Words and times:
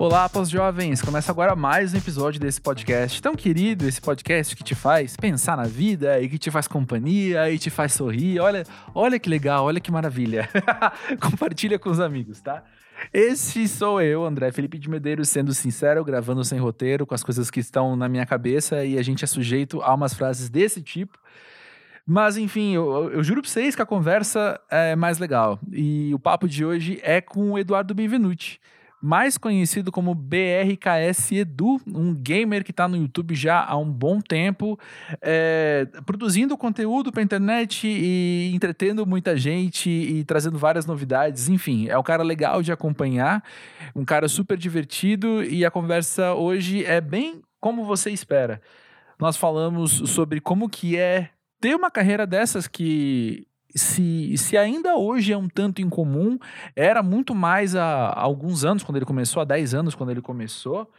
Olá, 0.00 0.30
pós-jovens! 0.30 1.02
Começa 1.02 1.30
agora 1.30 1.54
mais 1.54 1.92
um 1.92 1.98
episódio 1.98 2.40
desse 2.40 2.58
podcast 2.58 3.20
tão 3.20 3.34
querido, 3.34 3.86
esse 3.86 4.00
podcast 4.00 4.56
que 4.56 4.64
te 4.64 4.74
faz 4.74 5.14
pensar 5.14 5.58
na 5.58 5.64
vida 5.64 6.18
e 6.22 6.26
que 6.26 6.38
te 6.38 6.50
faz 6.50 6.66
companhia 6.66 7.50
e 7.50 7.58
te 7.58 7.68
faz 7.68 7.92
sorrir. 7.92 8.40
Olha, 8.40 8.64
olha 8.94 9.18
que 9.18 9.28
legal, 9.28 9.66
olha 9.66 9.78
que 9.78 9.92
maravilha. 9.92 10.48
Compartilha 11.20 11.78
com 11.78 11.90
os 11.90 12.00
amigos, 12.00 12.40
tá? 12.40 12.64
Esse 13.12 13.68
sou 13.68 14.00
eu, 14.00 14.24
André 14.24 14.50
Felipe 14.52 14.78
de 14.78 14.88
Medeiros, 14.88 15.28
sendo 15.28 15.52
sincero, 15.52 16.02
gravando 16.02 16.42
sem 16.44 16.58
roteiro, 16.58 17.04
com 17.04 17.14
as 17.14 17.22
coisas 17.22 17.50
que 17.50 17.60
estão 17.60 17.94
na 17.94 18.08
minha 18.08 18.24
cabeça 18.24 18.82
e 18.82 18.96
a 18.96 19.02
gente 19.02 19.22
é 19.22 19.26
sujeito 19.26 19.82
a 19.82 19.92
umas 19.92 20.14
frases 20.14 20.48
desse 20.48 20.80
tipo. 20.80 21.18
Mas, 22.06 22.38
enfim, 22.38 22.74
eu, 22.74 23.12
eu, 23.12 23.22
juro 23.22 23.42
pra 23.42 23.50
vocês 23.50 23.76
que 23.76 23.82
a 23.82 23.86
conversa 23.86 24.58
é 24.70 24.96
mais 24.96 25.18
legal. 25.18 25.60
E 25.70 26.10
o 26.14 26.18
papo 26.18 26.48
de 26.48 26.64
hoje 26.64 26.98
é 27.02 27.20
com 27.20 27.50
o 27.50 27.58
Eduardo 27.58 27.94
Benvenuti 27.94 28.58
mais 29.00 29.38
conhecido 29.38 29.90
como 29.90 30.14
BRKS 30.14 31.32
Edu, 31.32 31.80
um 31.86 32.14
gamer 32.14 32.62
que 32.62 32.70
está 32.70 32.86
no 32.86 32.96
YouTube 32.96 33.34
já 33.34 33.64
há 33.64 33.76
um 33.76 33.90
bom 33.90 34.20
tempo, 34.20 34.78
é, 35.22 35.86
produzindo 36.04 36.56
conteúdo 36.56 37.10
para 37.10 37.22
internet 37.22 37.86
e 37.86 38.50
entretendo 38.54 39.06
muita 39.06 39.36
gente 39.36 39.88
e 39.88 40.24
trazendo 40.24 40.58
várias 40.58 40.84
novidades. 40.84 41.48
Enfim, 41.48 41.88
é 41.88 41.98
um 41.98 42.02
cara 42.02 42.22
legal 42.22 42.62
de 42.62 42.72
acompanhar, 42.72 43.42
um 43.94 44.04
cara 44.04 44.28
super 44.28 44.58
divertido 44.58 45.42
e 45.42 45.64
a 45.64 45.70
conversa 45.70 46.34
hoje 46.34 46.84
é 46.84 47.00
bem 47.00 47.40
como 47.58 47.84
você 47.84 48.10
espera. 48.10 48.60
Nós 49.18 49.36
falamos 49.36 49.92
sobre 50.10 50.40
como 50.40 50.68
que 50.68 50.96
é 50.96 51.30
ter 51.60 51.74
uma 51.74 51.90
carreira 51.90 52.26
dessas 52.26 52.66
que 52.66 53.46
se, 53.74 54.36
se 54.36 54.56
ainda 54.56 54.96
hoje 54.96 55.32
é 55.32 55.36
um 55.36 55.48
tanto 55.48 55.80
incomum, 55.80 56.38
era 56.74 57.02
muito 57.02 57.34
mais 57.34 57.74
há, 57.74 58.08
há 58.08 58.20
alguns 58.20 58.64
anos, 58.64 58.82
quando 58.82 58.96
ele 58.96 59.06
começou, 59.06 59.40
há 59.40 59.44
10 59.44 59.74
anos, 59.74 59.94
quando 59.94 60.10
ele 60.10 60.20
começou. 60.22 60.90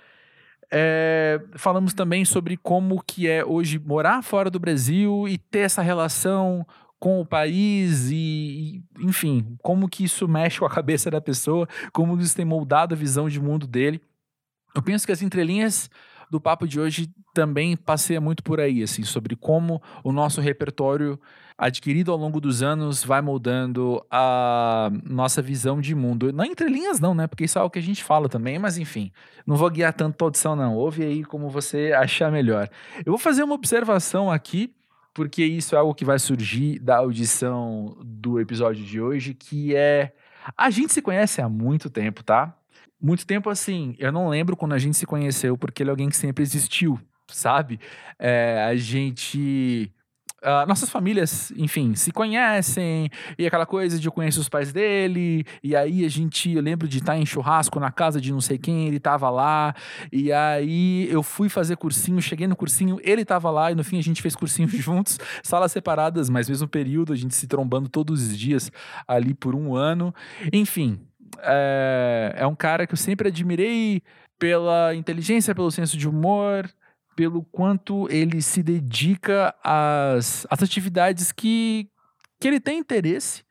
É, 0.74 1.42
falamos 1.56 1.94
também 1.94 2.24
sobre 2.24 2.56
como 2.56 3.04
que 3.06 3.28
é 3.28 3.44
hoje 3.44 3.78
morar 3.78 4.24
fora 4.24 4.50
do 4.50 4.60
Brasil 4.60 5.28
e 5.28 5.38
ter 5.38 5.60
essa 5.60 5.82
relação 5.82 6.66
com 6.98 7.20
o 7.20 7.26
país 7.26 8.10
e, 8.12 8.16
e, 8.16 8.84
enfim, 9.00 9.58
como 9.62 9.90
que 9.90 10.04
isso 10.04 10.28
mexe 10.28 10.60
com 10.60 10.66
a 10.66 10.70
cabeça 10.70 11.10
da 11.10 11.20
pessoa, 11.20 11.68
como 11.92 12.18
isso 12.20 12.36
tem 12.36 12.46
moldado 12.46 12.94
a 12.94 12.98
visão 12.98 13.28
de 13.28 13.42
mundo 13.42 13.68
dele. 13.68 14.00
Eu 14.74 14.82
penso 14.82 15.06
que 15.06 15.12
as 15.12 15.22
entrelinhas 15.22 15.90
do 16.32 16.40
papo 16.40 16.66
de 16.66 16.80
hoje 16.80 17.10
também 17.34 17.76
passeia 17.76 18.22
muito 18.22 18.42
por 18.42 18.62
aí, 18.62 18.82
assim, 18.82 19.04
sobre 19.04 19.36
como 19.36 19.82
o 20.02 20.14
nosso 20.14 20.40
repertório 20.40 21.20
adquirido 21.58 22.12
ao 22.12 22.18
longo 22.18 22.40
dos 22.40 22.64
anos 22.64 23.04
vai 23.04 23.22
moldando 23.22 24.04
a 24.10 24.90
nossa 25.04 25.42
visão 25.42 25.82
de 25.82 25.94
mundo. 25.94 26.32
Não 26.32 26.46
entre 26.46 26.70
linhas 26.70 27.02
não, 27.02 27.14
né? 27.14 27.28
Porque 27.28 27.44
isso 27.44 27.60
é 27.60 27.62
algo 27.62 27.72
que 27.72 27.80
a 27.80 27.84
gente 27.84 28.02
fala 28.02 28.30
também, 28.30 28.58
mas 28.58 28.78
enfim, 28.78 29.12
não 29.46 29.58
vou 29.58 29.70
guiar 29.70 29.94
tanto 29.94 30.24
a 30.24 30.26
audição 30.26 30.56
não. 30.56 30.76
Ouve 30.76 31.04
aí 31.04 31.24
como 31.26 31.50
você 31.50 31.92
achar 31.94 32.32
melhor. 32.32 32.70
Eu 33.06 33.12
vou 33.12 33.20
fazer 33.20 33.44
uma 33.44 33.54
observação 33.54 34.32
aqui, 34.32 34.74
porque 35.14 35.44
isso 35.44 35.76
é 35.76 35.80
algo 35.80 35.94
que 35.94 36.06
vai 36.06 36.18
surgir 36.18 36.80
da 36.80 36.98
audição 36.98 37.98
do 38.02 38.40
episódio 38.40 38.86
de 38.86 39.02
hoje, 39.02 39.34
que 39.34 39.76
é 39.76 40.14
a 40.58 40.70
gente 40.70 40.94
se 40.94 41.02
conhece 41.02 41.42
há 41.42 41.50
muito 41.50 41.90
tempo, 41.90 42.24
tá? 42.24 42.56
Muito 43.02 43.26
tempo 43.26 43.50
assim, 43.50 43.96
eu 43.98 44.12
não 44.12 44.30
lembro 44.30 44.56
quando 44.56 44.74
a 44.74 44.78
gente 44.78 44.96
se 44.96 45.06
conheceu, 45.06 45.58
porque 45.58 45.82
ele 45.82 45.90
é 45.90 45.92
alguém 45.92 46.10
que 46.10 46.16
sempre 46.16 46.44
existiu, 46.44 47.00
sabe? 47.28 47.80
É, 48.20 48.64
a 48.64 48.76
gente 48.76 49.92
Uh, 50.44 50.66
nossas 50.68 50.90
famílias, 50.90 51.54
enfim, 51.56 51.94
se 51.94 52.12
conhecem, 52.12 53.12
e 53.38 53.46
aquela 53.46 53.64
coisa 53.64 54.00
de 54.00 54.08
eu 54.08 54.12
conheço 54.12 54.42
os 54.42 54.50
pais 54.50 54.74
dele, 54.74 55.46
e 55.64 55.76
aí 55.76 56.04
a 56.04 56.10
gente, 56.10 56.52
eu 56.52 56.64
lembro 56.64 56.88
de 56.88 56.98
estar 56.98 57.16
em 57.16 57.24
churrasco 57.24 57.80
na 57.80 57.92
casa 57.92 58.20
de 58.20 58.32
não 58.32 58.42
sei 58.42 58.58
quem, 58.58 58.88
ele 58.88 59.00
tava 59.00 59.30
lá, 59.30 59.76
e 60.12 60.34
aí 60.34 61.08
eu 61.12 61.22
fui 61.22 61.48
fazer 61.48 61.78
cursinho, 61.78 62.20
cheguei 62.20 62.48
no 62.48 62.56
cursinho, 62.56 62.98
ele 63.04 63.24
tava 63.24 63.52
lá, 63.52 63.72
e 63.72 63.76
no 63.76 63.84
fim 63.84 64.00
a 64.00 64.02
gente 64.02 64.20
fez 64.20 64.36
cursinho 64.36 64.68
juntos, 64.82 65.20
salas 65.44 65.72
separadas, 65.72 66.28
mas 66.28 66.50
mesmo 66.50 66.68
período, 66.68 67.14
a 67.14 67.16
gente 67.16 67.36
se 67.36 67.46
trombando 67.46 67.88
todos 67.88 68.20
os 68.24 68.36
dias 68.36 68.72
ali 69.08 69.36
por 69.36 69.54
um 69.54 69.76
ano, 69.76 70.12
enfim, 70.52 71.00
é, 71.44 72.36
é 72.38 72.48
um 72.48 72.56
cara 72.56 72.86
que 72.86 72.94
eu 72.94 72.98
sempre 72.98 73.28
admirei 73.28 74.02
pela 74.40 74.96
inteligência, 74.96 75.54
pelo 75.54 75.72
senso 75.72 75.98
de 75.98 76.08
humor, 76.08 76.70
pelo 77.16 77.44
quanto 77.44 78.08
ele 78.10 78.42
se 78.42 78.64
dedica 78.64 79.54
às, 79.64 80.48
às 80.50 80.64
atividades 80.64 81.32
que, 81.32 81.88
que 82.40 82.48
ele 82.48 82.60
tem 82.60 82.80
interesse, 82.80 83.44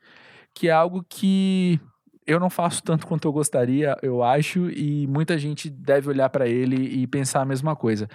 que 0.55 0.69
é 0.69 0.73
algo 0.73 1.05
que 1.09 1.79
eu 2.27 2.39
não 2.39 2.51
faço 2.51 2.83
tanto 2.83 3.07
quanto 3.07 3.27
eu 3.27 3.33
gostaria, 3.33 3.97
eu 4.03 4.23
acho, 4.23 4.71
e 4.71 5.07
muita 5.07 5.39
gente 5.39 5.69
deve 5.69 6.09
olhar 6.09 6.29
para 6.31 6.49
ele 6.49 6.77
e 6.77 7.07
pensar 7.07 7.41
a 7.41 7.45
mesma 7.45 7.75
coisa. 7.75 8.09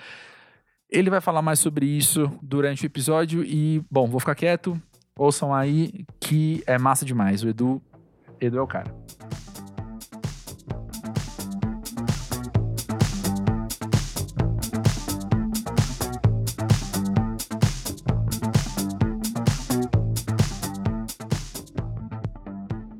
Ele 0.89 1.09
vai 1.09 1.19
falar 1.19 1.41
mais 1.41 1.59
sobre 1.59 1.85
isso 1.85 2.31
durante 2.41 2.83
o 2.83 2.87
episódio 2.87 3.43
e, 3.43 3.83
bom, 3.89 4.07
vou 4.07 4.19
ficar 4.19 4.35
quieto. 4.35 4.79
Ouçam 5.17 5.53
aí 5.53 6.05
que 6.19 6.63
é 6.67 6.77
massa 6.77 7.05
demais. 7.05 7.43
O 7.43 7.49
Edu, 7.49 7.81
Edu 8.39 8.57
é 8.57 8.61
o 8.61 8.67
cara. 8.67 8.93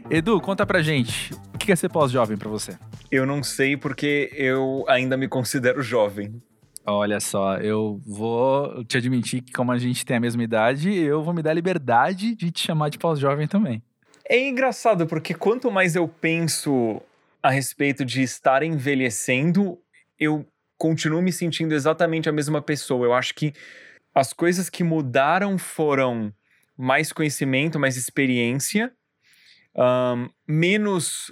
Edu, 0.10 0.40
conta 0.40 0.68
pra 0.68 0.84
gente, 0.84 1.34
o 1.54 1.58
que 1.58 1.72
é 1.72 1.76
ser 1.76 1.90
pós-jovem 1.90 2.38
pra 2.38 2.48
você? 2.48 2.78
Eu 3.10 3.26
não 3.26 3.42
sei 3.42 3.76
porque 3.76 4.30
eu 4.36 4.86
ainda 4.88 5.18
me 5.18 5.28
considero 5.28 5.82
jovem. 5.82 6.40
Olha 6.86 7.20
só, 7.20 7.58
eu 7.58 8.00
vou 8.06 8.86
te 8.86 8.98
admitir 8.98 9.42
que, 9.42 9.52
como 9.52 9.72
a 9.72 9.78
gente 9.80 10.06
tem 10.06 10.18
a 10.18 10.20
mesma 10.20 10.44
idade, 10.44 10.94
eu 10.94 11.24
vou 11.24 11.34
me 11.34 11.42
dar 11.42 11.50
a 11.50 11.56
liberdade 11.56 12.36
de 12.36 12.52
te 12.52 12.62
chamar 12.62 12.90
de 12.90 13.00
pós-jovem 13.00 13.48
também. 13.48 13.82
É 14.30 14.48
engraçado, 14.48 15.08
porque 15.08 15.34
quanto 15.34 15.72
mais 15.72 15.96
eu 15.96 16.08
penso 16.08 17.02
a 17.42 17.50
respeito 17.50 18.06
de 18.06 18.22
estar 18.22 18.62
envelhecendo, 18.62 19.80
eu 20.20 20.46
continuo 20.78 21.22
me 21.22 21.32
sentindo 21.32 21.74
exatamente 21.74 22.30
a 22.30 22.32
mesma 22.32 22.62
pessoa. 22.62 23.08
Eu 23.08 23.14
acho 23.14 23.34
que 23.34 23.54
as 24.14 24.34
coisas 24.34 24.70
que 24.70 24.84
mudaram 24.84 25.58
foram 25.58 26.32
mais 26.78 27.12
conhecimento, 27.12 27.80
mais 27.80 27.98
experiência 27.98 28.94
um, 29.76 30.30
menos 30.48 31.32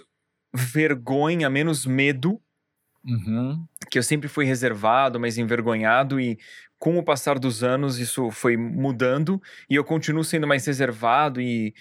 vergonha, 0.54 1.50
menos 1.50 1.86
medo. 1.86 2.42
Uhum. 3.06 3.66
Que 3.90 4.00
eu 4.00 4.04
sempre 4.04 4.30
fui 4.30 4.46
reservado, 4.46 5.20
mas 5.20 5.38
envergonhado, 5.38 6.20
e 6.20 6.38
com 6.80 6.98
o 6.98 7.04
passar 7.04 7.38
dos 7.38 7.64
anos 7.64 7.98
isso 8.00 8.32
foi 8.32 8.56
mudando, 8.56 9.42
e 9.70 9.76
eu 9.76 9.84
continuo 9.84 10.24
sendo 10.24 10.48
mais 10.48 10.66
reservado, 10.66 11.42
e 11.42 11.74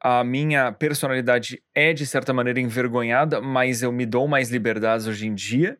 a 0.00 0.22
minha 0.22 0.70
personalidade 0.70 1.62
é 1.74 1.94
de 1.94 2.06
certa 2.06 2.32
maneira 2.32 2.60
envergonhada, 2.60 3.40
mas 3.40 3.82
eu 3.82 3.90
me 3.90 4.04
dou 4.04 4.28
mais 4.28 4.50
liberdades 4.50 5.06
hoje 5.06 5.26
em 5.26 5.34
dia. 5.34 5.78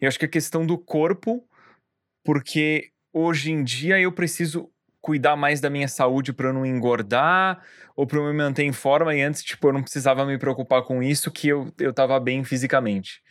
Eu 0.00 0.08
acho 0.08 0.18
que 0.18 0.24
a 0.24 0.28
questão 0.28 0.64
do 0.64 0.78
corpo, 0.78 1.46
porque 2.24 2.90
hoje 3.12 3.50
em 3.50 3.62
dia 3.62 4.00
eu 4.00 4.12
preciso 4.12 4.70
cuidar 5.00 5.36
mais 5.36 5.60
da 5.60 5.70
minha 5.70 5.88
saúde 5.88 6.32
para 6.32 6.48
eu 6.48 6.52
não 6.52 6.66
engordar 6.66 7.62
ou 7.96 8.06
para 8.06 8.18
eu 8.18 8.24
me 8.24 8.32
manter 8.32 8.64
em 8.64 8.72
forma 8.72 9.14
e 9.14 9.22
antes 9.22 9.42
tipo 9.42 9.68
eu 9.68 9.72
não 9.72 9.82
precisava 9.82 10.24
me 10.24 10.38
preocupar 10.38 10.82
com 10.82 11.02
isso 11.02 11.30
que 11.30 11.48
eu 11.48 11.72
eu 11.78 11.90
estava 11.90 12.18
bem 12.20 12.44
fisicamente. 12.44 13.22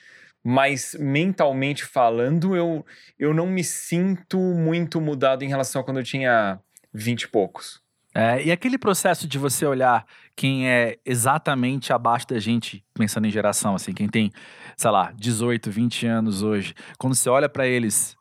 Mas 0.43 0.95
mentalmente 0.99 1.85
falando 1.85 2.55
eu 2.55 2.85
eu 3.17 3.33
não 3.33 3.47
me 3.47 3.63
sinto 3.63 4.37
muito 4.37 4.99
mudado 5.01 5.43
em 5.43 5.49
relação 5.49 5.81
a 5.81 5.83
quando 5.83 5.97
eu 5.97 6.03
tinha 6.03 6.59
vinte 6.93 7.23
e 7.23 7.27
poucos. 7.27 7.81
É, 8.13 8.43
e 8.43 8.51
aquele 8.51 8.77
processo 8.77 9.27
de 9.27 9.37
você 9.37 9.65
olhar 9.65 10.05
quem 10.35 10.67
é 10.67 10.97
exatamente 11.05 11.93
abaixo 11.93 12.27
da 12.27 12.39
gente, 12.39 12.83
pensando 12.93 13.27
em 13.27 13.31
geração, 13.31 13.75
assim, 13.75 13.93
quem 13.93 14.09
tem, 14.09 14.31
sei 14.75 14.89
lá, 14.89 15.13
18, 15.15 15.69
20 15.69 16.07
anos 16.07 16.41
hoje, 16.41 16.73
quando 16.97 17.13
você 17.13 17.29
olha 17.29 17.47
para 17.47 17.67
eles 17.67 18.17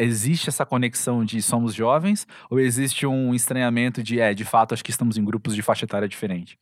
existe 0.00 0.48
essa 0.48 0.64
conexão 0.64 1.24
de 1.24 1.42
somos 1.42 1.74
jovens 1.74 2.26
ou 2.48 2.58
existe 2.58 3.06
um 3.06 3.34
estranhamento 3.34 4.02
de, 4.02 4.20
é, 4.20 4.34
de 4.34 4.44
fato, 4.44 4.72
acho 4.72 4.84
que 4.84 4.90
estamos 4.90 5.16
em 5.16 5.24
grupos 5.24 5.54
de 5.54 5.62
faixa 5.62 5.84
etária 5.84 6.08
diferente? 6.08 6.58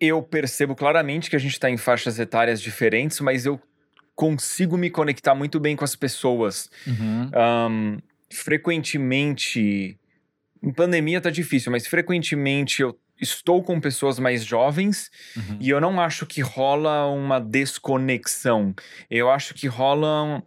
Eu 0.00 0.22
percebo 0.22 0.74
claramente 0.74 1.30
que 1.30 1.36
a 1.36 1.38
gente 1.38 1.52
está 1.52 1.70
em 1.70 1.76
faixas 1.76 2.18
etárias 2.18 2.60
diferentes, 2.60 3.20
mas 3.20 3.46
eu 3.46 3.60
consigo 4.14 4.76
me 4.76 4.90
conectar 4.90 5.34
muito 5.34 5.58
bem 5.58 5.74
com 5.74 5.84
as 5.84 5.96
pessoas. 5.96 6.70
Uhum. 6.86 7.30
Um, 7.34 7.98
frequentemente, 8.30 9.98
em 10.62 10.72
pandemia 10.72 11.20
tá 11.20 11.30
difícil, 11.30 11.72
mas 11.72 11.86
frequentemente 11.86 12.82
eu 12.82 12.98
estou 13.20 13.62
com 13.62 13.80
pessoas 13.80 14.18
mais 14.18 14.44
jovens 14.44 15.10
uhum. 15.36 15.58
e 15.60 15.70
eu 15.70 15.80
não 15.80 16.00
acho 16.00 16.26
que 16.26 16.40
rola 16.40 17.06
uma 17.06 17.40
desconexão. 17.40 18.74
Eu 19.10 19.30
acho 19.30 19.54
que 19.54 19.66
rolam 19.66 20.42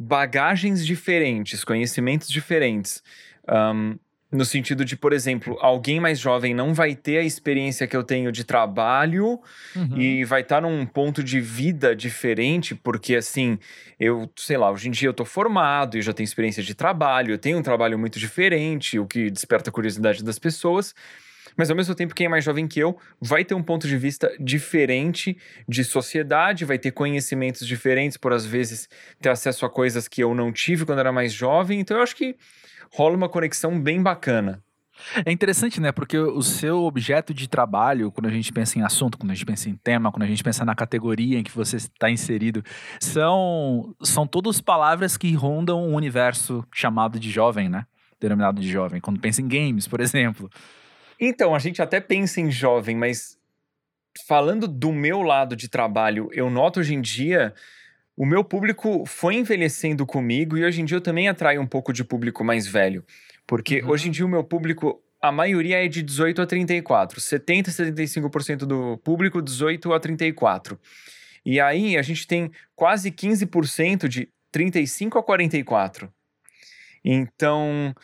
bagagens 0.00 0.84
diferentes, 0.86 1.62
conhecimentos 1.64 2.28
diferentes. 2.28 3.02
Um, 3.48 3.98
No 4.32 4.44
sentido 4.44 4.84
de, 4.84 4.96
por 4.96 5.12
exemplo, 5.12 5.58
alguém 5.60 5.98
mais 5.98 6.16
jovem 6.20 6.54
não 6.54 6.72
vai 6.72 6.94
ter 6.94 7.18
a 7.18 7.22
experiência 7.24 7.84
que 7.88 7.96
eu 7.96 8.04
tenho 8.04 8.30
de 8.30 8.44
trabalho 8.44 9.40
Uhum. 9.74 9.96
e 9.98 10.24
vai 10.24 10.42
estar 10.42 10.60
num 10.62 10.86
ponto 10.86 11.20
de 11.20 11.40
vida 11.40 11.96
diferente, 11.96 12.72
porque 12.76 13.16
assim, 13.16 13.58
eu, 13.98 14.30
sei 14.36 14.56
lá, 14.56 14.70
hoje 14.70 14.86
em 14.86 14.92
dia 14.92 15.08
eu 15.08 15.12
tô 15.12 15.24
formado 15.24 15.98
e 15.98 16.02
já 16.02 16.12
tenho 16.12 16.24
experiência 16.24 16.62
de 16.62 16.76
trabalho, 16.76 17.32
eu 17.32 17.38
tenho 17.38 17.58
um 17.58 17.62
trabalho 17.62 17.98
muito 17.98 18.20
diferente, 18.20 19.00
o 19.00 19.04
que 19.06 19.30
desperta 19.32 19.68
a 19.68 19.72
curiosidade 19.72 20.22
das 20.22 20.38
pessoas. 20.38 20.94
Mas 21.56 21.70
ao 21.70 21.76
mesmo 21.76 21.94
tempo, 21.94 22.14
quem 22.14 22.26
é 22.26 22.28
mais 22.28 22.44
jovem 22.44 22.66
que 22.66 22.80
eu 22.80 22.96
vai 23.20 23.44
ter 23.44 23.54
um 23.54 23.62
ponto 23.62 23.86
de 23.86 23.96
vista 23.96 24.30
diferente 24.38 25.36
de 25.68 25.84
sociedade, 25.84 26.64
vai 26.64 26.78
ter 26.78 26.90
conhecimentos 26.90 27.66
diferentes, 27.66 28.16
por 28.16 28.32
às 28.32 28.44
vezes 28.44 28.88
ter 29.20 29.30
acesso 29.30 29.64
a 29.66 29.70
coisas 29.70 30.08
que 30.08 30.22
eu 30.22 30.34
não 30.34 30.52
tive 30.52 30.84
quando 30.84 30.98
era 30.98 31.12
mais 31.12 31.32
jovem. 31.32 31.80
Então 31.80 31.96
eu 31.96 32.02
acho 32.02 32.16
que 32.16 32.36
rola 32.92 33.16
uma 33.16 33.28
conexão 33.28 33.80
bem 33.80 34.02
bacana. 34.02 34.62
É 35.24 35.32
interessante, 35.32 35.80
né? 35.80 35.92
Porque 35.92 36.18
o 36.18 36.42
seu 36.42 36.82
objeto 36.84 37.32
de 37.32 37.48
trabalho, 37.48 38.12
quando 38.12 38.26
a 38.26 38.30
gente 38.30 38.52
pensa 38.52 38.78
em 38.78 38.82
assunto, 38.82 39.18
quando 39.18 39.30
a 39.30 39.34
gente 39.34 39.46
pensa 39.46 39.68
em 39.68 39.74
tema, 39.74 40.12
quando 40.12 40.22
a 40.22 40.26
gente 40.26 40.42
pensa 40.42 40.64
na 40.64 40.74
categoria 40.74 41.38
em 41.38 41.42
que 41.42 41.50
você 41.50 41.76
está 41.76 42.10
inserido, 42.10 42.62
são, 43.00 43.94
são 44.02 44.26
todas 44.26 44.60
palavras 44.60 45.16
que 45.16 45.32
rondam 45.34 45.82
o 45.88 45.94
universo 45.94 46.64
chamado 46.72 47.18
de 47.18 47.30
jovem, 47.30 47.68
né? 47.68 47.86
Denominado 48.20 48.60
de 48.60 48.70
jovem. 48.70 49.00
Quando 49.00 49.20
pensa 49.20 49.40
em 49.40 49.48
games, 49.48 49.88
por 49.88 50.00
exemplo. 50.00 50.50
Então, 51.20 51.54
a 51.54 51.58
gente 51.58 51.82
até 51.82 52.00
pensa 52.00 52.40
em 52.40 52.50
jovem, 52.50 52.96
mas 52.96 53.38
falando 54.26 54.66
do 54.66 54.92
meu 54.92 55.20
lado 55.22 55.54
de 55.54 55.68
trabalho, 55.68 56.30
eu 56.32 56.48
noto 56.48 56.80
hoje 56.80 56.94
em 56.94 57.00
dia 57.00 57.54
o 58.16 58.26
meu 58.26 58.44
público 58.44 59.04
foi 59.06 59.36
envelhecendo 59.36 60.04
comigo 60.04 60.56
e 60.58 60.64
hoje 60.64 60.82
em 60.82 60.84
dia 60.84 60.96
eu 60.98 61.00
também 61.00 61.28
atraio 61.28 61.60
um 61.60 61.66
pouco 61.66 61.92
de 61.92 62.04
público 62.04 62.44
mais 62.44 62.66
velho. 62.66 63.02
Porque 63.46 63.80
Uhum. 63.80 63.90
hoje 63.90 64.08
em 64.08 64.10
dia 64.10 64.26
o 64.26 64.28
meu 64.28 64.44
público, 64.44 65.02
a 65.22 65.32
maioria 65.32 65.82
é 65.82 65.88
de 65.88 66.02
18 66.02 66.42
a 66.42 66.46
34. 66.46 67.18
70, 67.18 67.70
75% 67.70 68.66
do 68.66 68.98
público, 68.98 69.40
18 69.40 69.92
a 69.94 70.00
34. 70.00 70.78
E 71.44 71.58
aí 71.58 71.96
a 71.96 72.02
gente 72.02 72.26
tem 72.26 72.50
quase 72.76 73.10
15% 73.10 74.06
de 74.06 74.28
35 74.52 75.18
a 75.18 75.22
44. 75.22 76.12
Então, 77.02 77.94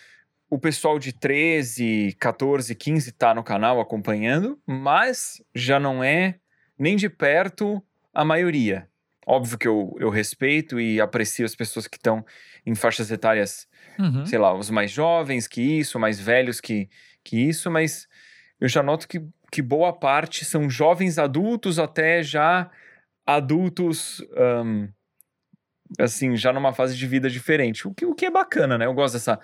o 0.48 0.58
pessoal 0.58 0.98
de 0.98 1.12
13, 1.12 2.16
14, 2.20 2.74
15 2.74 3.12
tá 3.12 3.34
no 3.34 3.42
canal 3.42 3.80
acompanhando, 3.80 4.58
mas 4.66 5.42
já 5.54 5.80
não 5.80 6.02
é 6.04 6.36
nem 6.78 6.96
de 6.96 7.08
perto 7.08 7.82
a 8.14 8.24
maioria. 8.24 8.88
Óbvio 9.26 9.58
que 9.58 9.66
eu, 9.66 9.96
eu 9.98 10.08
respeito 10.08 10.78
e 10.78 11.00
aprecio 11.00 11.44
as 11.44 11.56
pessoas 11.56 11.88
que 11.88 11.96
estão 11.96 12.24
em 12.64 12.74
faixas 12.74 13.10
etárias, 13.10 13.66
Uhum. 13.98 14.26
sei 14.26 14.38
lá, 14.38 14.52
os 14.54 14.68
mais 14.68 14.90
jovens 14.90 15.48
que 15.48 15.62
isso, 15.62 15.98
mais 15.98 16.20
velhos 16.20 16.60
que, 16.60 16.88
que 17.24 17.48
isso, 17.48 17.70
mas 17.70 18.06
eu 18.60 18.68
já 18.68 18.82
noto 18.82 19.08
que, 19.08 19.22
que 19.50 19.62
boa 19.62 19.90
parte 19.92 20.44
são 20.44 20.68
jovens 20.68 21.18
adultos 21.18 21.78
até 21.78 22.22
já 22.22 22.70
adultos, 23.26 24.22
ahn, 24.36 24.88
assim, 25.98 26.36
já 26.36 26.52
numa 26.52 26.72
fase 26.72 26.96
de 26.96 27.06
vida 27.06 27.28
diferente. 27.30 27.88
O 27.88 27.94
que, 27.94 28.04
o 28.04 28.14
que 28.14 28.26
é 28.26 28.30
bacana, 28.30 28.76
né? 28.78 28.86
Eu 28.86 28.94
gosto 28.94 29.14
dessa 29.14 29.40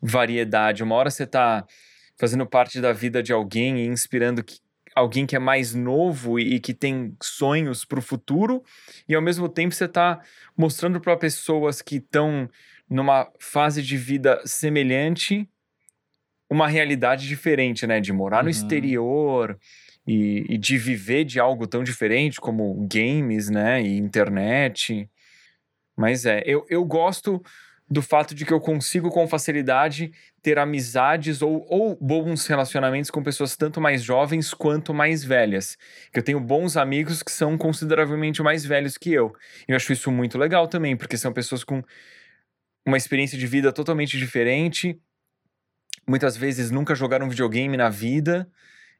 variedade. 0.00 0.82
Uma 0.82 0.94
hora 0.94 1.10
você 1.10 1.26
tá 1.26 1.66
fazendo 2.18 2.46
parte 2.46 2.80
da 2.80 2.92
vida 2.92 3.22
de 3.22 3.32
alguém 3.32 3.78
e 3.78 3.86
inspirando 3.86 4.42
que- 4.44 4.58
alguém 4.94 5.26
que 5.26 5.34
é 5.34 5.38
mais 5.38 5.74
novo 5.74 6.38
e, 6.38 6.54
e 6.54 6.60
que 6.60 6.72
tem 6.72 7.16
sonhos 7.22 7.84
para 7.84 7.98
o 7.98 8.02
futuro, 8.02 8.62
e 9.08 9.14
ao 9.14 9.22
mesmo 9.22 9.48
tempo 9.48 9.74
você 9.74 9.88
tá 9.88 10.20
mostrando 10.56 11.00
para 11.00 11.16
pessoas 11.16 11.82
que 11.82 11.96
estão 11.96 12.48
numa 12.88 13.28
fase 13.40 13.82
de 13.82 13.96
vida 13.96 14.40
semelhante 14.46 15.48
uma 16.50 16.68
realidade 16.68 17.26
diferente, 17.26 17.86
né? 17.86 18.00
De 18.00 18.12
morar 18.12 18.42
no 18.42 18.44
Uhum. 18.44 18.50
exterior 18.50 19.58
e, 20.06 20.44
e 20.48 20.58
de 20.58 20.76
viver 20.78 21.24
de 21.24 21.40
algo 21.40 21.66
tão 21.66 21.82
diferente 21.82 22.40
como 22.40 22.86
games, 22.90 23.48
né? 23.50 23.82
E 23.82 23.96
internet. 23.96 25.08
Mas 25.96 26.26
é, 26.26 26.42
eu, 26.46 26.64
eu 26.68 26.84
gosto 26.84 27.42
do 27.90 28.00
fato 28.00 28.34
de 28.34 28.46
que 28.46 28.52
eu 28.52 28.60
consigo 28.60 29.10
com 29.10 29.28
facilidade 29.28 30.10
ter 30.42 30.58
amizades 30.58 31.42
ou, 31.42 31.66
ou 31.68 31.96
bons 32.00 32.46
relacionamentos 32.46 33.10
com 33.10 33.22
pessoas 33.22 33.56
tanto 33.56 33.80
mais 33.80 34.02
jovens 34.02 34.54
quanto 34.54 34.94
mais 34.94 35.22
velhas. 35.22 35.76
Que 36.12 36.18
eu 36.18 36.22
tenho 36.22 36.40
bons 36.40 36.76
amigos 36.76 37.22
que 37.22 37.30
são 37.30 37.58
consideravelmente 37.58 38.42
mais 38.42 38.64
velhos 38.64 38.96
que 38.96 39.12
eu. 39.12 39.34
Eu 39.68 39.76
acho 39.76 39.92
isso 39.92 40.10
muito 40.10 40.38
legal 40.38 40.66
também, 40.66 40.96
porque 40.96 41.16
são 41.16 41.32
pessoas 41.32 41.62
com 41.62 41.82
uma 42.86 42.96
experiência 42.96 43.38
de 43.38 43.46
vida 43.46 43.72
totalmente 43.72 44.18
diferente. 44.18 44.98
Muitas 46.06 46.36
vezes 46.36 46.70
nunca 46.70 46.94
jogaram 46.94 47.28
videogame 47.28 47.76
na 47.76 47.88
vida. 47.88 48.48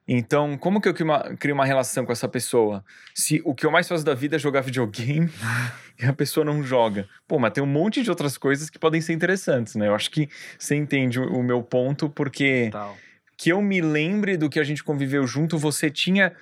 Então, 0.07 0.57
como 0.57 0.79
que 0.79 0.87
eu 0.87 0.93
crio 0.93 1.05
uma, 1.05 1.35
crio 1.35 1.55
uma 1.55 1.65
relação 1.65 2.05
com 2.05 2.11
essa 2.11 2.27
pessoa? 2.27 2.83
Se 3.13 3.41
o 3.43 3.55
que 3.55 3.65
eu 3.65 3.71
mais 3.71 3.87
faço 3.87 4.05
da 4.05 4.13
vida 4.13 4.35
é 4.35 4.39
jogar 4.39 4.61
videogame 4.61 5.29
e 5.99 6.05
a 6.05 6.13
pessoa 6.13 6.45
não 6.45 6.61
joga. 6.63 7.07
Pô, 7.27 7.39
mas 7.39 7.53
tem 7.53 7.63
um 7.63 7.67
monte 7.67 8.03
de 8.03 8.09
outras 8.09 8.37
coisas 8.37 8.69
que 8.69 8.77
podem 8.77 9.01
ser 9.01 9.13
interessantes, 9.13 9.75
né? 9.75 9.87
Eu 9.87 9.95
acho 9.95 10.11
que 10.11 10.29
você 10.59 10.75
entende 10.75 11.19
o, 11.19 11.39
o 11.39 11.43
meu 11.43 11.63
ponto, 11.63 12.07
porque 12.09 12.69
Tal. 12.71 12.95
que 13.35 13.51
eu 13.51 13.61
me 13.61 13.81
lembre 13.81 14.37
do 14.37 14.49
que 14.49 14.59
a 14.59 14.63
gente 14.63 14.83
conviveu 14.83 15.25
junto, 15.25 15.57
você 15.57 15.89
tinha 15.89 16.35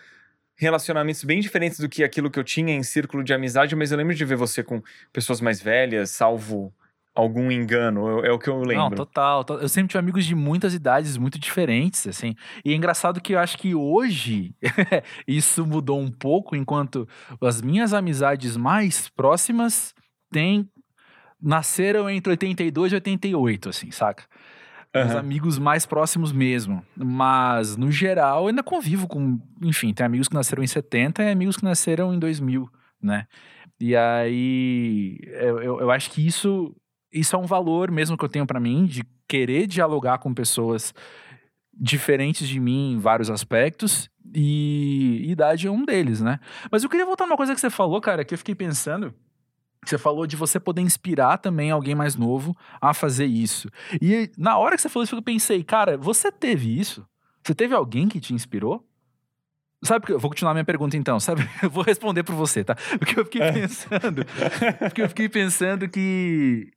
relacionamentos 0.56 1.24
bem 1.24 1.40
diferentes 1.40 1.80
do 1.80 1.90
que 1.90 2.04
aquilo 2.04 2.30
que 2.30 2.40
eu 2.40 2.44
tinha 2.44 2.74
em 2.74 2.84
círculo 2.84 3.24
de 3.24 3.34
amizade, 3.34 3.76
mas 3.76 3.92
eu 3.92 3.98
lembro 3.98 4.14
de 4.14 4.26
ver 4.26 4.36
você 4.36 4.62
com 4.62 4.82
pessoas 5.12 5.42
mais 5.42 5.62
velhas, 5.62 6.12
salvo 6.12 6.74
algum 7.16 7.52
engano, 7.52 8.24
é, 8.26 8.32
o 8.32 8.40
que 8.40 8.50
eu 8.50 8.58
lembro. 8.64 8.76
Não, 8.76 8.90
total, 8.90 9.44
to- 9.44 9.54
Eu 9.60 9.70
sempre 9.70 9.90
tive 9.90 10.00
amigos 10.00 10.26
de 10.26 10.34
muitas 10.36 10.74
idades 10.74 11.16
muito 11.18 11.38
diferentes, 11.40 12.08
assim. 12.08 12.34
E 12.66 12.72
é 12.74 12.76
engraçado 12.76 13.22
que 13.22 13.34
eu 13.34 13.40
acho 13.40 13.58
que 13.58 13.76
hoje 13.76 14.56
isso 15.28 15.66
mudou 15.66 16.00
um 16.00 16.10
pouco, 16.12 16.56
enquanto 16.56 17.08
as 17.42 17.62
minhas 17.62 17.94
amizades 17.94 18.58
mais 18.58 19.10
próximas 19.10 19.94
têm 20.32 20.68
nasceram 21.42 22.10
entre 22.10 22.32
82 22.32 22.92
e 22.94 22.96
88, 22.96 23.70
assim, 23.70 23.92
saca? 23.92 24.24
Os 24.96 25.12
Aham. 25.12 25.20
amigos 25.20 25.58
mais 25.58 25.86
próximos 25.88 26.32
mesmo. 26.32 26.86
Mas, 26.96 27.76
no 27.76 27.92
geral, 27.92 28.44
eu 28.44 28.48
ainda 28.50 28.62
convivo 28.64 29.08
com. 29.08 29.40
Enfim, 29.62 29.92
tem 29.94 30.06
amigos 30.06 30.28
que 30.28 30.36
nasceram 30.36 30.64
em 30.64 30.68
70 30.68 31.24
e 31.24 31.32
amigos 31.32 31.58
que 31.58 31.64
nasceram 31.64 32.14
em 32.14 32.20
2000, 32.20 32.70
né? 33.02 33.26
E 33.80 33.96
aí. 33.96 35.18
Eu, 35.26 35.60
eu, 35.62 35.80
eu 35.82 35.92
acho 35.92 36.12
que 36.12 36.26
isso, 36.26 36.76
isso 37.14 37.36
é 37.36 37.40
um 37.40 37.46
valor 37.46 37.92
mesmo 37.92 38.18
que 38.18 38.26
eu 38.26 38.30
tenho 38.30 38.46
pra 38.46 38.60
mim, 38.60 38.86
de 38.86 39.04
querer 39.28 39.68
dialogar 39.68 40.18
com 40.18 40.34
pessoas 40.34 40.94
diferentes 41.74 42.48
de 42.48 42.60
mim 42.60 42.94
em 42.94 43.00
vários 43.00 43.30
aspectos. 43.30 44.10
E 44.36 45.24
idade 45.30 45.68
é 45.68 45.72
um 45.72 45.86
deles, 45.86 46.22
né? 46.22 46.40
Mas 46.72 46.84
eu 46.84 46.90
queria 46.90 47.06
voltar 47.06 47.26
numa 47.26 47.38
coisa 47.38 47.54
que 47.54 47.62
você 47.62 47.70
falou, 47.70 48.02
cara, 48.02 48.26
que 48.26 48.34
eu 48.34 48.38
fiquei 48.38 48.56
pensando. 48.56 49.14
Você 49.86 49.98
falou 49.98 50.26
de 50.26 50.36
você 50.36 50.60
poder 50.60 50.82
inspirar 50.82 51.38
também 51.38 51.70
alguém 51.70 51.94
mais 51.94 52.16
novo 52.16 52.56
a 52.82 52.94
fazer 52.94 53.26
isso. 53.26 53.70
E 54.02 54.32
na 54.38 54.58
hora 54.58 54.76
que 54.76 54.82
você 54.82 54.90
falou 54.90 55.04
isso, 55.04 55.16
eu 55.16 55.22
pensei, 55.22 55.62
cara, 55.64 55.98
você 55.98 56.32
teve 56.32 56.80
isso? 56.80 57.06
Você 57.44 57.54
teve 57.54 57.76
alguém 57.76 58.08
que 58.08 58.20
te 58.20 58.34
inspirou? 58.34 58.88
Sabe, 59.84 60.00
porque 60.00 60.14
eu 60.14 60.20
vou 60.20 60.30
continuar 60.30 60.54
minha 60.54 60.64
pergunta 60.64 60.96
então, 60.96 61.20
sabe? 61.20 61.42
Eu 61.62 61.70
vou 61.70 61.84
responder 61.84 62.24
por 62.24 62.34
você, 62.34 62.64
tá? 62.64 62.74
Porque 62.98 63.20
eu 63.20 63.26
fiquei 63.26 63.42
É. 63.42 63.52
pensando, 63.52 64.26
porque 64.80 65.02
eu 65.02 65.10
fiquei 65.10 65.28
pensando 65.28 65.90
que 65.90 66.72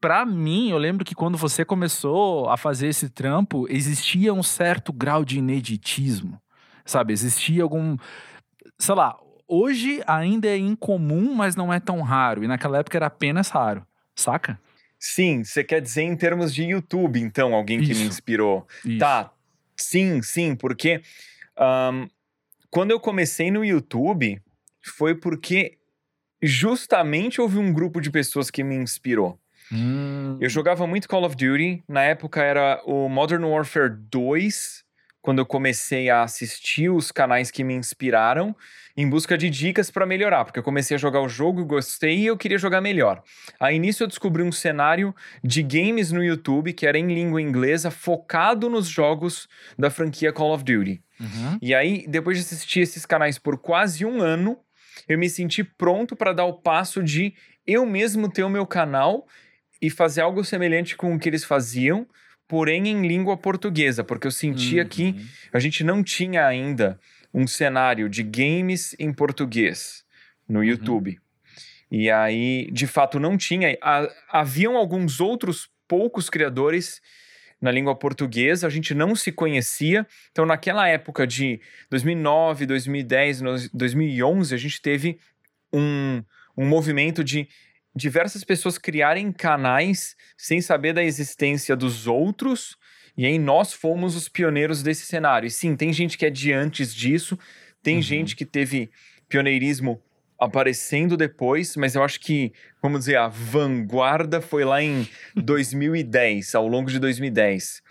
Pra 0.00 0.24
mim, 0.24 0.70
eu 0.70 0.78
lembro 0.78 1.04
que 1.04 1.14
quando 1.14 1.36
você 1.36 1.64
começou 1.64 2.48
a 2.48 2.56
fazer 2.56 2.86
esse 2.86 3.08
trampo, 3.08 3.66
existia 3.68 4.32
um 4.32 4.42
certo 4.42 4.92
grau 4.92 5.24
de 5.24 5.38
ineditismo, 5.38 6.40
sabe? 6.84 7.12
Existia 7.12 7.64
algum, 7.64 7.96
sei 8.78 8.94
lá, 8.94 9.18
hoje 9.48 10.00
ainda 10.06 10.46
é 10.46 10.56
incomum, 10.56 11.34
mas 11.34 11.56
não 11.56 11.72
é 11.72 11.80
tão 11.80 12.00
raro, 12.00 12.44
e 12.44 12.46
naquela 12.46 12.78
época 12.78 12.96
era 12.96 13.06
apenas 13.06 13.48
raro, 13.48 13.84
saca? 14.14 14.60
Sim, 15.00 15.42
você 15.42 15.64
quer 15.64 15.80
dizer 15.80 16.02
em 16.02 16.16
termos 16.16 16.54
de 16.54 16.62
YouTube, 16.64 17.20
então, 17.20 17.52
alguém 17.54 17.80
que 17.80 17.86
me 17.86 17.92
Isso. 17.92 18.08
inspirou. 18.08 18.66
Isso. 18.84 18.98
Tá, 18.98 19.32
sim, 19.76 20.22
sim, 20.22 20.54
porque 20.54 21.02
ahn, 21.56 22.06
quando 22.70 22.92
eu 22.92 23.00
comecei 23.00 23.50
no 23.50 23.64
YouTube, 23.64 24.40
foi 24.96 25.14
porque 25.14 25.78
justamente 26.40 27.40
houve 27.40 27.58
um 27.58 27.72
grupo 27.72 28.00
de 28.00 28.10
pessoas 28.10 28.48
que 28.48 28.62
me 28.62 28.76
inspirou. 28.76 29.38
Hum, 29.72 30.38
Eu 30.40 30.48
jogava 30.48 30.86
muito 30.86 31.08
Call 31.08 31.24
of 31.24 31.36
Duty, 31.36 31.82
na 31.88 32.02
época 32.02 32.42
era 32.42 32.80
o 32.84 33.08
Modern 33.08 33.44
Warfare 33.44 33.90
2, 34.10 34.84
quando 35.20 35.40
eu 35.40 35.46
comecei 35.46 36.08
a 36.08 36.22
assistir 36.22 36.88
os 36.88 37.10
canais 37.12 37.50
que 37.50 37.62
me 37.64 37.74
inspiraram 37.74 38.56
em 38.96 39.08
busca 39.08 39.36
de 39.36 39.50
dicas 39.50 39.90
para 39.90 40.06
melhorar, 40.06 40.44
porque 40.44 40.58
eu 40.58 40.62
comecei 40.62 40.94
a 40.94 40.98
jogar 40.98 41.20
o 41.20 41.28
jogo, 41.28 41.64
gostei 41.64 42.20
e 42.20 42.26
eu 42.26 42.36
queria 42.36 42.56
jogar 42.58 42.80
melhor. 42.80 43.22
Aí 43.60 43.78
nisso 43.78 44.02
eu 44.02 44.06
descobri 44.06 44.42
um 44.42 44.52
cenário 44.52 45.14
de 45.42 45.62
games 45.62 46.10
no 46.12 46.22
YouTube 46.24 46.72
que 46.72 46.86
era 46.86 46.98
em 46.98 47.06
língua 47.06 47.42
inglesa, 47.42 47.90
focado 47.90 48.70
nos 48.70 48.88
jogos 48.88 49.48
da 49.78 49.90
franquia 49.90 50.32
Call 50.32 50.54
of 50.54 50.64
Duty. 50.64 51.02
uhum. 51.20 51.58
E 51.60 51.74
aí, 51.74 52.06
depois 52.08 52.38
de 52.38 52.44
assistir 52.44 52.80
esses 52.80 53.04
canais 53.04 53.38
por 53.38 53.58
quase 53.58 54.04
um 54.04 54.22
ano, 54.22 54.58
eu 55.08 55.18
me 55.18 55.28
senti 55.28 55.62
pronto 55.62 56.16
para 56.16 56.32
dar 56.32 56.44
o 56.44 56.54
passo 56.54 57.02
de 57.02 57.34
eu 57.66 57.84
mesmo 57.84 58.30
ter 58.30 58.42
o 58.44 58.48
meu 58.48 58.66
canal 58.66 59.26
e 59.80 59.88
fazer 59.90 60.20
algo 60.22 60.44
semelhante 60.44 60.96
com 60.96 61.14
o 61.14 61.18
que 61.18 61.28
eles 61.28 61.44
faziam, 61.44 62.06
porém 62.46 62.88
em 62.88 63.06
língua 63.06 63.36
portuguesa, 63.36 64.02
porque 64.02 64.26
eu 64.26 64.30
sentia 64.30 64.84
que 64.84 65.04
Uhum. 65.08 65.26
a 65.52 65.58
gente 65.60 65.84
não 65.84 66.02
tinha 66.02 66.46
ainda 66.46 66.98
um 67.32 67.46
cenário 67.46 68.08
de 68.08 68.22
games 68.22 68.96
em 68.98 69.12
português 69.12 70.04
no 70.48 70.64
YouTube. 70.64 71.18
E 71.90 72.10
aí, 72.10 72.68
de 72.72 72.86
fato, 72.86 73.18
não 73.20 73.36
tinha. 73.36 73.76
Ha- 73.82 74.08
haviam 74.30 74.76
alguns 74.76 75.20
outros 75.20 75.68
poucos 75.86 76.28
criadores 76.28 77.00
na 77.60 77.70
língua 77.70 77.94
portuguesa, 77.94 78.66
a 78.66 78.70
gente 78.70 78.94
não 78.94 79.14
se 79.16 79.32
conhecia. 79.32 80.06
Então, 80.30 80.46
naquela 80.46 80.86
época 80.88 81.26
de 81.26 81.60
2009, 81.90 82.66
2010, 82.66 83.40
no- 83.40 83.56
2011, 83.72 84.54
a 84.54 84.58
gente 84.58 84.80
teve 84.80 85.18
um, 85.72 86.22
um 86.56 86.66
movimento 86.66 87.22
de 87.24 87.48
diversas 87.94 88.44
pessoas 88.44 88.78
criarem 88.78 89.32
canais 89.32 90.14
sem 90.36 90.60
saber 90.60 90.92
da 90.92 91.02
existência 91.02 91.74
dos 91.76 92.06
outros. 92.06 92.76
E 93.16 93.26
aí 93.26 93.38
nós 93.38 93.72
fomos 93.72 94.14
os 94.14 94.28
pioneiros 94.28 94.82
desse 94.82 95.04
cenário. 95.06 95.46
E 95.46 95.50
sim, 95.50 95.74
tem 95.74 95.92
gente 95.92 96.16
que 96.16 96.24
é 96.26 96.30
de 96.30 96.52
antes 96.52 96.94
disso, 96.94 97.38
tem 97.82 97.96
Uhum. 97.96 98.02
gente 98.02 98.36
que 98.36 98.44
teve 98.44 98.90
pioneirismo 99.28 100.00
aparecendo 100.38 101.16
depois, 101.16 101.74
mas 101.76 101.96
eu 101.96 102.02
acho 102.04 102.20
que, 102.20 102.52
vamos 102.80 103.00
dizer, 103.00 103.16
a 103.16 103.26
vanguarda 103.26 104.40
foi 104.40 104.64
lá 104.64 104.80
em 104.80 105.08
2010, 105.34 106.54
ao 106.54 106.68
longo 106.68 106.88
de 106.90 106.98
2010. 107.00 107.82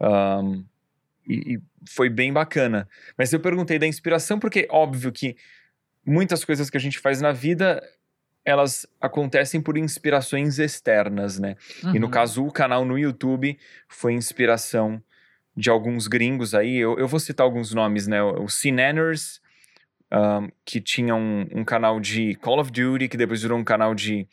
Ahn, 0.00 0.64
e, 1.28 1.54
e 1.54 1.60
foi 1.88 2.08
bem 2.08 2.32
bacana. 2.32 2.88
Mas 3.16 3.32
eu 3.32 3.38
perguntei 3.38 3.78
da 3.78 3.86
inspiração 3.86 4.38
porque, 4.40 4.66
óbvio 4.68 5.12
que 5.12 5.36
muitas 6.04 6.44
coisas 6.44 6.68
que 6.68 6.76
a 6.76 6.80
gente 6.80 6.98
faz 6.98 7.20
na 7.20 7.30
vida, 7.30 7.80
elas 8.44 8.86
acontecem 9.00 9.60
por 9.60 9.76
inspirações 9.78 10.58
externas, 10.58 11.38
né? 11.38 11.56
E 11.94 11.98
no 11.98 12.06
Uhum. 12.06 12.10
caso, 12.10 12.44
o 12.44 12.52
canal 12.52 12.84
no 12.84 12.98
YouTube 12.98 13.58
foi 13.88 14.12
inspiração 14.14 15.02
de 15.56 15.70
alguns 15.70 16.08
gringos 16.08 16.54
aí. 16.54 16.76
Eu, 16.78 16.98
eu 16.98 17.06
vou 17.06 17.20
citar 17.20 17.44
alguns 17.44 17.72
nomes, 17.72 18.06
né? 18.06 18.22
O 18.22 18.48
Cinanners, 18.48 19.40
um, 20.12 20.48
que 20.64 20.80
tinha 20.80 21.14
um, 21.14 21.46
um 21.54 21.64
canal 21.64 22.00
de 22.00 22.34
Call 22.36 22.58
of 22.60 22.70
Duty, 22.72 23.08
que 23.08 23.16
depois 23.16 23.42
virou 23.42 23.58
um 23.58 23.64
canal 23.64 23.94
de 23.94 24.26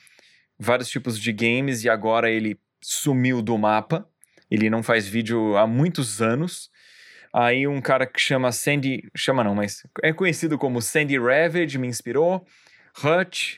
vários 0.58 0.90
tipos 0.90 1.20
de 1.20 1.32
games, 1.32 1.84
e 1.84 1.90
agora 1.90 2.30
ele 2.32 2.60
sumiu 2.82 3.42
do 3.42 3.58
mapa. 3.58 4.08
Ele 4.50 4.70
não 4.70 4.82
faz 4.82 5.08
vídeo 5.08 5.56
há 5.56 5.68
muitos 5.68 6.22
anos. 6.22 6.72
Aí 7.32 7.68
um 7.68 7.80
cara 7.80 8.08
que 8.08 8.20
chama 8.20 8.52
Sandy, 8.52 9.08
chama 9.16 9.44
não, 9.44 9.54
mas 9.54 9.84
é 10.02 10.12
conhecido 10.12 10.58
como 10.58 10.82
Sandy 10.82 11.20
Ravage, 11.20 11.78
me 11.78 11.88
inspirou. 11.88 12.44
Hutch, 13.04 13.58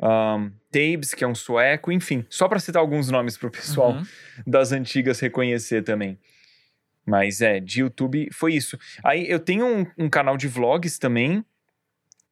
um, 0.00 0.50
Tabes, 0.70 1.14
que 1.14 1.24
é 1.24 1.26
um 1.26 1.34
sueco, 1.34 1.90
enfim, 1.90 2.24
só 2.28 2.48
para 2.48 2.58
citar 2.58 2.80
alguns 2.80 3.10
nomes 3.10 3.36
pro 3.36 3.50
pessoal 3.50 3.92
Uhum. 3.92 4.04
das 4.46 4.72
antigas 4.72 5.20
reconhecer 5.20 5.82
também. 5.82 6.18
Mas 7.06 7.40
é, 7.40 7.60
de 7.60 7.80
YouTube 7.80 8.28
foi 8.32 8.54
isso. 8.54 8.78
Aí 9.04 9.30
eu 9.30 9.38
tenho 9.40 9.64
um, 9.66 9.86
um 9.96 10.08
canal 10.08 10.36
de 10.36 10.48
vlogs 10.48 10.98
também, 10.98 11.44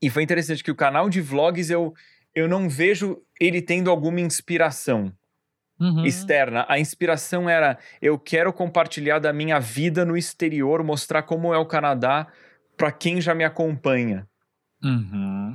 e 0.02 0.10
foi 0.10 0.22
interessante 0.22 0.62
que 0.62 0.70
o 0.70 0.74
canal 0.74 1.08
de 1.08 1.20
vlogs 1.20 1.70
eu, 1.70 1.94
eu 2.34 2.46
não 2.48 2.68
vejo 2.68 3.22
ele 3.40 3.62
tendo 3.62 3.90
alguma 3.90 4.20
inspiração 4.20 5.12
Uhum. 5.80 6.04
externa. 6.04 6.64
A 6.68 6.78
inspiração 6.78 7.50
era 7.50 7.76
eu 8.00 8.16
quero 8.16 8.52
compartilhar 8.52 9.18
da 9.18 9.32
minha 9.32 9.58
vida 9.58 10.04
no 10.04 10.16
exterior, 10.16 10.84
mostrar 10.84 11.22
como 11.24 11.52
é 11.52 11.58
o 11.58 11.66
Canadá 11.66 12.28
para 12.76 12.92
quem 12.92 13.20
já 13.20 13.34
me 13.34 13.42
acompanha. 13.44 14.26
Uhum. 14.82 15.54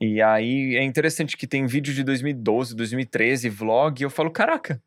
E 0.00 0.22
aí 0.22 0.76
é 0.76 0.82
interessante 0.82 1.36
que 1.36 1.46
tem 1.46 1.66
vídeo 1.66 1.92
de 1.92 2.04
2012, 2.04 2.74
2013, 2.76 3.48
vlog, 3.48 4.00
e 4.00 4.04
eu 4.04 4.10
falo, 4.10 4.30
caraca, 4.30 4.80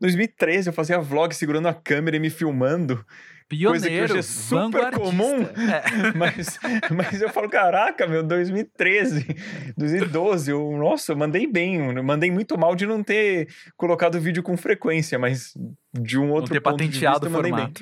2013 0.00 0.68
eu 0.68 0.72
fazia 0.72 0.98
vlog 0.98 1.34
segurando 1.34 1.68
a 1.68 1.74
câmera 1.74 2.16
e 2.16 2.20
me 2.20 2.30
filmando, 2.30 3.04
Coisa 3.48 3.86
que 3.86 3.94
Pioneiro, 3.94 4.12
hoje 4.12 4.18
é 4.18 4.22
super 4.22 4.92
comum. 4.92 5.40
É. 5.40 6.12
mas, 6.14 6.58
mas 6.94 7.22
eu 7.22 7.30
falo, 7.30 7.48
caraca, 7.48 8.06
meu, 8.06 8.22
2013, 8.22 9.26
2012, 9.74 10.50
eu, 10.50 10.70
nossa, 10.76 11.12
eu 11.12 11.16
mandei 11.16 11.46
bem, 11.46 11.76
eu 11.76 12.04
mandei 12.04 12.30
muito 12.30 12.58
mal 12.58 12.74
de 12.76 12.86
não 12.86 13.02
ter 13.02 13.48
colocado 13.74 14.20
vídeo 14.20 14.42
com 14.42 14.54
frequência, 14.54 15.18
mas 15.18 15.54
de 15.98 16.18
um 16.18 16.30
outro 16.30 16.52
ter 16.52 16.60
ponto 16.60 16.76
patenteado 16.76 17.26
de 17.26 17.34
vista, 17.34 17.48
eu 17.48 17.52
o 17.52 17.56
bem. 17.56 17.72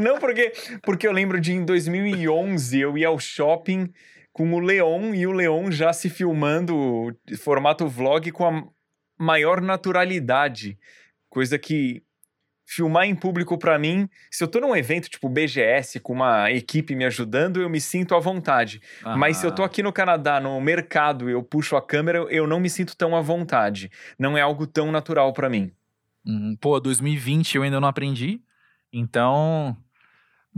não, 0.00 0.18
porque, 0.18 0.52
porque 0.82 1.06
eu 1.06 1.12
lembro 1.12 1.38
de 1.38 1.52
em 1.52 1.64
2011 1.66 2.80
eu 2.80 2.96
ia 2.96 3.08
ao 3.08 3.18
shopping 3.18 3.92
com 4.38 4.54
o 4.54 4.60
Leon 4.60 5.12
e 5.16 5.26
o 5.26 5.32
Leon 5.32 5.68
já 5.72 5.92
se 5.92 6.08
filmando 6.08 7.12
formato 7.40 7.88
vlog 7.88 8.30
com 8.30 8.46
a 8.46 8.62
maior 9.18 9.60
naturalidade. 9.60 10.78
Coisa 11.28 11.58
que 11.58 12.04
filmar 12.64 13.06
em 13.06 13.16
público 13.16 13.58
pra 13.58 13.78
mim, 13.80 14.08
se 14.30 14.44
eu 14.44 14.46
tô 14.46 14.60
num 14.60 14.76
evento 14.76 15.08
tipo 15.08 15.28
BGS 15.28 15.98
com 15.98 16.12
uma 16.12 16.52
equipe 16.52 16.94
me 16.94 17.04
ajudando, 17.04 17.60
eu 17.60 17.68
me 17.68 17.80
sinto 17.80 18.14
à 18.14 18.20
vontade. 18.20 18.80
Mas 19.16 19.38
se 19.38 19.46
eu 19.46 19.50
tô 19.52 19.62
Ah. 19.62 19.66
aqui 19.66 19.82
no 19.82 19.92
Canadá, 19.92 20.38
no 20.38 20.60
mercado, 20.60 21.28
eu 21.28 21.42
puxo 21.42 21.74
a 21.74 21.82
câmera, 21.82 22.18
eu 22.30 22.46
não 22.46 22.60
me 22.60 22.70
sinto 22.70 22.96
tão 22.96 23.16
à 23.16 23.20
vontade. 23.20 23.90
Não 24.16 24.38
é 24.38 24.40
algo 24.40 24.68
tão 24.68 24.92
natural 24.92 25.32
pra 25.32 25.48
mim. 25.50 25.72
Hum, 26.24 26.56
pô, 26.60 26.78
2020 26.78 27.56
eu 27.56 27.64
ainda 27.64 27.80
não 27.80 27.88
aprendi. 27.88 28.40
Então. 28.92 29.76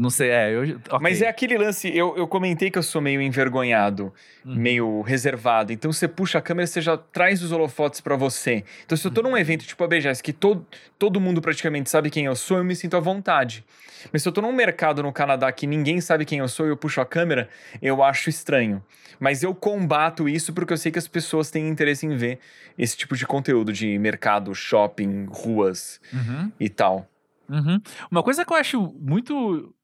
Não 0.01 0.09
sei, 0.09 0.31
é. 0.31 0.51
Eu, 0.51 0.63
ok. 0.89 0.99
Mas 1.03 1.21
é 1.21 1.29
aquele 1.29 1.59
lance, 1.59 1.95
eu, 1.95 2.17
eu 2.17 2.27
comentei 2.27 2.71
que 2.71 2.79
eu 2.79 2.83
sou 2.83 3.03
meio 3.03 3.21
envergonhado, 3.21 4.11
Uhum. 4.47 4.55
meio 4.55 5.01
reservado. 5.03 5.71
Então 5.75 5.93
você 5.93 6.09
puxa 6.09 6.39
a 6.39 6.41
câmera, 6.41 6.67
você 6.67 6.81
já 6.81 6.97
traz 6.97 7.43
os 7.43 7.53
holofotes 7.53 8.01
pra 8.01 8.17
você. 8.17 8.65
Então 8.87 8.97
se 8.97 9.07
eu 9.07 9.11
tô 9.11 9.21
num 9.21 9.37
evento 9.37 9.67
tipo 9.67 9.85
a 9.85 9.87
BGS, 9.87 10.23
que 10.23 10.33
todo, 10.33 10.67
todo 10.99 11.21
mundo 11.21 11.43
praticamente 11.43 11.91
sabe 11.91 12.09
quem 12.09 12.25
eu 12.25 12.35
sou, 12.35 12.57
eu 12.57 12.65
me 12.65 12.75
sinto 12.75 12.97
à 12.97 13.01
vontade. 13.01 13.63
Mas 14.11 14.23
se 14.23 14.29
eu 14.29 14.33
tô 14.33 14.41
num 14.41 14.53
mercado 14.53 15.03
no 15.03 15.13
Canadá 15.13 15.53
que 15.53 15.67
ninguém 15.67 16.01
sabe 16.01 16.25
quem 16.25 16.39
eu 16.39 16.49
sou 16.49 16.65
e 16.65 16.71
eu 16.71 16.77
puxo 16.79 17.03
a 17.03 17.05
câmera, 17.05 17.51
eu 17.83 18.03
acho 18.03 18.31
estranho. 18.31 18.83
Mas 19.19 19.43
eu 19.43 19.55
combato 19.55 20.27
isso 20.27 20.55
porque 20.55 20.73
eu 20.73 20.79
sei 20.79 20.91
que 20.91 20.99
as 20.99 21.07
pessoas 21.07 21.51
têm 21.51 21.69
interesse 21.69 22.07
em 22.07 22.17
ver 22.17 22.39
esse 22.79 22.97
tipo 22.97 23.15
de 23.15 23.27
conteúdo 23.27 23.71
de 23.71 23.99
mercado, 23.99 24.55
shopping, 24.55 25.27
ruas 25.29 26.01
Uhum. 26.11 26.51
e 26.59 26.71
tal. 26.71 27.07
Uhum. 27.47 27.79
Uma 28.11 28.23
coisa 28.23 28.47
que 28.47 28.53
eu 28.53 28.57
acho 28.57 28.81
muito 28.99 29.75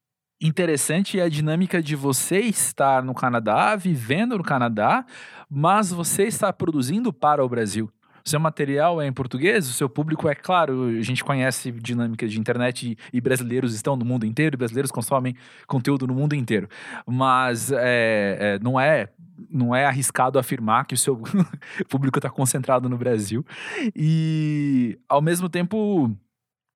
interessante 0.41 1.19
é 1.19 1.23
a 1.23 1.29
dinâmica 1.29 1.83
de 1.83 1.97
você 1.97 2.41
estar 2.41 3.03
no 3.03 3.15
Canadá, 3.15 3.75
vivendo 3.77 4.37
no 4.37 4.45
Canadá, 4.45 5.05
mas 5.49 5.91
você 5.91 6.25
está 6.25 6.53
produzindo 6.53 7.13
para 7.13 7.45
o 7.45 7.49
Brasil. 7.49 7.91
Seu 8.25 8.41
material 8.41 9.01
é 9.01 9.07
em 9.07 9.13
português, 9.13 9.69
o 9.69 9.73
seu 9.73 9.89
público 9.89 10.29
é 10.29 10.35
claro, 10.35 10.89
a 10.89 11.03
gente 11.03 11.23
conhece 11.23 11.71
dinâmicas 11.71 12.33
de 12.33 12.41
internet 12.41 12.99
e, 13.13 13.17
e 13.17 13.21
brasileiros 13.21 13.73
estão 13.73 13.95
no 13.95 14.05
mundo 14.05 14.27
inteiro, 14.27 14.57
e 14.57 14.59
brasileiros 14.59 14.91
consomem 14.91 15.37
conteúdo 15.65 16.09
no 16.09 16.15
mundo 16.15 16.35
inteiro. 16.35 16.69
Mas 17.07 17.71
é, 17.71 18.37
é, 18.41 18.59
não 18.61 18.81
é 18.81 19.09
não 19.49 19.77
é 19.77 19.85
arriscado 19.85 20.39
afirmar 20.39 20.87
que 20.87 20.95
o 20.95 20.99
seu 20.99 21.21
público 21.89 22.19
está 22.19 22.29
concentrado 22.29 22.89
no 22.89 22.97
Brasil. 22.97 23.47
E 23.95 24.99
ao 25.09 25.23
mesmo 25.23 25.49
tempo 25.49 26.11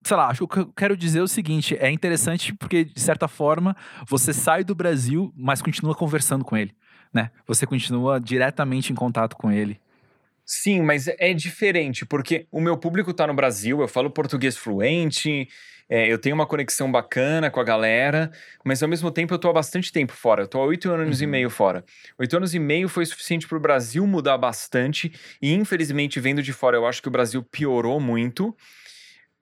sei 0.02 0.16
lá, 0.16 0.28
acho 0.28 0.46
que 0.46 0.58
eu 0.58 0.66
quero 0.72 0.96
dizer 0.96 1.20
o 1.20 1.28
seguinte: 1.28 1.76
é 1.78 1.90
interessante 1.90 2.54
porque, 2.54 2.84
de 2.84 3.00
certa 3.00 3.28
forma, 3.28 3.76
você 4.06 4.32
sai 4.32 4.64
do 4.64 4.74
Brasil, 4.74 5.32
mas 5.36 5.62
continua 5.62 5.94
conversando 5.94 6.44
com 6.44 6.56
ele, 6.56 6.74
né? 7.12 7.30
Você 7.46 7.66
continua 7.66 8.20
diretamente 8.20 8.92
em 8.92 8.96
contato 8.96 9.36
com 9.36 9.50
ele. 9.50 9.80
Sim, 10.44 10.82
mas 10.82 11.06
é 11.06 11.32
diferente, 11.32 12.04
porque 12.04 12.46
o 12.50 12.60
meu 12.60 12.76
público 12.76 13.14
tá 13.14 13.24
no 13.26 13.34
Brasil, 13.34 13.80
eu 13.80 13.86
falo 13.86 14.10
português 14.10 14.56
fluente, 14.56 15.48
é, 15.88 16.12
eu 16.12 16.18
tenho 16.18 16.34
uma 16.34 16.46
conexão 16.46 16.90
bacana 16.90 17.50
com 17.50 17.60
a 17.60 17.64
galera, 17.64 18.32
mas 18.64 18.82
ao 18.82 18.88
mesmo 18.88 19.12
tempo 19.12 19.32
eu 19.32 19.38
tô 19.38 19.48
há 19.48 19.52
bastante 19.52 19.92
tempo 19.92 20.12
fora. 20.12 20.42
Eu 20.42 20.48
tô 20.48 20.60
há 20.60 20.64
oito 20.64 20.90
anos 20.90 21.20
e 21.20 21.24
Uhum. 21.24 21.30
meio 21.30 21.50
fora. 21.50 21.84
Oito 22.18 22.36
anos 22.36 22.52
e 22.54 22.58
meio 22.58 22.88
foi 22.88 23.06
suficiente 23.06 23.46
pro 23.46 23.60
Brasil 23.60 24.04
mudar 24.06 24.38
bastante, 24.38 25.12
e 25.40 25.52
infelizmente, 25.54 26.18
vendo 26.18 26.42
de 26.42 26.52
fora, 26.52 26.76
eu 26.76 26.86
acho 26.86 27.00
que 27.02 27.08
o 27.08 27.12
Brasil 27.12 27.42
piorou 27.44 28.00
muito. 28.00 28.56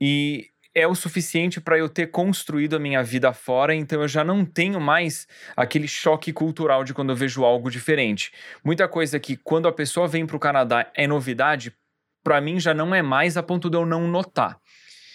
E 0.00 0.50
é 0.74 0.86
o 0.86 0.94
suficiente 0.94 1.60
para 1.60 1.78
eu 1.78 1.88
ter 1.88 2.08
construído 2.08 2.76
a 2.76 2.78
minha 2.78 3.02
vida 3.02 3.32
fora, 3.32 3.74
então 3.74 4.00
eu 4.00 4.08
já 4.08 4.22
não 4.22 4.44
tenho 4.44 4.80
mais 4.80 5.26
aquele 5.56 5.88
choque 5.88 6.32
cultural 6.32 6.84
de 6.84 6.94
quando 6.94 7.10
eu 7.10 7.16
vejo 7.16 7.44
algo 7.44 7.70
diferente. 7.70 8.32
Muita 8.64 8.86
coisa 8.86 9.18
que 9.18 9.36
quando 9.36 9.66
a 9.66 9.72
pessoa 9.72 10.06
vem 10.06 10.26
para 10.26 10.36
o 10.36 10.40
Canadá 10.40 10.90
é 10.94 11.06
novidade, 11.06 11.74
para 12.22 12.40
mim 12.40 12.60
já 12.60 12.72
não 12.72 12.94
é 12.94 13.02
mais 13.02 13.36
a 13.36 13.42
ponto 13.42 13.68
de 13.68 13.76
eu 13.76 13.84
não 13.84 14.06
notar. 14.06 14.60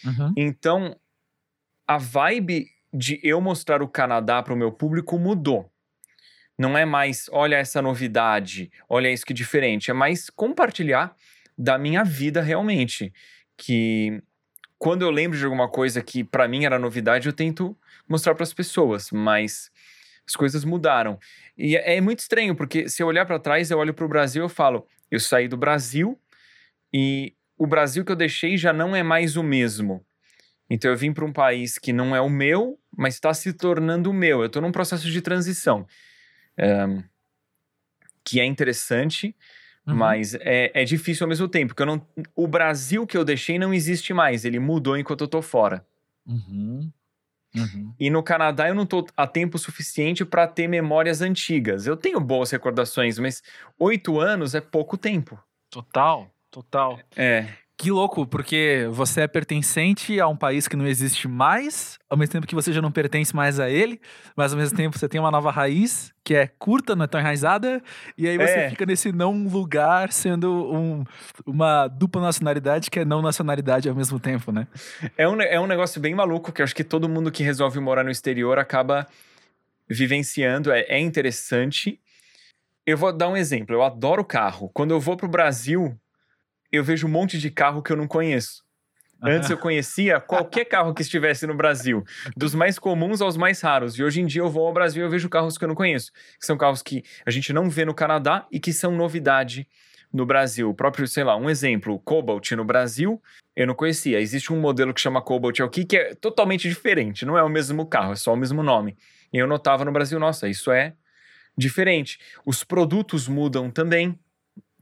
Uhum. 0.03 0.33
Então, 0.35 0.97
a 1.87 1.97
vibe 1.97 2.67
de 2.93 3.19
eu 3.23 3.39
mostrar 3.39 3.81
o 3.81 3.87
Canadá 3.87 4.41
para 4.43 4.53
o 4.53 4.57
meu 4.57 4.71
público 4.71 5.17
mudou. 5.17 5.69
Não 6.57 6.77
é 6.77 6.85
mais, 6.85 7.27
olha 7.31 7.55
essa 7.55 7.81
novidade, 7.81 8.71
olha 8.87 9.11
isso 9.11 9.25
que 9.25 9.33
diferente. 9.33 9.89
É 9.89 9.93
mais 9.93 10.29
compartilhar 10.29 11.15
da 11.57 11.77
minha 11.77 12.03
vida 12.03 12.41
realmente. 12.41 13.11
Que 13.57 14.21
quando 14.83 15.03
eu 15.03 15.09
lembro 15.09 15.37
de 15.37 15.45
alguma 15.45 15.69
coisa 15.69 16.01
que 16.01 16.25
para 16.25 16.45
mim 16.45 16.65
era 16.65 16.77
novidade, 16.77 17.25
eu 17.25 17.31
tento 17.31 17.73
mostrar 18.05 18.35
para 18.35 18.43
as 18.43 18.53
pessoas, 18.53 19.11
mas 19.13 19.71
as 20.27 20.35
coisas 20.35 20.65
mudaram. 20.65 21.17
E 21.57 21.77
é, 21.77 21.95
é 21.95 22.01
muito 22.01 22.19
estranho, 22.19 22.53
porque 22.53 22.89
se 22.89 23.01
eu 23.01 23.07
olhar 23.07 23.25
para 23.25 23.39
trás, 23.39 23.71
eu 23.71 23.77
olho 23.77 23.93
para 23.93 24.03
o 24.03 24.09
Brasil 24.09 24.43
eu 24.43 24.49
falo, 24.49 24.85
eu 25.09 25.21
saí 25.21 25.47
do 25.47 25.55
Brasil 25.55 26.19
e 26.93 27.33
o 27.57 27.65
Brasil 27.65 28.03
que 28.03 28.11
eu 28.11 28.15
deixei 28.17 28.57
já 28.57 28.73
não 28.73 28.93
é 28.93 29.01
mais 29.01 29.37
o 29.37 29.41
mesmo. 29.41 30.05
Então 30.69 30.91
eu 30.91 30.97
vim 30.97 31.13
para 31.13 31.23
um 31.23 31.31
país 31.31 31.77
que 31.77 31.93
não 31.93 32.13
é 32.13 32.19
o 32.19 32.29
meu, 32.29 32.77
mas 32.93 33.13
está 33.13 33.33
se 33.33 33.53
tornando 33.53 34.09
o 34.09 34.13
meu. 34.13 34.41
Eu 34.41 34.47
estou 34.47 34.61
num 34.61 34.73
processo 34.73 35.09
de 35.09 35.21
transição. 35.21 35.87
Um, 36.59 37.01
que 38.21 38.37
é 38.41 38.43
interessante, 38.43 39.33
uhum. 39.85 39.95
mas 39.95 40.35
é, 40.35 40.71
é 40.73 40.83
difícil 40.83 41.25
ao 41.25 41.29
mesmo 41.29 41.47
tempo. 41.47 41.69
Porque 41.69 41.83
eu 41.83 41.87
não, 41.87 42.07
o 42.35 42.47
Brasil 42.47 43.05
que 43.05 43.17
eu 43.17 43.25
deixei 43.25 43.57
não 43.57 43.73
existe 43.73 44.13
mais. 44.13 44.45
Ele 44.45 44.59
mudou 44.59 44.97
enquanto 44.97 45.21
eu 45.21 45.25
estou 45.25 45.41
fora. 45.41 45.85
Uhum. 46.25 46.91
Uhum. 47.55 47.93
E 47.99 48.09
no 48.09 48.23
Canadá 48.23 48.67
eu 48.67 48.75
não 48.75 48.83
estou 48.83 49.05
a 49.15 49.27
tempo 49.27 49.57
suficiente 49.59 50.25
para 50.25 50.47
ter 50.47 50.67
memórias 50.67 51.21
antigas. 51.21 51.85
Eu 51.85 51.95
tenho 51.95 52.19
boas 52.19 52.49
recordações, 52.51 53.19
mas 53.19 53.43
oito 53.77 54.19
anos 54.19 54.55
é 54.55 54.61
pouco 54.61 54.97
tempo. 54.97 55.39
Total, 55.69 56.31
total. 56.49 56.99
É. 57.15 57.47
Que 57.75 57.89
louco, 57.89 58.25
porque 58.25 58.87
você 58.91 59.21
é 59.21 59.27
pertencente 59.27 60.19
a 60.19 60.27
um 60.27 60.37
país 60.37 60.67
que 60.67 60.75
não 60.75 60.85
existe 60.85 61.27
mais, 61.27 61.97
ao 62.07 62.15
mesmo 62.15 62.31
tempo 62.31 62.45
que 62.45 62.53
você 62.53 62.71
já 62.71 62.81
não 62.81 62.91
pertence 62.91 63.35
mais 63.35 63.59
a 63.59 63.69
ele, 63.69 63.99
mas 64.35 64.53
ao 64.53 64.59
mesmo 64.59 64.77
tempo 64.77 64.97
você 64.97 65.09
tem 65.09 65.19
uma 65.19 65.31
nova 65.31 65.51
raiz, 65.51 66.13
que 66.23 66.35
é 66.35 66.47
curta, 66.47 66.95
não 66.95 67.05
é 67.05 67.07
tão 67.07 67.19
enraizada, 67.19 67.81
e 68.15 68.27
aí 68.27 68.37
você 68.37 68.53
é. 68.53 68.69
fica 68.69 68.85
nesse 68.85 69.11
não 69.11 69.47
lugar 69.47 70.11
sendo 70.11 70.71
um, 70.71 71.03
uma 71.45 71.87
dupla 71.87 72.21
nacionalidade 72.21 72.91
que 72.91 72.99
é 72.99 73.05
não 73.05 73.23
nacionalidade 73.23 73.89
ao 73.89 73.95
mesmo 73.95 74.19
tempo, 74.19 74.51
né? 74.51 74.67
É 75.17 75.27
um, 75.27 75.41
é 75.41 75.59
um 75.59 75.67
negócio 75.67 75.99
bem 75.99 76.13
maluco 76.13 76.51
que 76.51 76.61
eu 76.61 76.63
acho 76.63 76.75
que 76.75 76.83
todo 76.83 77.09
mundo 77.09 77.31
que 77.31 77.43
resolve 77.43 77.79
morar 77.79 78.03
no 78.03 78.11
exterior 78.11 78.59
acaba 78.59 79.07
vivenciando, 79.89 80.71
é, 80.71 80.81
é 80.87 80.99
interessante. 80.99 81.99
Eu 82.85 82.97
vou 82.97 83.11
dar 83.11 83.29
um 83.29 83.35
exemplo, 83.35 83.75
eu 83.75 83.81
adoro 83.81 84.23
carro. 84.23 84.69
Quando 84.73 84.91
eu 84.91 84.99
vou 84.99 85.17
pro 85.17 85.27
Brasil, 85.27 85.97
eu 86.73 86.83
vejo 86.83 87.05
um 87.05 87.09
monte 87.09 87.37
de 87.37 87.51
carro 87.51 87.83
que 87.83 87.91
eu 87.91 87.95
não 87.95 88.07
conheço. 88.07 88.63
Antes 89.21 89.47
eu 89.51 89.57
conhecia 89.59 90.19
qualquer 90.19 90.65
carro 90.65 90.91
que 90.91 91.03
estivesse 91.03 91.45
no 91.45 91.53
Brasil, 91.53 92.03
dos 92.35 92.55
mais 92.55 92.79
comuns 92.79 93.21
aos 93.21 93.37
mais 93.37 93.61
raros. 93.61 93.97
E 93.97 94.03
hoje 94.03 94.19
em 94.19 94.25
dia 94.25 94.41
eu 94.41 94.49
vou 94.49 94.65
ao 94.65 94.73
Brasil 94.73 95.03
e 95.03 95.05
eu 95.05 95.09
vejo 95.09 95.29
carros 95.29 95.55
que 95.55 95.63
eu 95.63 95.67
não 95.67 95.75
conheço. 95.75 96.11
Que 96.39 96.45
são 96.45 96.57
carros 96.57 96.81
que 96.81 97.03
a 97.23 97.29
gente 97.29 97.53
não 97.53 97.69
vê 97.69 97.85
no 97.85 97.93
Canadá 97.93 98.47
e 98.51 98.59
que 98.59 98.73
são 98.73 98.91
novidade 98.91 99.67
no 100.11 100.25
Brasil. 100.25 100.67
O 100.67 100.73
próprio, 100.73 101.07
sei 101.07 101.23
lá, 101.23 101.37
um 101.37 101.47
exemplo, 101.47 101.93
o 101.93 101.99
Cobalt 101.99 102.51
no 102.53 102.65
Brasil, 102.65 103.21
eu 103.55 103.67
não 103.67 103.75
conhecia. 103.75 104.19
Existe 104.19 104.51
um 104.51 104.59
modelo 104.59 104.91
que 104.95 104.99
chama 104.99 105.21
Cobalt 105.21 105.59
aqui 105.59 105.85
que 105.85 105.95
é 105.95 106.15
totalmente 106.15 106.67
diferente. 106.67 107.23
Não 107.23 107.37
é 107.37 107.43
o 107.43 107.49
mesmo 107.49 107.85
carro, 107.85 108.13
é 108.13 108.15
só 108.15 108.33
o 108.33 108.37
mesmo 108.37 108.63
nome. 108.63 108.97
E 109.31 109.37
eu 109.37 109.45
notava 109.45 109.85
no 109.85 109.91
Brasil, 109.91 110.19
nossa, 110.19 110.49
isso 110.49 110.71
é 110.71 110.93
diferente. 111.55 112.19
Os 112.43 112.63
produtos 112.63 113.27
mudam 113.27 113.69
também. 113.69 114.17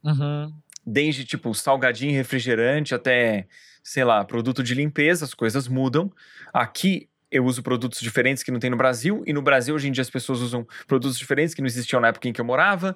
Uhum 0.03 0.53
desde 0.86 1.26
tipo 1.26 1.54
salgadinho, 1.54 2.14
refrigerante 2.14 2.96
até, 2.96 3.48
sei 3.84 4.04
lá, 4.04 4.24
produto 4.24 4.64
de 4.64 4.74
limpeza, 4.74 5.26
as 5.26 5.34
coisas 5.34 5.68
mudam. 5.68 6.12
Aqui 6.54 7.08
eu 7.32 7.46
uso 7.46 7.64
produtos 7.64 8.02
diferentes 8.02 8.44
que 8.44 8.52
não 8.52 8.60
tem 8.60 8.70
no 8.70 8.78
Brasil, 8.78 9.24
e 9.26 9.32
no 9.32 9.42
Brasil 9.42 9.74
hoje 9.74 9.88
em 9.88 9.92
dia 9.92 10.02
as 10.02 10.10
pessoas 10.10 10.42
usam 10.42 10.68
produtos 10.86 11.18
diferentes 11.18 11.54
que 11.54 11.62
não 11.62 11.68
existiam 11.68 12.02
na 12.02 12.10
época 12.10 12.28
em 12.28 12.34
que 12.34 12.42
eu 12.42 12.46
morava. 12.46 12.96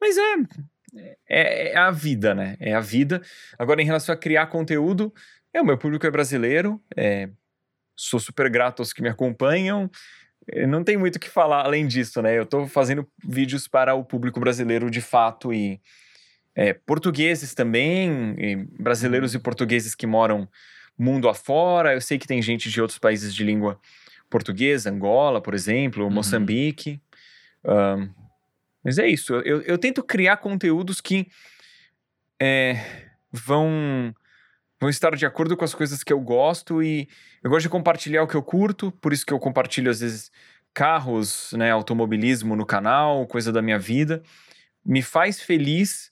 Mas 0.00 0.16
é, 0.16 0.34
é, 1.28 1.72
é 1.72 1.76
a 1.76 1.90
vida, 1.90 2.34
né? 2.34 2.56
É 2.60 2.74
a 2.74 2.80
vida. 2.80 3.20
Agora, 3.58 3.82
em 3.82 3.84
relação 3.84 4.14
a 4.14 4.18
criar 4.18 4.46
conteúdo, 4.46 5.12
é, 5.52 5.60
o 5.60 5.64
meu 5.64 5.76
público 5.76 6.06
é 6.06 6.10
brasileiro, 6.10 6.80
é, 6.96 7.28
sou 7.96 8.20
super 8.20 8.48
grato 8.48 8.80
aos 8.80 8.92
que 8.92 9.02
me 9.02 9.08
acompanham. 9.08 9.90
Não 10.68 10.82
tem 10.82 10.96
muito 10.96 11.16
o 11.16 11.20
que 11.20 11.28
falar 11.28 11.64
além 11.64 11.86
disso, 11.86 12.20
né? 12.20 12.36
Eu 12.36 12.46
tô 12.46 12.66
fazendo 12.66 13.08
vídeos 13.24 13.68
para 13.68 13.94
o 13.94 14.04
público 14.04 14.40
brasileiro 14.40 14.90
de 14.90 15.00
fato 15.00 15.52
e 15.52 15.80
é, 16.54 16.72
portugueses 16.72 17.54
também, 17.54 18.34
e 18.38 18.56
brasileiros 18.78 19.34
uhum. 19.34 19.40
e 19.40 19.42
portugueses 19.42 19.94
que 19.94 20.06
moram 20.06 20.48
mundo 20.98 21.28
afora. 21.28 21.94
Eu 21.94 22.00
sei 22.00 22.18
que 22.18 22.26
tem 22.26 22.42
gente 22.42 22.70
de 22.70 22.80
outros 22.80 22.98
países 22.98 23.34
de 23.34 23.42
língua 23.44 23.80
portuguesa, 24.28 24.90
Angola, 24.90 25.40
por 25.40 25.54
exemplo, 25.54 26.04
uhum. 26.04 26.10
Moçambique. 26.10 27.00
Um, 27.64 28.08
mas 28.84 28.98
é 28.98 29.06
isso. 29.06 29.34
Eu, 29.34 29.62
eu, 29.62 29.78
tento 29.78 30.02
criar 30.02 30.38
conteúdos 30.38 31.00
que 31.00 31.28
é, 32.40 32.76
vão, 33.30 34.14
vão 34.80 34.90
estar 34.90 35.14
de 35.14 35.24
acordo 35.24 35.56
com 35.56 35.64
as 35.64 35.74
coisas 35.74 36.02
que 36.02 36.12
eu 36.12 36.20
gosto 36.20 36.82
e 36.82 37.08
eu 37.42 37.50
gosto 37.50 37.62
de 37.62 37.68
compartilhar 37.68 38.22
o 38.22 38.26
que 38.26 38.34
eu 38.34 38.42
curto, 38.42 38.90
por 38.90 39.12
isso 39.12 39.24
que 39.24 39.32
eu 39.32 39.38
compartilho 39.38 39.90
às 39.90 40.00
vezes 40.00 40.32
carros, 40.74 41.52
né, 41.52 41.70
automobilismo 41.70 42.56
no 42.56 42.66
canal, 42.66 43.26
coisa 43.26 43.52
da 43.52 43.62
minha 43.62 43.78
vida. 43.78 44.22
Me 44.84 45.02
faz 45.02 45.40
feliz 45.40 46.11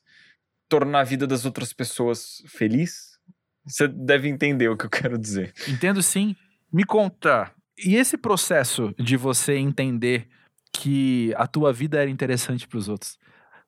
tornar 0.71 1.01
a 1.01 1.05
vida 1.05 1.27
das 1.27 1.45
outras 1.45 1.75
pessoas 1.75 2.43
feliz? 2.47 3.19
Você 3.67 3.87
deve 3.87 4.29
entender 4.29 4.71
o 4.71 4.77
que 4.77 4.87
eu 4.87 4.91
quero 4.91 5.19
dizer. 5.19 5.53
Entendo 5.69 6.03
sim. 6.03 6.35
Me 6.73 6.85
conta, 6.85 7.53
e 7.85 7.97
esse 7.97 8.17
processo 8.17 8.95
de 8.99 9.17
você 9.17 9.57
entender 9.57 10.29
que 10.73 11.35
a 11.37 11.47
tua 11.47 11.73
vida 11.73 12.01
era 12.01 12.11
interessante 12.11 12.69
para 12.69 12.79
os 12.79 12.89
outros? 12.89 13.19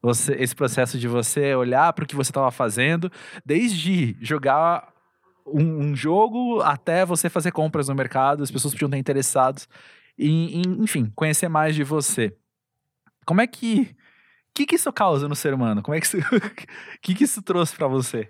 Você, 0.01 0.35
esse 0.35 0.55
processo 0.55 0.99
de 0.99 1.09
você 1.09 1.55
olhar 1.55 1.93
para 1.93 2.05
o 2.05 2.07
que 2.07 2.17
você 2.17 2.31
estava 2.31 2.51
fazendo, 2.51 3.11
desde 3.45 4.17
jogar 4.21 4.93
um, 5.47 5.87
um, 5.87 5.97
jogo 5.97 6.61
até 6.61 7.05
você 7.05 7.29
fazer 7.29 7.53
compras 7.53 7.89
no 7.89 7.95
mercado, 7.95 8.43
as 8.43 8.51
pessoas 8.51 8.75
podiam 8.75 8.89
estar 8.89 8.99
interessadas 8.99 9.69
em, 10.19 10.61
em, 10.61 10.83
enfim, 10.83 11.11
conhecer 11.15 11.49
mais 11.49 11.75
de 11.75 11.85
você. 11.85 12.37
Como 13.25 13.41
é 13.41 13.47
que 13.47 13.95
que, 14.55 14.67
que 14.67 14.75
isso 14.77 14.93
causa 14.93 15.29
no 15.29 15.37
ser 15.37 15.55
humano? 15.55 15.83
Como 15.83 15.95
é 15.95 16.01
que 16.01 16.07
isso, 16.07 16.19
que, 17.01 17.15
que 17.15 17.25
isso 17.25 17.43
trouxe 17.43 17.75
para 17.75 17.87
você? 17.87 18.29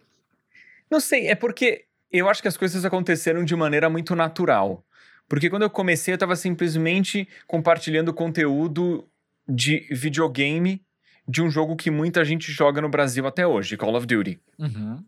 Não 0.91 1.01
sei, 1.01 1.29
é 1.29 1.35
porque 1.35 1.87
eu 2.11 2.29
acho 2.29 2.43
que 2.43 2.49
as 2.49 2.57
coisas 2.57 2.85
aconteceram 2.85 3.45
de 3.45 3.57
maneira 3.57 3.89
muito 3.89 4.15
natural. 4.15 4.85
Porque 5.29 5.49
quando 5.49 5.63
eu 5.63 5.71
comecei, 5.71 6.13
eu 6.13 6.17
estava 6.17 6.37
simplesmente 6.37 7.27
compartilhando 7.47 8.13
conteúdo 8.13 9.09
de 9.49 9.87
videogame 9.91 10.85
de 11.27 11.41
um 11.41 11.51
jogo 11.51 11.77
que 11.77 11.91
muita 11.91 12.25
gente 12.25 12.53
joga 12.53 12.81
no 12.81 12.89
Brasil 12.89 13.27
até 13.27 13.47
hoje, 13.47 13.77
Call 13.77 13.95
of 13.97 14.07
Duty. 14.07 14.41
Uhum. 14.59 15.03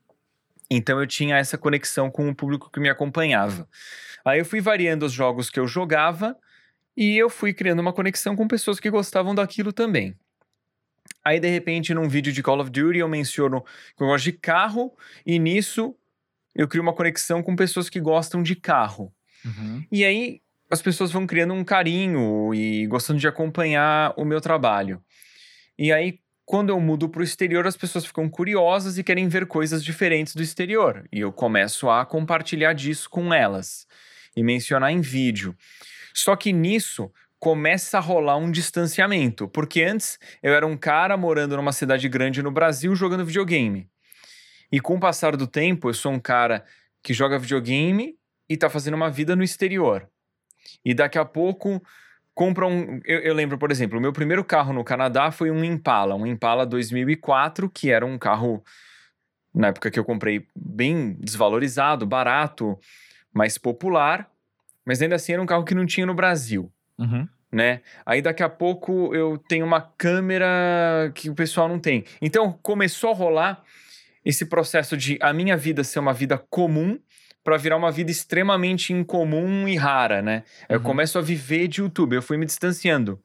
Então 0.70 0.98
eu 0.98 1.07
tinha 1.07 1.37
essa 1.37 1.59
conexão 1.59 2.11
com 2.11 2.29
o 2.29 2.35
público 2.35 2.70
que 2.70 2.81
me 2.81 2.88
acompanhava. 2.88 3.68
Aí 4.24 4.38
eu 4.38 4.44
fui 4.44 4.61
variando 4.61 5.05
os 5.05 5.12
jogos 5.12 5.50
que 5.50 5.61
eu 5.61 5.66
jogava 5.66 6.37
e 6.96 7.16
eu 7.18 7.29
fui 7.29 7.53
criando 7.53 7.81
uma 7.81 7.92
conexão 7.92 8.35
com 8.35 8.48
pessoas 8.48 8.81
que 8.81 8.88
gostavam 8.88 9.35
daquilo 9.35 9.72
também. 9.72 10.16
Aí, 11.24 11.40
de 11.40 11.48
repente, 11.48 11.94
num 11.94 12.08
vídeo 12.08 12.32
de 12.32 12.42
Call 12.42 12.60
of 12.60 12.70
Duty, 12.70 12.98
eu 12.98 13.08
menciono 13.08 13.62
que 13.96 14.02
eu 14.02 14.08
gosto 14.08 14.24
de 14.24 14.32
carro, 14.32 14.92
e 15.24 15.38
nisso 15.38 15.94
eu 16.54 16.68
crio 16.68 16.82
uma 16.82 16.92
conexão 16.92 17.42
com 17.42 17.56
pessoas 17.56 17.88
que 17.88 17.98
gostam 17.98 18.42
de 18.42 18.54
carro. 18.54 19.12
Uhum. 19.44 19.84
E 19.90 20.04
aí 20.04 20.40
as 20.70 20.80
pessoas 20.80 21.10
vão 21.10 21.26
criando 21.26 21.54
um 21.54 21.64
carinho 21.64 22.54
e 22.54 22.86
gostando 22.86 23.18
de 23.18 23.28
acompanhar 23.28 24.12
o 24.16 24.24
meu 24.24 24.40
trabalho. 24.40 25.02
E 25.78 25.92
aí, 25.92 26.20
quando 26.44 26.70
eu 26.70 26.80
mudo 26.80 27.08
para 27.08 27.20
o 27.20 27.24
exterior, 27.24 27.66
as 27.66 27.76
pessoas 27.76 28.04
ficam 28.04 28.28
curiosas 28.28 28.98
e 28.98 29.04
querem 29.04 29.28
ver 29.28 29.46
coisas 29.46 29.84
diferentes 29.84 30.34
do 30.34 30.42
exterior. 30.42 31.06
E 31.12 31.20
eu 31.20 31.32
começo 31.32 31.88
a 31.88 32.04
compartilhar 32.04 32.72
disso 32.72 33.08
com 33.08 33.32
elas 33.32 33.86
e 34.36 34.42
mencionar 34.42 34.92
em 34.92 35.00
vídeo. 35.00 35.56
Só 36.12 36.36
que 36.36 36.52
nisso 36.52 37.10
começa 37.44 37.98
a 37.98 38.00
rolar 38.00 38.38
um 38.38 38.50
distanciamento, 38.50 39.46
porque 39.46 39.83
antes 39.83 40.18
eu 40.42 40.54
era 40.54 40.66
um 40.66 40.78
cara 40.78 41.14
morando 41.14 41.54
numa 41.59 41.72
cidade 41.72 42.09
grande 42.09 42.42
no 42.42 42.50
Brasil 42.50 42.96
jogando 42.96 43.22
videogame. 43.22 43.87
E 44.72 44.80
com 44.80 44.94
o 44.94 44.98
passar 44.98 45.37
do 45.37 45.46
tempo, 45.46 45.90
eu 45.90 45.92
sou 45.92 46.11
um 46.11 46.18
cara 46.18 46.64
que 47.02 47.12
joga 47.12 47.38
videogame 47.38 48.16
e 48.48 48.57
tá 48.57 48.70
fazendo 48.70 48.94
uma 48.94 49.11
vida 49.11 49.37
no 49.37 49.42
exterior. 49.42 50.09
E 50.83 50.94
daqui 50.94 51.18
a 51.18 51.24
pouco 51.26 51.83
compra 52.35 52.66
um. 52.66 52.98
Eu, 53.04 53.20
eu, 53.20 53.35
lembro, 53.35 53.59
por 53.59 53.70
exemplo, 53.70 53.98
o 53.98 54.00
meu 54.00 54.11
primeiro 54.11 54.42
carro 54.42 54.72
no 54.72 54.83
Canadá 54.83 55.30
foi 55.30 55.50
um 55.50 55.62
Impala, 55.62 56.14
um 56.14 56.26
Impala 56.26 56.64
2004, 56.64 57.68
que 57.68 57.90
era 57.90 58.07
um 58.07 58.16
carro, 58.16 58.64
na 59.54 59.66
época 59.66 59.90
que 59.90 59.98
eu 59.98 60.04
comprei, 60.04 60.46
bem 60.57 61.12
desvalorizado, 61.20 62.07
barato, 62.07 62.78
mais 63.35 63.59
popular, 63.59 64.30
mas 64.83 65.02
ainda 65.02 65.16
assim 65.16 65.35
era 65.35 65.42
um 65.42 65.46
carro 65.46 65.62
que 65.62 65.74
não 65.74 65.85
tinha 65.85 66.07
no 66.07 66.14
Brasil. 66.14 66.72
Uhum. 66.98 67.28
Né? 67.54 67.82
Aí 68.04 68.20
daqui 68.20 68.42
a 68.42 68.48
pouco 68.48 69.14
eu 69.14 69.38
tenho 69.38 69.64
uma 69.64 69.80
câmera 69.80 71.12
que 71.14 71.30
o 71.30 71.34
pessoal 71.36 71.68
não 71.68 71.78
tem. 71.78 72.04
Então 72.20 72.58
começou 72.60 73.10
a 73.10 73.14
rolar 73.14 73.62
esse 74.24 74.46
processo 74.46 74.96
de 74.96 75.16
a 75.20 75.32
minha 75.32 75.56
vida 75.56 75.84
ser 75.84 76.00
uma 76.00 76.12
vida 76.12 76.36
comum 76.36 76.98
para 77.44 77.56
virar 77.56 77.76
uma 77.76 77.92
vida 77.92 78.10
extremamente 78.10 78.92
incomum 78.92 79.68
e 79.68 79.76
rara, 79.76 80.20
né? 80.20 80.42
Uhum. 80.62 80.76
Eu 80.76 80.80
começo 80.80 81.16
a 81.16 81.22
viver 81.22 81.68
de 81.68 81.80
YouTube, 81.80 82.16
eu 82.16 82.22
fui 82.22 82.36
me 82.36 82.44
distanciando. 82.44 83.22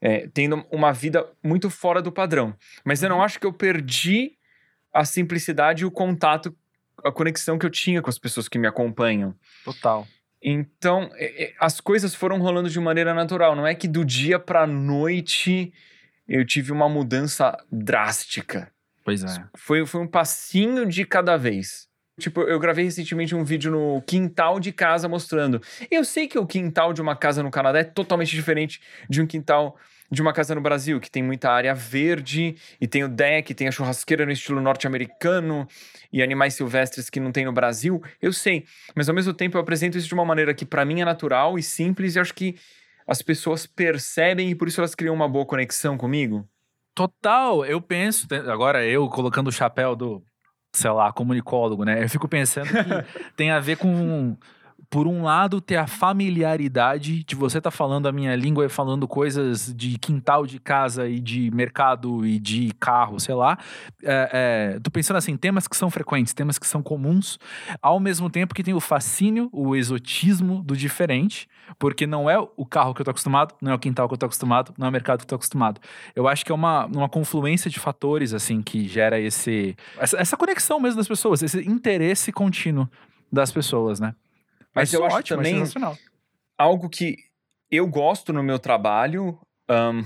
É, 0.00 0.28
tendo 0.34 0.66
uma 0.70 0.92
vida 0.92 1.24
muito 1.42 1.70
fora 1.70 2.02
do 2.02 2.10
padrão. 2.10 2.56
Mas 2.84 3.04
eu 3.04 3.08
não 3.08 3.18
uhum. 3.18 3.22
acho 3.22 3.38
que 3.38 3.46
eu 3.46 3.52
perdi 3.52 4.32
a 4.92 5.04
simplicidade 5.04 5.82
e 5.82 5.86
o 5.86 5.92
contato, 5.92 6.52
a 7.04 7.12
conexão 7.12 7.56
que 7.56 7.64
eu 7.64 7.70
tinha 7.70 8.02
com 8.02 8.10
as 8.10 8.18
pessoas 8.18 8.48
que 8.48 8.58
me 8.58 8.66
acompanham. 8.66 9.32
Total. 9.64 10.06
Então, 10.46 11.10
é, 11.14 11.44
é, 11.44 11.54
as 11.58 11.80
coisas 11.80 12.14
foram 12.14 12.38
rolando 12.38 12.68
de 12.68 12.78
maneira 12.78 13.14
natural. 13.14 13.56
Não 13.56 13.66
é 13.66 13.74
que 13.74 13.88
do 13.88 14.04
dia 14.04 14.38
para 14.38 14.66
noite 14.66 15.72
eu 16.28 16.44
tive 16.44 16.70
uma 16.70 16.86
mudança 16.86 17.56
drástica. 17.72 18.70
Pois 19.02 19.24
é. 19.24 19.44
Foi, 19.56 19.86
foi 19.86 20.02
um 20.02 20.06
passinho 20.06 20.84
de 20.84 21.06
cada 21.06 21.38
vez. 21.38 21.88
Tipo, 22.20 22.42
eu 22.42 22.60
gravei 22.60 22.84
recentemente 22.84 23.34
um 23.34 23.42
vídeo 23.42 23.72
no 23.72 24.02
quintal 24.02 24.60
de 24.60 24.70
casa 24.70 25.08
mostrando. 25.08 25.60
Eu 25.90 26.04
sei 26.04 26.28
que 26.28 26.38
o 26.38 26.46
quintal 26.46 26.92
de 26.92 27.00
uma 27.00 27.16
casa 27.16 27.42
no 27.42 27.50
Canadá 27.50 27.80
é 27.80 27.84
totalmente 27.84 28.36
diferente 28.36 28.80
de 29.08 29.22
um 29.22 29.26
quintal 29.26 29.76
de 30.10 30.22
uma 30.22 30.32
casa 30.32 30.54
no 30.54 30.60
Brasil, 30.60 31.00
que 31.00 31.10
tem 31.10 31.22
muita 31.22 31.50
área 31.50 31.74
verde, 31.74 32.56
e 32.80 32.86
tem 32.86 33.04
o 33.04 33.08
deck, 33.08 33.54
tem 33.54 33.68
a 33.68 33.72
churrasqueira 33.72 34.24
no 34.24 34.32
estilo 34.32 34.60
norte-americano, 34.60 35.66
e 36.12 36.22
animais 36.22 36.54
silvestres 36.54 37.10
que 37.10 37.18
não 37.18 37.32
tem 37.32 37.44
no 37.44 37.52
Brasil. 37.52 38.02
Eu 38.20 38.32
sei, 38.32 38.64
mas 38.94 39.08
ao 39.08 39.14
mesmo 39.14 39.32
tempo 39.32 39.56
eu 39.56 39.60
apresento 39.60 39.98
isso 39.98 40.08
de 40.08 40.14
uma 40.14 40.24
maneira 40.24 40.54
que 40.54 40.64
para 40.64 40.84
mim 40.84 41.00
é 41.00 41.04
natural 41.04 41.58
e 41.58 41.62
simples, 41.62 42.14
e 42.14 42.20
acho 42.20 42.34
que 42.34 42.56
as 43.06 43.20
pessoas 43.22 43.66
percebem 43.66 44.50
e 44.50 44.54
por 44.54 44.68
isso 44.68 44.80
elas 44.80 44.94
criam 44.94 45.14
uma 45.14 45.28
boa 45.28 45.44
conexão 45.44 45.96
comigo. 45.96 46.48
Total, 46.94 47.64
eu 47.64 47.80
penso, 47.80 48.26
agora 48.50 48.86
eu 48.86 49.08
colocando 49.08 49.48
o 49.48 49.52
chapéu 49.52 49.96
do 49.96 50.22
sei 50.74 50.90
lá, 50.90 51.12
comunicólogo, 51.12 51.84
né? 51.84 52.02
Eu 52.02 52.08
fico 52.08 52.28
pensando 52.28 52.66
que 52.66 52.74
tem 53.36 53.50
a 53.50 53.60
ver 53.60 53.76
com 53.76 54.36
por 54.94 55.08
um 55.08 55.24
lado, 55.24 55.60
ter 55.60 55.74
a 55.74 55.88
familiaridade 55.88 57.24
de 57.24 57.34
você 57.34 57.58
estar 57.58 57.72
tá 57.72 57.76
falando 57.76 58.06
a 58.06 58.12
minha 58.12 58.36
língua 58.36 58.64
e 58.64 58.68
falando 58.68 59.08
coisas 59.08 59.74
de 59.74 59.98
quintal 59.98 60.46
de 60.46 60.60
casa 60.60 61.08
e 61.08 61.18
de 61.18 61.50
mercado 61.50 62.24
e 62.24 62.38
de 62.38 62.70
carro, 62.78 63.18
sei 63.18 63.34
lá. 63.34 63.58
É, 64.04 64.76
é, 64.76 64.78
tô 64.78 64.92
pensando 64.92 65.16
assim, 65.16 65.36
temas 65.36 65.66
que 65.66 65.76
são 65.76 65.90
frequentes, 65.90 66.32
temas 66.32 66.60
que 66.60 66.66
são 66.68 66.80
comuns, 66.80 67.40
ao 67.82 67.98
mesmo 67.98 68.30
tempo 68.30 68.54
que 68.54 68.62
tem 68.62 68.72
o 68.72 68.78
fascínio, 68.78 69.50
o 69.52 69.74
exotismo 69.74 70.62
do 70.62 70.76
diferente, 70.76 71.48
porque 71.76 72.06
não 72.06 72.30
é 72.30 72.38
o 72.38 72.64
carro 72.64 72.94
que 72.94 73.00
eu 73.00 73.04
tô 73.04 73.10
acostumado, 73.10 73.52
não 73.60 73.72
é 73.72 73.74
o 73.74 73.78
quintal 73.80 74.06
que 74.06 74.14
eu 74.14 74.18
tô 74.18 74.26
acostumado, 74.26 74.72
não 74.78 74.86
é 74.86 74.90
o 74.90 74.92
mercado 74.92 75.18
que 75.18 75.24
eu 75.24 75.28
tô 75.28 75.34
acostumado. 75.34 75.80
Eu 76.14 76.28
acho 76.28 76.44
que 76.44 76.52
é 76.52 76.54
uma, 76.54 76.86
uma 76.86 77.08
confluência 77.08 77.68
de 77.68 77.80
fatores, 77.80 78.32
assim, 78.32 78.62
que 78.62 78.86
gera 78.86 79.18
esse, 79.18 79.74
essa, 79.98 80.16
essa 80.18 80.36
conexão 80.36 80.78
mesmo 80.78 80.98
das 80.98 81.08
pessoas, 81.08 81.42
esse 81.42 81.68
interesse 81.68 82.30
contínuo 82.30 82.88
das 83.32 83.50
pessoas, 83.50 83.98
né? 83.98 84.14
Mas 84.74 84.92
eu 84.92 85.04
acho 85.04 85.16
ótimo, 85.16 85.36
também 85.42 85.62
algo 86.58 86.88
que 86.88 87.16
eu 87.70 87.86
gosto 87.86 88.32
no 88.32 88.42
meu 88.42 88.58
trabalho. 88.58 89.38
Um, 89.70 90.04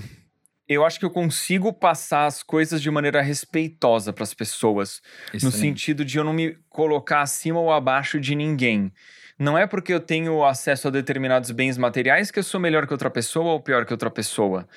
eu 0.67 0.85
acho 0.85 0.99
que 0.99 1.05
eu 1.05 1.09
consigo 1.09 1.73
passar 1.73 2.27
as 2.27 2.43
coisas 2.43 2.79
de 2.79 2.91
maneira 2.91 3.21
respeitosa 3.23 4.13
para 4.13 4.23
as 4.23 4.35
pessoas, 4.35 5.01
no 5.41 5.51
sentido 5.51 6.05
de 6.05 6.19
eu 6.19 6.23
não 6.23 6.31
me 6.31 6.55
colocar 6.69 7.21
acima 7.21 7.59
ou 7.59 7.71
abaixo 7.71 8.19
de 8.19 8.35
ninguém. 8.35 8.93
Não 9.39 9.57
é 9.57 9.65
porque 9.65 9.91
eu 9.93 9.99
tenho 9.99 10.43
acesso 10.45 10.89
a 10.89 10.91
determinados 10.91 11.49
bens 11.49 11.77
materiais 11.77 12.29
que 12.29 12.37
eu 12.37 12.43
sou 12.43 12.59
melhor 12.59 12.85
que 12.85 12.93
outra 12.93 13.09
pessoa 13.09 13.53
ou 13.53 13.59
pior 13.59 13.85
que 13.85 13.93
outra 13.93 14.11
pessoa. 14.11 14.67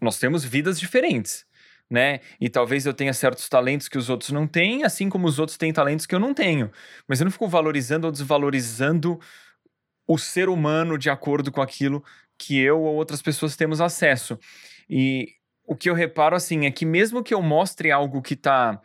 Nós 0.00 0.18
temos 0.18 0.44
vidas 0.44 0.80
diferentes, 0.80 1.44
né? 1.90 2.20
E 2.40 2.48
talvez 2.48 2.84
eu 2.84 2.92
tenha 2.92 3.12
certos 3.14 3.48
talentos 3.48 3.88
que 3.88 3.96
os 3.96 4.10
outros 4.10 4.30
não 4.30 4.46
têm, 4.46 4.84
assim 4.84 5.08
como 5.08 5.26
os 5.26 5.38
outros 5.38 5.56
têm 5.56 5.72
talentos 5.72 6.06
que 6.06 6.14
eu 6.14 6.20
não 6.20 6.34
tenho. 6.34 6.70
Mas 7.06 7.20
eu 7.20 7.24
não 7.24 7.30
fico 7.30 7.48
valorizando 7.48 8.06
ou 8.06 8.12
desvalorizando 8.12 9.18
o 10.06 10.18
ser 10.18 10.48
humano 10.48 10.98
de 10.98 11.10
acordo 11.10 11.50
com 11.50 11.62
aquilo 11.62 12.04
que 12.38 12.58
eu 12.58 12.80
ou 12.80 12.94
outras 12.94 13.20
pessoas 13.20 13.56
temos 13.56 13.80
acesso. 13.80 14.38
E 14.88 15.34
o 15.66 15.74
que 15.74 15.90
eu 15.90 15.94
reparo, 15.94 16.34
assim, 16.34 16.66
é 16.66 16.70
que 16.70 16.86
mesmo 16.86 17.22
que 17.22 17.34
eu 17.34 17.42
mostre 17.42 17.90
algo 17.90 18.22
que 18.22 18.34
está 18.34 18.80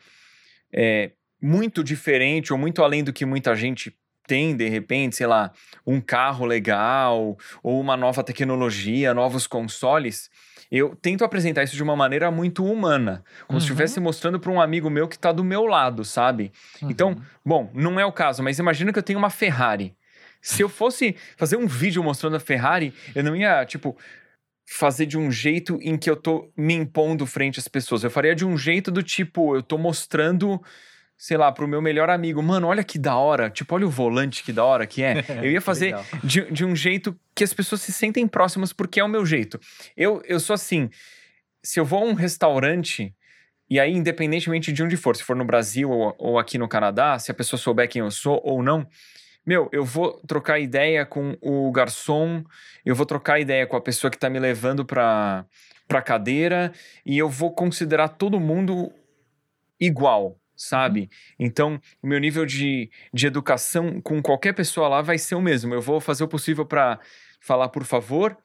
é, 0.71 1.11
muito 1.41 1.83
diferente 1.83 2.51
ou 2.51 2.59
muito 2.59 2.83
além 2.83 3.03
do 3.03 3.13
que 3.13 3.25
muita 3.25 3.55
gente 3.55 3.95
tem, 4.25 4.55
de 4.55 4.67
repente, 4.69 5.17
sei 5.17 5.27
lá, 5.27 5.51
um 5.85 5.99
carro 6.01 6.45
legal 6.45 7.37
ou 7.61 7.79
uma 7.79 7.95
nova 7.95 8.23
tecnologia, 8.23 9.13
novos 9.13 9.45
consoles, 9.47 10.29
eu 10.77 10.95
tento 10.95 11.23
apresentar 11.23 11.63
isso 11.63 11.75
de 11.75 11.83
uma 11.83 11.95
maneira 11.95 12.31
muito 12.31 12.65
humana, 12.65 13.23
como 13.47 13.57
uhum. 13.57 13.59
se 13.59 13.65
estivesse 13.65 13.99
mostrando 13.99 14.39
para 14.39 14.51
um 14.51 14.59
amigo 14.59 14.89
meu 14.89 15.07
que 15.07 15.15
está 15.15 15.31
do 15.31 15.43
meu 15.43 15.65
lado, 15.65 16.03
sabe? 16.03 16.51
Então, 16.81 17.09
uhum. 17.09 17.13
Então, 17.13 17.25
bom, 17.45 17.71
não 17.75 17.99
é 17.99 18.05
o 18.05 18.11
caso, 18.11 18.41
mas 18.41 18.57
imagina 18.57 18.91
que 18.91 18.97
eu 18.97 19.03
tenho 19.03 19.19
uma 19.19 19.29
Ferrari. 19.29 19.95
Se 20.41 20.61
eu 20.61 20.67
fosse 20.67 21.15
fazer 21.37 21.57
um 21.57 21.67
vídeo 21.67 22.03
mostrando 22.03 22.35
a 22.35 22.39
Ferrari, 22.39 22.93
eu 23.13 23.23
não 23.23 23.35
ia, 23.35 23.63
tipo, 23.65 23.95
fazer 24.65 25.05
de 25.05 25.17
um 25.17 25.31
jeito 25.31 25.77
em 25.81 25.97
que 25.97 26.09
eu 26.09 26.15
tô 26.15 26.51
me 26.57 26.73
impondo 26.73 27.25
frente 27.25 27.59
às 27.59 27.67
pessoas. 27.67 28.03
Eu 28.03 28.09
faria 28.09 28.33
de 28.33 28.45
um 28.45 28.57
jeito 28.57 28.89
do 28.89 29.03
tipo, 29.03 29.55
eu 29.55 29.61
tô 29.61 29.77
mostrando, 29.77 30.61
sei 31.17 31.37
lá, 31.37 31.51
pro 31.51 31.67
meu 31.67 31.81
melhor 31.81 32.09
amigo, 32.09 32.41
mano, 32.41 32.67
olha 32.67 32.83
que 32.83 32.99
da 32.99 33.15
hora, 33.15 33.49
tipo, 33.49 33.73
olha 33.75 33.85
o 33.85 33.89
volante 33.89 34.43
que 34.43 34.51
da 34.51 34.63
hora 34.63 34.85
que 34.85 35.03
é. 35.03 35.23
Eu 35.41 35.51
ia 35.51 35.61
fazer 35.61 35.95
de, 36.23 36.51
de 36.51 36.65
um 36.65 36.75
jeito 36.75 37.17
que 37.35 37.43
as 37.43 37.53
pessoas 37.53 37.81
se 37.81 37.91
sentem 37.91 38.27
próximas 38.27 38.73
porque 38.73 38.99
é 38.99 39.03
o 39.03 39.09
meu 39.09 39.25
jeito. 39.25 39.59
Eu, 39.95 40.21
eu 40.25 40.39
sou 40.39 40.53
assim, 40.53 40.89
se 41.63 41.79
eu 41.79 41.85
vou 41.85 41.99
a 41.99 42.05
um 42.05 42.13
restaurante. 42.13 43.15
E 43.69 43.79
aí, 43.79 43.93
independentemente 43.93 44.71
de 44.71 44.83
onde 44.83 44.97
for, 44.97 45.15
se 45.15 45.23
for 45.23 45.35
no 45.35 45.45
Brasil 45.45 45.89
ou, 45.89 46.13
ou 46.19 46.37
aqui 46.37 46.57
no 46.57 46.67
Canadá, 46.67 47.17
se 47.17 47.31
a 47.31 47.33
pessoa 47.33 47.59
souber 47.59 47.87
quem 47.87 48.01
eu 48.01 48.11
sou 48.11 48.41
ou 48.43 48.61
não, 48.61 48.85
meu, 49.45 49.69
eu 49.71 49.83
vou 49.83 50.21
trocar 50.27 50.59
ideia 50.59 51.05
com 51.05 51.37
o 51.41 51.71
garçom, 51.71 52.43
eu 52.85 52.95
vou 52.95 53.05
trocar 53.05 53.39
ideia 53.39 53.67
com 53.67 53.75
a 53.75 53.81
pessoa 53.81 54.09
que 54.11 54.17
tá 54.17 54.29
me 54.29 54.39
levando 54.39 54.85
pra, 54.85 55.45
pra 55.87 56.01
cadeira 56.01 56.71
e 57.05 57.17
eu 57.17 57.29
vou 57.29 57.51
considerar 57.51 58.09
todo 58.09 58.39
mundo 58.39 58.91
igual, 59.79 60.37
sabe? 60.67 61.09
Então, 61.37 61.79
o 62.01 62.07
meu 62.07 62.19
nível 62.19 62.45
de, 62.45 62.89
de 63.13 63.27
educação 63.27 64.01
com 64.01 64.21
qualquer 64.21 64.53
pessoa 64.53 64.87
lá 64.87 65.01
vai 65.01 65.17
ser 65.17 65.35
o 65.35 65.41
mesmo. 65.41 65.73
Eu 65.73 65.81
vou 65.81 65.99
fazer 65.99 66.23
o 66.23 66.27
possível 66.27 66.65
para 66.65 66.99
falar 67.39 67.69
por 67.69 67.83
favor 67.83 68.37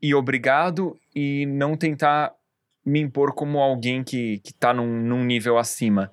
e 0.00 0.14
obrigado 0.14 0.98
e 1.14 1.46
não 1.46 1.76
tentar 1.76 2.32
me 2.84 3.00
impor 3.00 3.32
como 3.34 3.58
alguém 3.58 4.02
que, 4.02 4.38
que 4.38 4.52
tá 4.52 4.74
num, 4.74 5.00
num 5.00 5.24
nível 5.24 5.56
acima. 5.56 6.10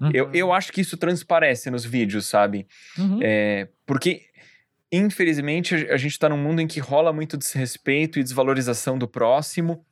Uhum. 0.00 0.10
Eu, 0.14 0.30
eu 0.32 0.52
acho 0.52 0.72
que 0.72 0.80
isso 0.80 0.96
transparece 0.96 1.70
nos 1.70 1.84
vídeos, 1.84 2.26
sabe? 2.26 2.66
Uhum. 2.96 3.18
É, 3.22 3.68
porque, 3.84 4.22
infelizmente, 4.90 5.74
a 5.74 5.96
gente 5.96 6.12
está 6.12 6.28
num 6.28 6.38
mundo 6.38 6.60
em 6.60 6.66
que 6.66 6.80
rola 6.80 7.12
muito 7.12 7.36
desrespeito 7.36 8.18
e 8.18 8.22
desvalorização 8.22 8.96
do 8.96 9.08
próximo. 9.08 9.84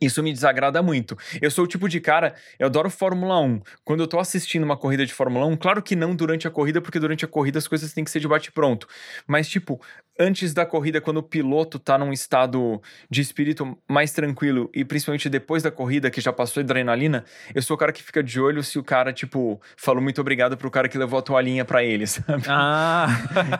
Isso 0.00 0.22
me 0.22 0.32
desagrada 0.32 0.82
muito. 0.82 1.16
Eu 1.42 1.50
sou 1.50 1.64
o 1.64 1.68
tipo 1.68 1.88
de 1.88 2.00
cara, 2.00 2.34
eu 2.58 2.66
adoro 2.66 2.88
Fórmula 2.88 3.38
1. 3.40 3.60
Quando 3.84 4.00
eu 4.00 4.06
tô 4.06 4.18
assistindo 4.18 4.64
uma 4.64 4.76
corrida 4.76 5.04
de 5.04 5.12
Fórmula 5.12 5.46
1, 5.46 5.56
claro 5.56 5.82
que 5.82 5.94
não 5.94 6.16
durante 6.16 6.48
a 6.48 6.50
corrida, 6.50 6.80
porque 6.80 6.98
durante 6.98 7.24
a 7.24 7.28
corrida 7.28 7.58
as 7.58 7.68
coisas 7.68 7.92
têm 7.92 8.02
que 8.02 8.10
ser 8.10 8.20
de 8.20 8.26
bate-pronto. 8.26 8.88
Mas, 9.26 9.48
tipo, 9.48 9.80
antes 10.18 10.54
da 10.54 10.66
corrida, 10.66 11.00
quando 11.00 11.18
o 11.18 11.22
piloto 11.22 11.78
tá 11.78 11.98
num 11.98 12.12
estado 12.12 12.80
de 13.10 13.20
espírito 13.20 13.76
mais 13.88 14.12
tranquilo, 14.12 14.70
e 14.74 14.84
principalmente 14.84 15.28
depois 15.28 15.62
da 15.62 15.70
corrida, 15.70 16.10
que 16.10 16.20
já 16.20 16.32
passou 16.32 16.62
adrenalina, 16.62 17.24
eu 17.54 17.62
sou 17.62 17.74
o 17.74 17.78
cara 17.78 17.92
que 17.92 18.02
fica 18.02 18.22
de 18.22 18.40
olho 18.40 18.62
se 18.62 18.78
o 18.78 18.84
cara, 18.84 19.12
tipo, 19.12 19.60
falou 19.76 20.02
muito 20.02 20.20
obrigado 20.20 20.56
pro 20.56 20.70
cara 20.70 20.88
que 20.88 20.98
levou 20.98 21.18
a 21.18 21.22
toalhinha 21.22 21.64
pra 21.64 21.82
ele, 21.82 22.06
sabe? 22.08 22.44
Ah! 22.48 23.06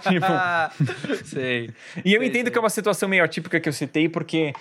tipo. 0.02 1.24
sei. 1.24 1.70
E 2.04 2.14
eu 2.14 2.20
sei, 2.20 2.28
entendo 2.28 2.44
sei. 2.44 2.52
que 2.52 2.58
é 2.58 2.60
uma 2.60 2.70
situação 2.70 3.08
meio 3.08 3.24
atípica 3.24 3.58
que 3.58 3.68
eu 3.68 3.72
citei, 3.72 4.08
porque 4.08 4.52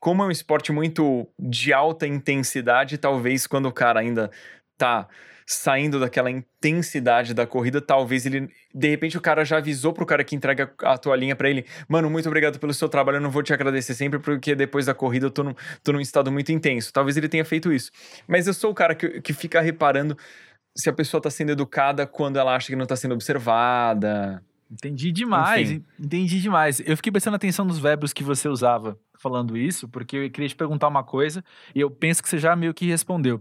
como 0.00 0.22
é 0.22 0.26
um 0.26 0.30
esporte 0.30 0.72
muito 0.72 1.28
de 1.38 1.72
alta 1.72 2.06
intensidade, 2.06 2.98
talvez 2.98 3.46
quando 3.46 3.66
o 3.66 3.72
cara 3.72 4.00
ainda 4.00 4.30
tá 4.76 5.08
saindo 5.48 6.00
daquela 6.00 6.28
intensidade 6.28 7.32
da 7.32 7.46
corrida, 7.46 7.80
talvez 7.80 8.26
ele, 8.26 8.50
de 8.74 8.88
repente 8.88 9.16
o 9.16 9.20
cara 9.20 9.44
já 9.44 9.58
avisou 9.58 9.92
pro 9.92 10.04
cara 10.04 10.24
que 10.24 10.34
entrega 10.34 10.72
a 10.82 10.98
toalhinha 10.98 11.36
para 11.36 11.48
ele, 11.48 11.64
mano, 11.88 12.10
muito 12.10 12.26
obrigado 12.26 12.58
pelo 12.58 12.74
seu 12.74 12.88
trabalho, 12.88 13.18
eu 13.18 13.20
não 13.20 13.30
vou 13.30 13.44
te 13.44 13.52
agradecer 13.52 13.94
sempre 13.94 14.18
porque 14.18 14.56
depois 14.56 14.86
da 14.86 14.94
corrida 14.94 15.26
eu 15.26 15.30
tô 15.30 15.44
num, 15.44 15.54
tô 15.84 15.92
num 15.92 16.00
estado 16.00 16.32
muito 16.32 16.50
intenso. 16.50 16.92
Talvez 16.92 17.16
ele 17.16 17.28
tenha 17.28 17.44
feito 17.44 17.72
isso. 17.72 17.92
Mas 18.26 18.48
eu 18.48 18.54
sou 18.54 18.72
o 18.72 18.74
cara 18.74 18.94
que, 18.94 19.20
que 19.20 19.32
fica 19.32 19.60
reparando 19.60 20.16
se 20.76 20.90
a 20.90 20.92
pessoa 20.92 21.20
tá 21.20 21.30
sendo 21.30 21.52
educada 21.52 22.06
quando 22.06 22.38
ela 22.38 22.54
acha 22.54 22.66
que 22.66 22.76
não 22.76 22.86
tá 22.86 22.96
sendo 22.96 23.14
observada. 23.14 24.42
Entendi 24.70 25.12
demais, 25.12 25.70
Enfim. 25.70 25.84
entendi 25.98 26.40
demais. 26.40 26.80
Eu 26.80 26.96
fiquei 26.96 27.12
prestando 27.12 27.36
atenção 27.36 27.64
nos 27.64 27.78
verbos 27.78 28.12
que 28.12 28.24
você 28.24 28.48
usava 28.48 28.98
falando 29.18 29.56
isso, 29.56 29.88
porque 29.88 30.16
eu 30.16 30.30
queria 30.30 30.48
te 30.48 30.56
perguntar 30.56 30.88
uma 30.88 31.04
coisa 31.04 31.44
e 31.74 31.80
eu 31.80 31.90
penso 31.90 32.22
que 32.22 32.28
você 32.28 32.38
já 32.38 32.56
meio 32.56 32.74
que 32.74 32.86
respondeu. 32.86 33.40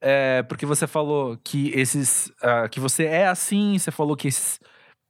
É, 0.00 0.42
porque 0.44 0.64
você 0.64 0.86
falou 0.86 1.38
que 1.44 1.70
esses. 1.70 2.28
Uh, 2.42 2.68
que 2.70 2.80
você 2.80 3.04
é 3.04 3.26
assim, 3.26 3.78
você 3.78 3.90
falou 3.90 4.16
que 4.16 4.28
esses, 4.28 4.58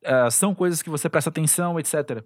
uh, 0.05 0.31
são 0.31 0.55
coisas 0.55 0.83
que 0.83 0.91
você 0.91 1.09
presta 1.09 1.31
atenção, 1.31 1.79
etc. 1.79 2.25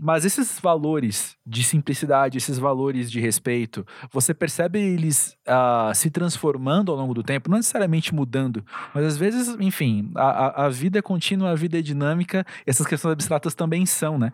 Mas 0.00 0.24
esses 0.24 0.58
valores 0.58 1.36
de 1.46 1.62
simplicidade, 1.62 2.38
esses 2.38 2.58
valores 2.58 3.10
de 3.10 3.20
respeito, 3.20 3.86
você 4.10 4.32
percebe 4.32 4.80
eles 4.80 5.36
uh, 5.46 5.94
se 5.94 6.10
transformando 6.10 6.90
ao 6.90 6.96
longo 6.96 7.12
do 7.12 7.22
tempo, 7.22 7.50
não 7.50 7.58
necessariamente 7.58 8.14
mudando, 8.14 8.64
mas 8.94 9.04
às 9.04 9.16
vezes, 9.18 9.48
enfim, 9.60 10.10
a, 10.16 10.64
a 10.64 10.68
vida 10.70 10.98
é 10.98 11.02
contínua, 11.02 11.50
a 11.50 11.54
vida 11.54 11.78
é 11.78 11.82
dinâmica, 11.82 12.44
essas 12.66 12.86
questões 12.86 13.12
abstratas 13.12 13.54
também 13.54 13.84
são, 13.84 14.18
né? 14.18 14.32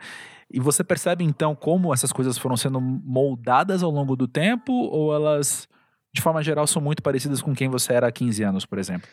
E 0.50 0.60
você 0.60 0.84
percebe 0.84 1.24
então 1.24 1.54
como 1.54 1.92
essas 1.92 2.12
coisas 2.12 2.38
foram 2.38 2.56
sendo 2.56 2.80
moldadas 2.80 3.82
ao 3.82 3.90
longo 3.90 4.14
do 4.16 4.28
tempo, 4.28 4.72
ou 4.72 5.12
elas, 5.12 5.68
de 6.14 6.22
forma 6.22 6.42
geral, 6.42 6.66
são 6.66 6.80
muito 6.80 7.02
parecidas 7.02 7.42
com 7.42 7.54
quem 7.54 7.68
você 7.68 7.92
era 7.92 8.06
há 8.06 8.12
15 8.12 8.42
anos, 8.44 8.64
por 8.64 8.78
exemplo? 8.78 9.08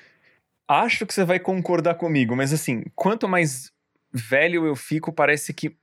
Acho 0.67 1.05
que 1.05 1.13
você 1.13 1.25
vai 1.25 1.39
concordar 1.39 1.95
comigo, 1.95 2.35
mas 2.35 2.53
assim, 2.53 2.83
quanto 2.95 3.27
mais 3.27 3.71
velho 4.13 4.65
eu 4.65 4.75
fico, 4.75 5.11
parece 5.11 5.53
que 5.53 5.75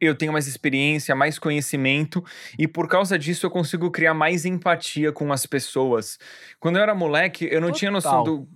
eu 0.00 0.14
tenho 0.14 0.32
mais 0.32 0.46
experiência, 0.46 1.14
mais 1.14 1.38
conhecimento, 1.38 2.24
e 2.58 2.66
por 2.66 2.88
causa 2.88 3.18
disso 3.18 3.46
eu 3.46 3.50
consigo 3.50 3.90
criar 3.90 4.14
mais 4.14 4.44
empatia 4.44 5.12
com 5.12 5.32
as 5.32 5.46
pessoas. 5.46 6.18
Quando 6.58 6.76
eu 6.76 6.82
era 6.82 6.94
moleque, 6.94 7.44
eu 7.50 7.60
não 7.60 7.68
Total. 7.68 7.78
tinha 7.78 7.90
noção 7.90 8.22
do, 8.24 8.48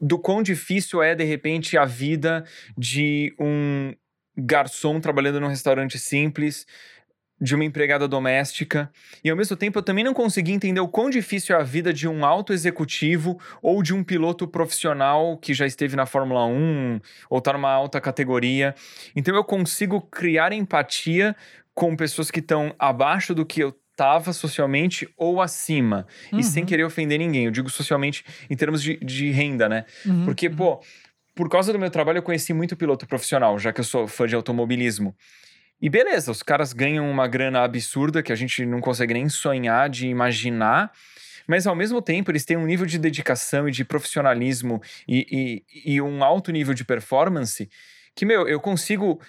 do 0.00 0.18
quão 0.18 0.42
difícil 0.42 1.02
é, 1.02 1.14
de 1.14 1.24
repente, 1.24 1.76
a 1.76 1.84
vida 1.84 2.44
de 2.76 3.34
um 3.38 3.94
garçom 4.36 5.00
trabalhando 5.00 5.40
num 5.40 5.48
restaurante 5.48 5.98
simples, 5.98 6.66
de 7.40 7.54
uma 7.54 7.64
empregada 7.64 8.06
doméstica. 8.06 8.90
E 9.24 9.30
ao 9.30 9.36
mesmo 9.36 9.56
tempo 9.56 9.78
eu 9.78 9.82
também 9.82 10.04
não 10.04 10.12
consegui 10.12 10.52
entender 10.52 10.80
o 10.80 10.88
quão 10.88 11.08
difícil 11.08 11.56
é 11.56 11.58
a 11.58 11.62
vida 11.62 11.92
de 11.92 12.06
um 12.06 12.24
alto 12.24 12.52
executivo 12.52 13.38
ou 13.62 13.82
de 13.82 13.94
um 13.94 14.04
piloto 14.04 14.46
profissional 14.46 15.36
que 15.38 15.54
já 15.54 15.66
esteve 15.66 15.96
na 15.96 16.04
Fórmula 16.06 16.44
1 16.46 17.00
ou 17.30 17.38
está 17.38 17.52
numa 17.52 17.70
alta 17.70 18.00
categoria. 18.00 18.74
Então 19.16 19.34
eu 19.34 19.42
consigo 19.44 20.00
criar 20.02 20.52
empatia 20.52 21.34
com 21.74 21.96
pessoas 21.96 22.30
que 22.30 22.40
estão 22.40 22.74
abaixo 22.78 23.34
do 23.34 23.46
que 23.46 23.60
eu 23.62 23.74
estava 23.92 24.32
socialmente 24.32 25.08
ou 25.16 25.40
acima. 25.40 26.06
E 26.32 26.42
sem 26.42 26.62
Uhum. 26.62 26.66
querer 26.68 26.84
ofender 26.84 27.18
ninguém. 27.18 27.44
Eu 27.46 27.50
digo 27.50 27.68
socialmente 27.70 28.24
em 28.48 28.56
termos 28.56 28.82
de, 28.82 28.96
de 28.98 29.30
renda, 29.30 29.68
né? 29.68 29.84
Uhum, 30.06 30.24
Porque, 30.24 30.48
uhum. 30.48 30.56
pô, 30.56 30.80
por 31.34 31.48
causa 31.50 31.72
do 31.72 31.78
meu 31.78 31.90
trabalho, 31.90 32.18
eu 32.18 32.22
conheci 32.22 32.52
muito 32.52 32.76
piloto 32.76 33.06
profissional, 33.06 33.58
já 33.58 33.72
que 33.72 33.80
eu 33.80 33.84
sou 33.84 34.06
fã 34.06 34.26
de 34.26 34.34
automobilismo. 34.34 35.14
E 35.80 35.88
beleza, 35.88 36.30
os 36.30 36.42
caras 36.42 36.72
ganham 36.72 37.10
uma 37.10 37.26
grana 37.26 37.62
absurda 37.62 38.22
que 38.22 38.32
a 38.32 38.36
gente 38.36 38.66
não 38.66 38.80
consegue 38.80 39.14
nem 39.14 39.28
sonhar 39.28 39.88
de 39.88 40.06
imaginar. 40.08 40.92
Mas 41.46 41.66
ao 41.66 41.74
mesmo 41.74 42.02
tempo, 42.02 42.30
eles 42.30 42.44
têm 42.44 42.56
um 42.56 42.66
nível 42.66 42.86
de 42.86 42.98
dedicação 42.98 43.68
e 43.68 43.72
de 43.72 43.84
profissionalismo 43.84 44.80
e, 45.08 45.64
e, 45.74 45.94
e 45.94 46.00
um 46.00 46.22
alto 46.22 46.52
nível 46.52 46.74
de 46.74 46.84
performance 46.84 47.68
que, 48.14 48.24
meu, 48.24 48.46
eu 48.46 48.60
consigo 48.60 49.20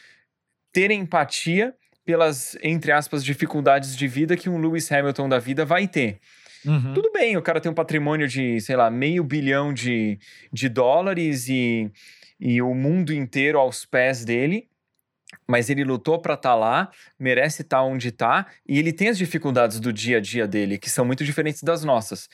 ter 0.73 0.91
empatia 0.91 1.73
pelas, 2.05 2.57
entre 2.61 2.91
aspas, 2.91 3.23
dificuldades 3.23 3.95
de 3.95 4.07
vida 4.07 4.35
que 4.35 4.49
um 4.49 4.59
Lewis 4.59 4.91
Hamilton 4.91 5.29
da 5.29 5.39
vida 5.39 5.65
vai 5.65 5.87
ter. 5.87 6.19
Uhum. 6.65 6.93
Tudo 6.93 7.11
bem, 7.11 7.37
o 7.37 7.41
cara 7.41 7.59
tem 7.59 7.71
um 7.71 7.75
patrimônio 7.75 8.27
de, 8.27 8.59
sei 8.59 8.75
lá, 8.75 8.89
meio 8.91 9.23
bilhão 9.23 9.73
de, 9.73 10.19
de 10.51 10.69
dólares 10.69 11.47
e, 11.47 11.91
e 12.39 12.61
o 12.61 12.73
mundo 12.73 13.13
inteiro 13.13 13.57
aos 13.57 13.85
pés 13.85 14.23
dele, 14.23 14.67
mas 15.47 15.69
ele 15.69 15.83
lutou 15.83 16.19
para 16.19 16.35
estar 16.35 16.55
lá, 16.55 16.89
merece 17.19 17.61
estar 17.61 17.83
onde 17.83 18.09
está, 18.09 18.47
e 18.67 18.79
ele 18.79 18.93
tem 18.93 19.09
as 19.09 19.17
dificuldades 19.17 19.79
do 19.79 19.91
dia 19.91 20.17
a 20.17 20.21
dia 20.21 20.47
dele, 20.47 20.77
que 20.77 20.89
são 20.89 21.03
muito 21.03 21.23
diferentes 21.23 21.63
das 21.63 21.83
nossas. 21.83 22.29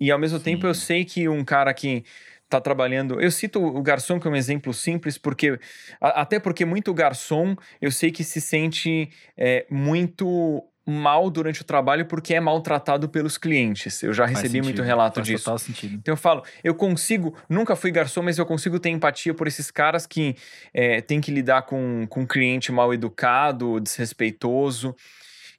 E 0.00 0.10
ao 0.10 0.18
mesmo 0.18 0.40
tempo 0.40 0.66
eu 0.66 0.74
Sim. 0.74 0.80
sei 0.80 1.04
que 1.04 1.28
um 1.28 1.44
cara 1.44 1.72
que 1.74 2.04
está 2.44 2.60
trabalhando. 2.60 3.20
Eu 3.20 3.30
cito 3.30 3.64
o 3.64 3.82
garçom 3.82 4.20
como 4.20 4.36
exemplo 4.36 4.74
simples, 4.74 5.16
porque 5.16 5.58
até 6.00 6.38
porque 6.38 6.64
muito 6.64 6.92
garçom 6.92 7.56
eu 7.80 7.90
sei 7.90 8.10
que 8.10 8.22
se 8.22 8.40
sente 8.40 9.10
é, 9.36 9.66
muito 9.70 10.62
mal 10.84 11.30
durante 11.30 11.62
o 11.62 11.64
trabalho 11.64 12.06
porque 12.06 12.34
é 12.34 12.40
maltratado 12.40 13.08
pelos 13.08 13.38
clientes. 13.38 14.02
Eu 14.02 14.12
já 14.12 14.24
Faz 14.24 14.40
recebi 14.40 14.62
muito 14.62 14.82
relato 14.82 15.16
faz 15.16 15.26
disso. 15.26 15.44
Total 15.44 15.58
sentido. 15.58 15.94
Então 15.94 16.12
eu 16.12 16.16
falo, 16.16 16.42
eu 16.62 16.74
consigo, 16.74 17.36
nunca 17.48 17.76
fui 17.76 17.90
garçom, 17.90 18.22
mas 18.22 18.38
eu 18.38 18.46
consigo 18.46 18.78
ter 18.80 18.90
empatia 18.90 19.32
por 19.32 19.46
esses 19.46 19.70
caras 19.70 20.06
que 20.06 20.36
é, 20.74 21.00
têm 21.00 21.20
que 21.20 21.30
lidar 21.30 21.62
com, 21.62 22.06
com 22.08 22.22
um 22.22 22.26
cliente 22.26 22.72
mal 22.72 22.92
educado, 22.92 23.80
desrespeitoso. 23.80 24.94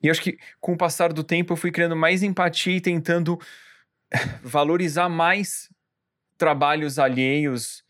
E 0.02 0.10
acho 0.10 0.20
que 0.20 0.38
com 0.60 0.72
o 0.74 0.76
passar 0.76 1.12
do 1.12 1.24
tempo 1.24 1.52
eu 1.52 1.56
fui 1.56 1.70
criando 1.70 1.96
mais 1.96 2.22
empatia 2.22 2.76
e 2.76 2.80
tentando 2.80 3.38
valorizar 4.42 5.08
mais 5.08 5.70
trabalhos 6.36 6.98
alheios, 6.98 7.82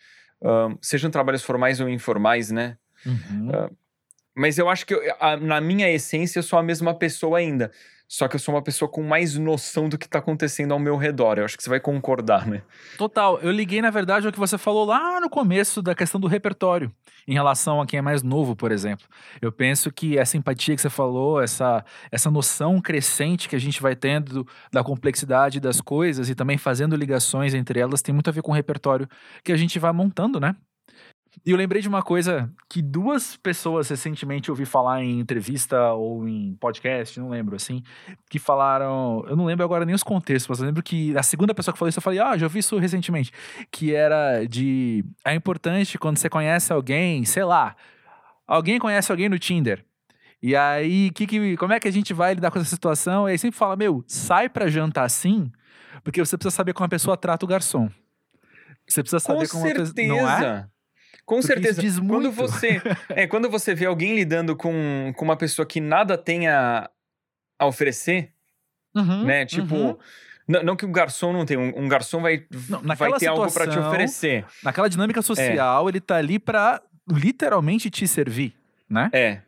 ahn, 0.42 0.76
sejam 0.80 1.10
trabalhos 1.10 1.42
formais 1.42 1.80
ou 1.80 1.88
informais, 1.88 2.50
né? 2.50 2.76
Uhum. 3.04 3.68
Mas 4.34 4.58
eu 4.58 4.68
acho 4.68 4.84
que 4.86 4.94
eu- 4.94 5.00
a- 5.20 5.36
na 5.36 5.60
minha 5.60 5.88
essência 5.90 6.38
eu 6.38 6.42
sou 6.42 6.58
a 6.58 6.62
mesma 6.62 6.94
pessoa 6.94 7.38
ainda. 7.38 7.70
Só 8.06 8.28
que 8.28 8.36
eu 8.36 8.40
sou 8.40 8.54
uma 8.54 8.62
pessoa 8.62 8.88
com 8.88 9.02
mais 9.02 9.34
noção 9.38 9.88
do 9.88 9.96
que 9.96 10.04
está 10.04 10.18
acontecendo 10.18 10.72
ao 10.72 10.78
meu 10.78 10.94
redor. 10.96 11.38
Eu 11.38 11.46
acho 11.46 11.56
que 11.56 11.62
você 11.62 11.70
vai 11.70 11.80
concordar, 11.80 12.46
né? 12.46 12.62
Total. 12.98 13.40
Eu 13.40 13.50
liguei, 13.50 13.80
na 13.80 13.90
verdade, 13.90 14.26
ao 14.26 14.32
que 14.32 14.38
você 14.38 14.58
falou 14.58 14.84
lá 14.84 15.18
no 15.20 15.30
começo 15.30 15.80
da 15.80 15.94
questão 15.94 16.20
do 16.20 16.26
repertório, 16.28 16.92
em 17.26 17.32
relação 17.32 17.80
a 17.80 17.86
quem 17.86 17.98
é 17.98 18.02
mais 18.02 18.22
novo, 18.22 18.54
por 18.54 18.70
exemplo. 18.70 19.06
Eu 19.40 19.50
penso 19.50 19.90
que 19.90 20.18
essa 20.18 20.36
empatia 20.36 20.76
que 20.76 20.82
você 20.82 20.90
falou, 20.90 21.40
essa, 21.40 21.82
essa 22.12 22.30
noção 22.30 22.78
crescente 22.78 23.48
que 23.48 23.56
a 23.56 23.60
gente 23.60 23.80
vai 23.80 23.96
tendo 23.96 24.46
da 24.70 24.84
complexidade 24.84 25.58
das 25.58 25.80
coisas 25.80 26.28
e 26.28 26.34
também 26.34 26.58
fazendo 26.58 26.94
ligações 26.94 27.54
entre 27.54 27.80
elas, 27.80 28.02
tem 28.02 28.12
muito 28.12 28.28
a 28.28 28.32
ver 28.32 28.42
com 28.42 28.52
o 28.52 28.54
repertório 28.54 29.08
que 29.42 29.50
a 29.50 29.56
gente 29.56 29.78
vai 29.78 29.92
montando, 29.92 30.38
né? 30.38 30.54
E 31.44 31.50
eu 31.50 31.56
lembrei 31.56 31.80
de 31.82 31.88
uma 31.88 32.02
coisa 32.02 32.50
que 32.68 32.80
duas 32.82 33.36
pessoas 33.36 33.88
recentemente 33.88 34.50
ouvi 34.50 34.64
falar 34.64 35.02
em 35.02 35.18
entrevista 35.20 35.92
ou 35.92 36.28
em 36.28 36.54
podcast, 36.56 37.18
não 37.18 37.30
lembro, 37.30 37.56
assim, 37.56 37.82
que 38.30 38.38
falaram. 38.38 39.24
Eu 39.28 39.36
não 39.36 39.44
lembro 39.44 39.64
agora 39.64 39.84
nem 39.84 39.94
os 39.94 40.02
contextos, 40.02 40.48
mas 40.48 40.60
eu 40.60 40.66
lembro 40.66 40.82
que 40.82 41.16
a 41.16 41.22
segunda 41.22 41.54
pessoa 41.54 41.72
que 41.72 41.78
falou 41.78 41.88
isso, 41.88 41.98
eu 41.98 42.02
falei, 42.02 42.18
ah, 42.20 42.36
já 42.36 42.46
ouvi 42.46 42.58
isso 42.58 42.78
recentemente. 42.78 43.32
Que 43.70 43.94
era 43.94 44.44
de. 44.44 45.04
É 45.24 45.34
importante 45.34 45.98
quando 45.98 46.18
você 46.18 46.28
conhece 46.28 46.72
alguém, 46.72 47.24
sei 47.24 47.44
lá, 47.44 47.74
alguém 48.46 48.78
conhece 48.78 49.10
alguém 49.10 49.28
no 49.28 49.38
Tinder. 49.38 49.84
E 50.42 50.54
aí, 50.54 51.10
que, 51.10 51.26
que, 51.26 51.56
como 51.56 51.72
é 51.72 51.80
que 51.80 51.88
a 51.88 51.90
gente 51.90 52.12
vai 52.12 52.34
lidar 52.34 52.50
com 52.50 52.58
essa 52.58 52.68
situação? 52.68 53.26
E 53.26 53.32
aí 53.32 53.38
sempre 53.38 53.58
fala, 53.58 53.76
meu, 53.76 54.04
sai 54.06 54.48
pra 54.48 54.68
jantar 54.68 55.04
assim, 55.04 55.50
porque 56.02 56.20
você 56.24 56.36
precisa 56.36 56.54
saber 56.54 56.74
como 56.74 56.84
a 56.84 56.88
pessoa 56.88 57.16
trata 57.16 57.46
o 57.46 57.48
garçom. 57.48 57.88
Você 58.86 59.02
precisa 59.02 59.16
Com 59.26 59.32
saber 59.34 59.48
como 59.48 59.64
a 59.64 59.68
pessoa. 59.68 59.86
certeza. 59.86 60.08
Não 60.08 60.28
é? 60.28 60.68
Com 61.24 61.36
Porque 61.36 61.46
certeza. 61.46 61.80
diz 61.80 61.98
Quando 61.98 62.10
muito. 62.10 62.32
você, 62.32 62.82
é, 63.08 63.26
quando 63.26 63.48
você 63.48 63.74
vê 63.74 63.86
alguém 63.86 64.14
lidando 64.14 64.54
com, 64.54 65.12
com 65.16 65.24
uma 65.24 65.36
pessoa 65.36 65.64
que 65.64 65.80
nada 65.80 66.18
tem 66.18 66.48
a, 66.48 66.90
a 67.58 67.66
oferecer, 67.66 68.34
Uhum, 68.94 69.24
né? 69.24 69.44
Tipo, 69.44 69.74
uhum. 69.74 69.96
não, 70.46 70.62
não 70.62 70.76
que 70.76 70.86
um 70.86 70.92
garçom 70.92 71.32
não 71.32 71.44
tem, 71.44 71.56
um, 71.56 71.84
um 71.84 71.88
garçom 71.88 72.22
vai, 72.22 72.44
Não, 72.68 72.80
vai 72.80 73.12
ter 73.14 73.26
algo 73.26 73.42
para 73.52 73.66
te 73.66 73.70
situação, 73.70 73.88
oferecer. 73.88 74.44
Naquela 74.62 74.88
dinâmica 74.88 75.20
social, 75.20 75.88
ele 75.88 76.00
tá 76.00 76.16
ali 76.16 76.38
pra 76.38 76.80
literalmente 77.10 77.90
te 77.90 78.06
servir, 78.06 78.54
né? 78.88 79.10
É. 79.12 79.40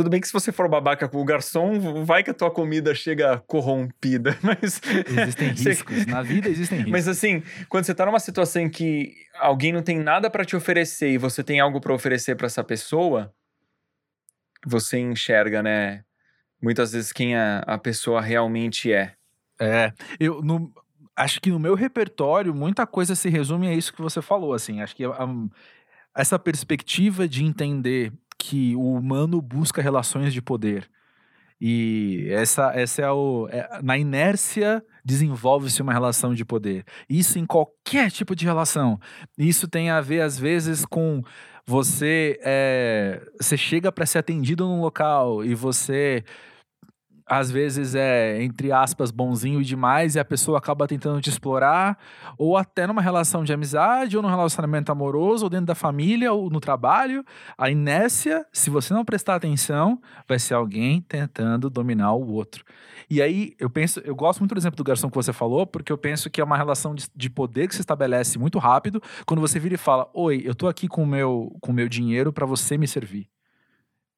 Tudo 0.00 0.08
bem 0.08 0.18
que 0.18 0.26
se 0.26 0.32
você 0.32 0.50
for 0.50 0.66
babaca 0.66 1.06
com 1.06 1.20
o 1.20 1.24
garçom, 1.26 2.04
vai 2.06 2.22
que 2.22 2.30
a 2.30 2.34
tua 2.34 2.50
comida 2.50 2.94
chega 2.94 3.36
corrompida, 3.46 4.34
mas... 4.42 4.80
Existem 5.06 5.48
riscos. 5.52 6.06
Na 6.06 6.22
vida 6.22 6.48
existem 6.48 6.78
riscos. 6.88 6.92
Mas 6.92 7.06
assim, 7.06 7.42
quando 7.68 7.84
você 7.84 7.94
tá 7.94 8.06
numa 8.06 8.18
situação 8.18 8.62
em 8.62 8.70
que 8.70 9.12
alguém 9.38 9.74
não 9.74 9.82
tem 9.82 9.98
nada 9.98 10.30
pra 10.30 10.42
te 10.42 10.56
oferecer 10.56 11.10
e 11.10 11.18
você 11.18 11.44
tem 11.44 11.60
algo 11.60 11.82
pra 11.82 11.92
oferecer 11.92 12.34
pra 12.34 12.46
essa 12.46 12.64
pessoa, 12.64 13.30
você 14.66 14.98
enxerga, 14.98 15.62
né? 15.62 16.02
Muitas 16.62 16.92
vezes 16.92 17.12
quem 17.12 17.36
a, 17.36 17.58
a 17.66 17.76
pessoa 17.76 18.22
realmente 18.22 18.90
é. 18.90 19.12
É, 19.60 19.92
eu 20.18 20.40
no- 20.40 20.72
acho 21.14 21.42
que 21.42 21.50
no 21.50 21.58
meu 21.58 21.74
repertório 21.74 22.54
muita 22.54 22.86
coisa 22.86 23.14
se 23.14 23.28
resume 23.28 23.68
a 23.68 23.74
isso 23.74 23.92
que 23.92 24.00
você 24.00 24.22
falou, 24.22 24.54
assim. 24.54 24.80
Acho 24.80 24.96
que 24.96 25.06
hum, 25.06 25.50
essa 26.16 26.38
perspectiva 26.38 27.28
de 27.28 27.44
entender 27.44 28.10
que 28.40 28.74
o 28.74 28.94
humano 28.94 29.40
busca 29.42 29.82
relações 29.82 30.32
de 30.32 30.40
poder 30.40 30.88
e 31.60 32.26
essa, 32.30 32.72
essa 32.74 33.02
é 33.02 33.10
o 33.10 33.46
é- 33.50 33.80
na 33.82 33.98
inércia 33.98 34.82
desenvolve-se 35.04 35.82
uma 35.82 35.92
relação 35.92 36.34
de 36.34 36.44
poder. 36.44 36.84
Isso 37.08 37.38
em 37.38 37.44
qualquer 37.44 38.10
tipo 38.10 38.34
de 38.34 38.46
relação. 38.46 38.98
Isso 39.36 39.68
tem 39.68 39.90
a 39.90 40.00
ver 40.00 40.22
às 40.22 40.38
vezes 40.38 40.86
com 40.86 41.22
você 41.66 42.38
é, 42.42 43.20
você 43.38 43.56
chega 43.58 43.92
para 43.92 44.06
ser 44.06 44.18
atendido 44.18 44.66
num 44.66 44.80
local 44.80 45.44
e 45.44 45.54
você 45.54 46.24
às 47.30 47.48
vezes 47.48 47.94
é, 47.94 48.42
entre 48.42 48.72
aspas, 48.72 49.12
bonzinho 49.12 49.62
demais 49.62 50.16
e 50.16 50.18
a 50.18 50.24
pessoa 50.24 50.58
acaba 50.58 50.88
tentando 50.88 51.20
te 51.20 51.30
explorar, 51.30 51.96
ou 52.36 52.56
até 52.56 52.88
numa 52.88 53.00
relação 53.00 53.44
de 53.44 53.52
amizade, 53.52 54.16
ou 54.16 54.22
num 54.22 54.28
relacionamento 54.28 54.90
amoroso, 54.90 55.44
ou 55.44 55.48
dentro 55.48 55.66
da 55.66 55.76
família, 55.76 56.32
ou 56.32 56.50
no 56.50 56.58
trabalho. 56.58 57.24
A 57.56 57.70
inércia, 57.70 58.44
se 58.52 58.68
você 58.68 58.92
não 58.92 59.04
prestar 59.04 59.36
atenção, 59.36 60.00
vai 60.26 60.40
ser 60.40 60.54
alguém 60.54 61.00
tentando 61.02 61.70
dominar 61.70 62.14
o 62.14 62.32
outro. 62.32 62.64
E 63.08 63.22
aí, 63.22 63.54
eu 63.60 63.70
penso, 63.70 64.00
eu 64.00 64.16
gosto 64.16 64.40
muito 64.40 64.52
do 64.56 64.58
exemplo 64.58 64.76
do 64.76 64.82
garçom 64.82 65.08
que 65.08 65.14
você 65.14 65.32
falou, 65.32 65.64
porque 65.64 65.92
eu 65.92 65.98
penso 65.98 66.28
que 66.28 66.40
é 66.40 66.44
uma 66.44 66.56
relação 66.56 66.96
de, 66.96 67.06
de 67.14 67.30
poder 67.30 67.68
que 67.68 67.76
se 67.76 67.80
estabelece 67.80 68.40
muito 68.40 68.58
rápido 68.58 69.00
quando 69.24 69.38
você 69.38 69.60
vira 69.60 69.76
e 69.76 69.78
fala: 69.78 70.10
Oi, 70.12 70.42
eu 70.44 70.54
tô 70.54 70.66
aqui 70.66 70.88
com 70.88 71.04
o 71.04 71.06
meu, 71.06 71.56
com 71.60 71.70
o 71.70 71.74
meu 71.74 71.88
dinheiro 71.88 72.32
para 72.32 72.44
você 72.44 72.76
me 72.76 72.88
servir. 72.88 73.28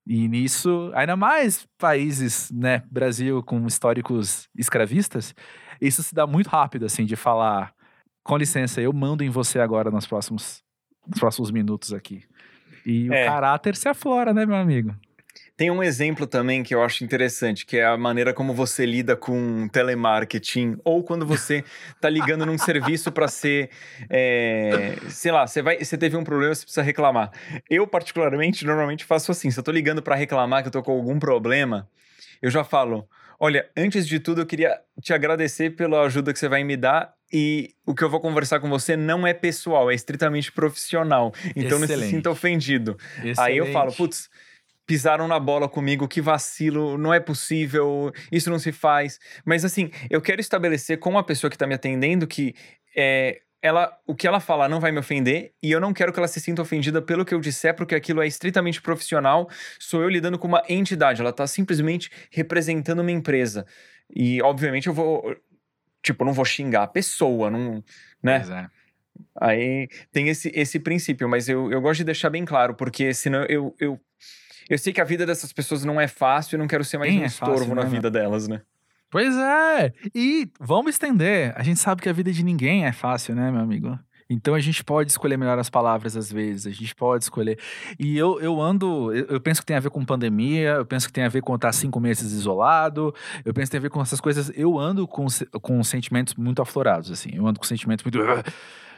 E 0.06 0.26
nisso, 0.28 0.90
ainda 0.94 1.16
mais 1.16 1.66
países, 1.78 2.50
né, 2.50 2.82
Brasil 2.90 3.42
com 3.42 3.64
históricos 3.66 4.48
escravistas, 4.56 5.34
isso 5.80 6.02
se 6.02 6.14
dá 6.14 6.26
muito 6.26 6.48
rápido, 6.48 6.86
assim, 6.86 7.04
de 7.04 7.14
falar, 7.14 7.72
com 8.24 8.36
licença, 8.36 8.80
eu 8.80 8.92
mando 8.92 9.22
em 9.22 9.30
você 9.30 9.60
agora 9.60 9.90
nos 9.90 10.06
próximos, 10.06 10.62
nos 11.06 11.20
próximos 11.20 11.50
minutos 11.50 11.92
aqui. 11.92 12.24
E 12.84 13.08
É. 13.12 13.24
o 13.24 13.26
caráter 13.28 13.76
se 13.76 13.88
aflora, 13.88 14.32
né, 14.34 14.44
meu 14.44 14.56
amigo? 14.56 14.94
Tem 15.62 15.70
um 15.70 15.80
exemplo 15.80 16.26
também 16.26 16.64
que 16.64 16.74
eu 16.74 16.82
acho 16.82 17.04
interessante, 17.04 17.64
que 17.64 17.76
é 17.76 17.84
a 17.84 17.96
maneira 17.96 18.34
como 18.34 18.52
você 18.52 18.84
lida 18.84 19.14
com 19.14 19.68
telemarketing 19.68 20.76
ou 20.82 21.04
quando 21.04 21.24
você 21.24 21.62
tá 22.00 22.10
ligando 22.10 22.44
num 22.44 22.58
serviço 22.58 23.12
para 23.12 23.28
ser, 23.28 23.70
é, 24.10 24.96
sei 25.08 25.30
lá, 25.30 25.46
você 25.46 25.62
vai, 25.62 25.78
você 25.78 25.96
teve 25.96 26.16
um 26.16 26.24
problema, 26.24 26.52
você 26.52 26.64
precisa 26.64 26.82
reclamar. 26.82 27.30
Eu 27.70 27.86
particularmente 27.86 28.66
normalmente 28.66 29.04
faço 29.04 29.30
assim, 29.30 29.52
se 29.52 29.60
eu 29.60 29.62
tô 29.62 29.70
ligando 29.70 30.02
para 30.02 30.16
reclamar 30.16 30.62
que 30.62 30.66
eu 30.66 30.72
tô 30.72 30.82
com 30.82 30.90
algum 30.90 31.16
problema, 31.20 31.88
eu 32.42 32.50
já 32.50 32.64
falo, 32.64 33.08
olha, 33.38 33.70
antes 33.76 34.04
de 34.04 34.18
tudo 34.18 34.40
eu 34.40 34.46
queria 34.46 34.80
te 35.00 35.14
agradecer 35.14 35.76
pela 35.76 36.02
ajuda 36.02 36.32
que 36.32 36.40
você 36.40 36.48
vai 36.48 36.64
me 36.64 36.76
dar 36.76 37.14
e 37.32 37.70
o 37.86 37.94
que 37.94 38.02
eu 38.02 38.10
vou 38.10 38.20
conversar 38.20 38.58
com 38.58 38.68
você 38.68 38.96
não 38.96 39.24
é 39.24 39.32
pessoal, 39.32 39.92
é 39.92 39.94
estritamente 39.94 40.50
profissional. 40.50 41.32
Então 41.54 41.78
Excelente. 41.78 41.90
não 41.92 41.98
se 41.98 42.10
sinta 42.10 42.30
ofendido. 42.30 42.98
Excelente. 43.18 43.40
Aí 43.40 43.56
eu 43.56 43.66
falo, 43.66 43.92
putz, 43.92 44.28
pisaram 44.86 45.28
na 45.28 45.38
bola 45.38 45.68
comigo, 45.68 46.08
que 46.08 46.20
vacilo, 46.20 46.98
não 46.98 47.12
é 47.14 47.20
possível, 47.20 48.12
isso 48.30 48.50
não 48.50 48.58
se 48.58 48.72
faz. 48.72 49.18
Mas 49.44 49.64
assim, 49.64 49.90
eu 50.10 50.20
quero 50.20 50.40
estabelecer 50.40 50.98
com 50.98 51.16
a 51.16 51.22
pessoa 51.22 51.50
que 51.50 51.56
está 51.56 51.66
me 51.66 51.74
atendendo 51.74 52.26
que 52.26 52.54
é, 52.96 53.40
ela, 53.62 53.96
o 54.06 54.14
que 54.14 54.26
ela 54.26 54.40
falar 54.40 54.68
não 54.68 54.80
vai 54.80 54.90
me 54.90 54.98
ofender 54.98 55.54
e 55.62 55.70
eu 55.70 55.80
não 55.80 55.92
quero 55.92 56.12
que 56.12 56.18
ela 56.18 56.26
se 56.26 56.40
sinta 56.40 56.60
ofendida 56.60 57.00
pelo 57.00 57.24
que 57.24 57.32
eu 57.32 57.40
disser, 57.40 57.74
porque 57.74 57.94
aquilo 57.94 58.20
é 58.20 58.26
estritamente 58.26 58.82
profissional. 58.82 59.48
Sou 59.78 60.02
eu 60.02 60.08
lidando 60.08 60.38
com 60.38 60.48
uma 60.48 60.62
entidade, 60.68 61.20
ela 61.20 61.30
está 61.30 61.46
simplesmente 61.46 62.10
representando 62.30 63.00
uma 63.00 63.12
empresa. 63.12 63.64
E 64.14 64.42
obviamente 64.42 64.88
eu 64.88 64.92
vou, 64.92 65.36
tipo, 66.02 66.24
não 66.24 66.32
vou 66.32 66.44
xingar 66.44 66.82
a 66.82 66.88
pessoa, 66.88 67.50
não, 67.50 67.82
né? 68.20 68.40
Pois 68.40 68.50
é. 68.50 68.68
Aí 69.40 69.88
tem 70.10 70.28
esse, 70.28 70.50
esse 70.54 70.80
princípio, 70.80 71.28
mas 71.28 71.48
eu, 71.48 71.70
eu 71.70 71.80
gosto 71.80 71.98
de 71.98 72.04
deixar 72.04 72.30
bem 72.30 72.44
claro, 72.44 72.74
porque 72.74 73.14
senão 73.14 73.44
eu, 73.44 73.74
eu, 73.78 74.00
eu 74.68 74.78
sei 74.78 74.92
que 74.92 75.00
a 75.00 75.04
vida 75.04 75.26
dessas 75.26 75.52
pessoas 75.52 75.84
não 75.84 76.00
é 76.00 76.08
fácil 76.08 76.56
e 76.56 76.58
não 76.58 76.66
quero 76.66 76.84
ser 76.84 76.98
mais 76.98 77.14
um 77.14 77.22
é 77.22 77.26
estorvo 77.26 77.58
fácil, 77.58 77.74
na 77.74 77.84
né, 77.84 77.90
vida 77.90 78.10
delas, 78.10 78.48
né? 78.48 78.62
Pois 79.10 79.36
é. 79.36 79.92
E 80.14 80.48
vamos 80.58 80.94
estender. 80.94 81.52
A 81.54 81.62
gente 81.62 81.78
sabe 81.78 82.00
que 82.00 82.08
a 82.08 82.12
vida 82.12 82.32
de 82.32 82.42
ninguém 82.42 82.86
é 82.86 82.92
fácil, 82.92 83.34
né, 83.34 83.50
meu 83.50 83.60
amigo? 83.60 83.98
Então 84.32 84.54
a 84.54 84.60
gente 84.60 84.82
pode 84.82 85.10
escolher 85.10 85.36
melhor 85.36 85.58
as 85.58 85.68
palavras 85.68 86.16
às 86.16 86.32
vezes, 86.32 86.66
a 86.66 86.70
gente 86.70 86.94
pode 86.94 87.24
escolher. 87.24 87.58
E 87.98 88.16
eu, 88.16 88.40
eu 88.40 88.60
ando, 88.60 89.14
eu, 89.14 89.26
eu 89.26 89.40
penso 89.40 89.60
que 89.60 89.66
tem 89.66 89.76
a 89.76 89.80
ver 89.80 89.90
com 89.90 90.04
pandemia, 90.04 90.70
eu 90.70 90.86
penso 90.86 91.06
que 91.06 91.12
tem 91.12 91.24
a 91.24 91.28
ver 91.28 91.42
com 91.42 91.54
estar 91.54 91.72
cinco 91.72 92.00
meses 92.00 92.32
isolado, 92.32 93.14
eu 93.44 93.52
penso 93.52 93.66
que 93.66 93.72
tem 93.72 93.78
a 93.78 93.82
ver 93.82 93.90
com 93.90 94.00
essas 94.00 94.20
coisas. 94.20 94.50
Eu 94.54 94.78
ando 94.78 95.06
com, 95.06 95.26
com 95.60 95.84
sentimentos 95.84 96.34
muito 96.34 96.62
aflorados, 96.62 97.10
assim. 97.10 97.30
Eu 97.34 97.46
ando 97.46 97.60
com 97.60 97.66
sentimentos 97.66 98.04
muito. 98.04 98.18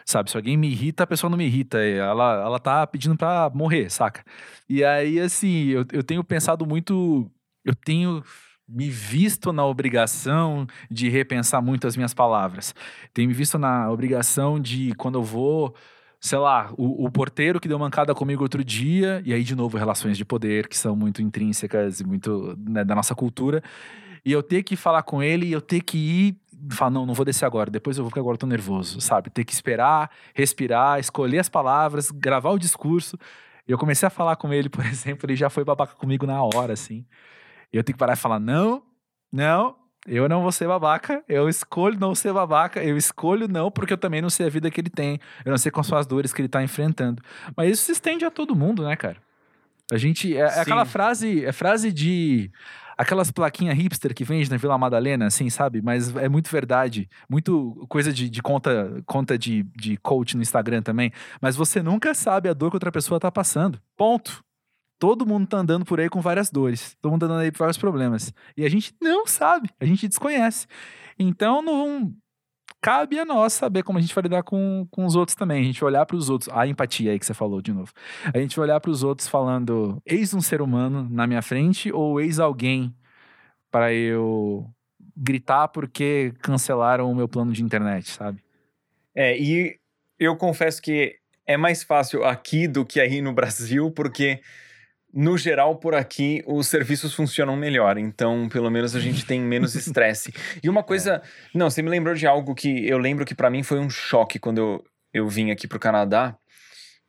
Sabe, 0.04 0.30
se 0.30 0.36
alguém 0.36 0.56
me 0.56 0.68
irrita, 0.68 1.04
a 1.04 1.06
pessoa 1.06 1.30
não 1.30 1.38
me 1.38 1.46
irrita. 1.46 1.78
Ela, 1.78 2.34
ela 2.42 2.58
tá 2.58 2.86
pedindo 2.86 3.16
pra 3.16 3.50
morrer, 3.54 3.90
saca? 3.90 4.22
E 4.68 4.84
aí, 4.84 5.18
assim, 5.18 5.68
eu, 5.68 5.84
eu 5.92 6.02
tenho 6.02 6.22
pensado 6.22 6.66
muito. 6.66 7.30
Eu 7.64 7.74
tenho 7.74 8.22
me 8.68 8.88
visto 8.88 9.52
na 9.52 9.64
obrigação 9.64 10.66
de 10.90 11.08
repensar 11.08 11.62
muito 11.62 11.86
as 11.86 11.96
minhas 11.96 12.14
palavras. 12.14 12.74
Tenho 13.12 13.28
me 13.28 13.34
visto 13.34 13.58
na 13.58 13.90
obrigação 13.90 14.58
de, 14.58 14.94
quando 14.96 15.18
eu 15.18 15.22
vou, 15.22 15.74
sei 16.20 16.38
lá, 16.38 16.72
o, 16.76 17.06
o 17.06 17.10
porteiro 17.10 17.60
que 17.60 17.68
deu 17.68 17.78
mancada 17.78 18.14
comigo 18.14 18.42
outro 18.42 18.64
dia, 18.64 19.22
e 19.24 19.32
aí, 19.34 19.42
de 19.44 19.54
novo, 19.54 19.76
relações 19.76 20.16
de 20.16 20.24
poder 20.24 20.68
que 20.68 20.76
são 20.76 20.96
muito 20.96 21.20
intrínsecas 21.20 22.00
e 22.00 22.04
muito 22.04 22.56
né, 22.58 22.84
da 22.84 22.94
nossa 22.94 23.14
cultura, 23.14 23.62
e 24.24 24.32
eu 24.32 24.42
ter 24.42 24.62
que 24.62 24.76
falar 24.76 25.02
com 25.02 25.22
ele 25.22 25.46
e 25.46 25.52
eu 25.52 25.60
ter 25.60 25.82
que 25.82 25.98
ir. 25.98 26.36
Falar, 26.70 26.90
não, 26.90 27.06
não 27.06 27.14
vou 27.14 27.24
descer 27.24 27.44
agora, 27.44 27.70
depois 27.70 27.96
eu 27.96 28.04
vou, 28.04 28.10
porque 28.10 28.20
agora 28.20 28.34
eu 28.34 28.38
tô 28.38 28.46
nervoso, 28.46 29.00
sabe? 29.00 29.30
Ter 29.30 29.44
que 29.44 29.52
esperar, 29.52 30.10
respirar, 30.34 30.98
escolher 30.98 31.38
as 31.38 31.48
palavras, 31.48 32.10
gravar 32.10 32.50
o 32.50 32.58
discurso. 32.58 33.18
E 33.66 33.72
eu 33.72 33.78
comecei 33.78 34.06
a 34.06 34.10
falar 34.10 34.36
com 34.36 34.52
ele, 34.52 34.68
por 34.70 34.84
exemplo, 34.84 35.26
ele 35.26 35.36
já 35.36 35.50
foi 35.50 35.64
babaca 35.64 35.94
comigo 35.94 36.26
na 36.26 36.42
hora, 36.42 36.72
assim. 36.72 37.04
E 37.72 37.76
eu 37.76 37.84
tenho 37.84 37.94
que 37.94 37.98
parar 37.98 38.14
e 38.14 38.16
falar: 38.16 38.38
não, 38.38 38.82
não, 39.32 39.76
eu 40.06 40.28
não 40.28 40.42
vou 40.42 40.52
ser 40.52 40.68
babaca, 40.68 41.24
eu 41.28 41.48
escolho 41.48 41.98
não 41.98 42.14
ser 42.14 42.32
babaca, 42.32 42.82
eu 42.82 42.96
escolho 42.96 43.48
não, 43.48 43.70
porque 43.70 43.92
eu 43.92 43.98
também 43.98 44.20
não 44.20 44.30
sei 44.30 44.46
a 44.46 44.50
vida 44.50 44.70
que 44.70 44.80
ele 44.80 44.90
tem, 44.90 45.18
eu 45.44 45.50
não 45.50 45.58
sei 45.58 45.72
quais 45.72 45.86
são 45.86 45.96
as 45.96 46.06
dores 46.06 46.32
que 46.32 46.42
ele 46.42 46.48
tá 46.48 46.62
enfrentando. 46.62 47.22
Mas 47.56 47.72
isso 47.72 47.84
se 47.84 47.92
estende 47.92 48.24
a 48.24 48.30
todo 48.30 48.54
mundo, 48.54 48.84
né, 48.84 48.96
cara? 48.96 49.16
A 49.92 49.96
gente. 49.96 50.36
É, 50.36 50.40
é 50.40 50.60
aquela 50.60 50.84
frase, 50.84 51.44
é 51.44 51.52
frase 51.52 51.92
de. 51.92 52.50
Aquelas 52.96 53.30
plaquinhas 53.30 53.76
hipster 53.76 54.14
que 54.14 54.24
vende 54.24 54.50
na 54.50 54.56
Vila 54.56 54.78
Madalena, 54.78 55.26
assim, 55.26 55.50
sabe? 55.50 55.82
Mas 55.82 56.14
é 56.16 56.28
muito 56.28 56.50
verdade. 56.50 57.08
Muito 57.28 57.86
coisa 57.88 58.12
de, 58.12 58.28
de 58.28 58.42
conta, 58.42 59.02
conta 59.06 59.36
de, 59.38 59.62
de 59.76 59.96
coach 59.98 60.36
no 60.36 60.42
Instagram 60.42 60.82
também. 60.82 61.12
Mas 61.40 61.56
você 61.56 61.82
nunca 61.82 62.14
sabe 62.14 62.48
a 62.48 62.52
dor 62.52 62.70
que 62.70 62.76
outra 62.76 62.92
pessoa 62.92 63.20
tá 63.20 63.30
passando. 63.30 63.80
Ponto. 63.96 64.44
Todo 64.98 65.26
mundo 65.26 65.46
tá 65.46 65.58
andando 65.58 65.84
por 65.84 66.00
aí 66.00 66.08
com 66.08 66.20
várias 66.20 66.50
dores. 66.50 66.96
Todo 67.00 67.12
mundo 67.12 67.20
tá 67.20 67.26
andando 67.26 67.40
aí 67.40 67.52
por 67.52 67.58
vários 67.58 67.78
problemas. 67.78 68.32
E 68.56 68.64
a 68.64 68.70
gente 68.70 68.94
não 69.00 69.26
sabe, 69.26 69.68
a 69.80 69.84
gente 69.84 70.08
desconhece. 70.08 70.66
Então 71.18 71.60
não 71.60 72.14
cabe 72.84 73.18
a 73.18 73.24
nós 73.24 73.54
saber 73.54 73.82
como 73.82 73.98
a 73.98 74.02
gente 74.02 74.14
vai 74.14 74.20
lidar 74.20 74.42
com, 74.42 74.86
com 74.90 75.06
os 75.06 75.16
outros 75.16 75.34
também. 75.34 75.58
A 75.58 75.64
gente 75.64 75.82
olhar 75.82 76.04
para 76.04 76.16
os 76.16 76.28
outros. 76.28 76.54
A 76.54 76.66
empatia 76.66 77.12
aí 77.12 77.18
que 77.18 77.24
você 77.24 77.32
falou 77.32 77.62
de 77.62 77.72
novo. 77.72 77.90
A 78.32 78.38
gente 78.38 78.60
olhar 78.60 78.78
para 78.78 78.90
os 78.90 79.02
outros 79.02 79.26
falando: 79.26 80.02
eis 80.04 80.34
um 80.34 80.40
ser 80.42 80.60
humano 80.60 81.08
na 81.10 81.26
minha 81.26 81.40
frente 81.40 81.90
ou 81.90 82.20
eis 82.20 82.38
alguém 82.38 82.94
para 83.70 83.90
eu 83.94 84.68
gritar 85.16 85.68
porque 85.68 86.34
cancelaram 86.42 87.10
o 87.10 87.14
meu 87.14 87.26
plano 87.26 87.52
de 87.52 87.62
internet, 87.62 88.10
sabe? 88.10 88.44
É, 89.14 89.34
e 89.38 89.78
eu 90.18 90.36
confesso 90.36 90.82
que 90.82 91.16
é 91.46 91.56
mais 91.56 91.82
fácil 91.82 92.22
aqui 92.22 92.68
do 92.68 92.84
que 92.84 93.00
aí 93.00 93.22
no 93.22 93.32
Brasil, 93.32 93.90
porque 93.92 94.42
no 95.16 95.38
geral 95.38 95.76
por 95.76 95.94
aqui 95.94 96.42
os 96.46 96.66
serviços 96.66 97.14
funcionam 97.14 97.54
melhor, 97.56 97.96
então 97.98 98.48
pelo 98.48 98.68
menos 98.70 98.96
a 98.96 99.00
gente 99.00 99.24
tem 99.24 99.40
menos 99.40 99.74
estresse. 99.76 100.32
E 100.62 100.68
uma 100.68 100.82
coisa, 100.82 101.22
não, 101.54 101.70
você 101.70 101.80
me 101.82 101.88
lembrou 101.88 102.14
de 102.14 102.26
algo 102.26 102.54
que 102.54 102.86
eu 102.88 102.98
lembro 102.98 103.24
que 103.24 103.34
pra 103.34 103.48
mim 103.48 103.62
foi 103.62 103.78
um 103.78 103.88
choque 103.88 104.38
quando 104.40 104.58
eu, 104.58 104.84
eu 105.12 105.28
vim 105.28 105.50
aqui 105.52 105.68
pro 105.68 105.78
Canadá. 105.78 106.36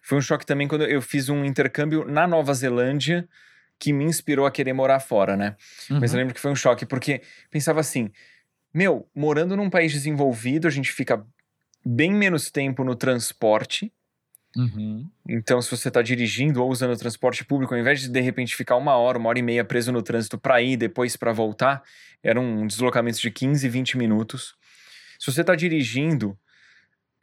Foi 0.04 0.18
um 0.18 0.22
choque 0.22 0.46
também 0.46 0.68
quando 0.68 0.84
eu 0.86 1.02
fiz 1.02 1.30
um 1.30 1.44
intercâmbio 1.44 2.06
na 2.06 2.28
Nova 2.28 2.54
Zelândia 2.54 3.28
que 3.80 3.92
me 3.92 4.04
inspirou 4.06 4.46
a 4.46 4.52
querer 4.52 4.72
morar 4.74 5.00
fora, 5.00 5.36
né? 5.36 5.56
Mas 5.90 6.12
eu 6.12 6.18
Uhum. 6.18 6.22
lembro 6.22 6.34
que 6.36 6.40
foi 6.40 6.52
um 6.52 6.56
choque, 6.56 6.86
porque 6.86 7.22
pensava 7.50 7.80
assim: 7.80 8.12
meu, 8.74 9.10
morando 9.16 9.58
num 9.58 9.70
país 9.70 9.92
desenvolvido, 9.92 10.68
a 10.68 10.72
gente 10.72 10.92
fica 10.92 11.26
bem 11.84 12.14
menos 12.14 12.52
tempo 12.52 12.84
no 12.84 12.96
transporte. 12.96 13.92
Uhum. 14.56 15.10
Então, 15.28 15.62
se 15.62 15.70
você 15.70 15.90
está 15.90 16.02
dirigindo 16.02 16.64
ou 16.64 16.70
usando 16.70 16.94
o 16.94 16.98
transporte 16.98 17.44
público, 17.44 17.74
ao 17.74 17.80
invés 17.80 18.02
de 18.02 18.10
de 18.10 18.22
repente 18.22 18.56
ficar 18.56 18.78
uma 18.78 18.96
hora, 18.96 19.18
uma 19.18 19.30
hora 19.30 19.40
e 19.40 19.42
meia 19.42 19.66
preso 19.66 19.92
no 19.92 20.02
trânsito 20.02 20.38
para 20.38 20.62
ir 20.62 20.78
depois 20.78 21.18
para 21.18 21.34
voltar, 21.34 21.84
eram 22.24 22.66
deslocamentos 22.66 23.20
de 23.20 23.30
15, 23.30 23.68
20 23.68 23.98
minutos. 23.98 24.56
Se 25.20 25.32
você 25.32 25.42
está 25.42 25.56
dirigindo, 25.56 26.38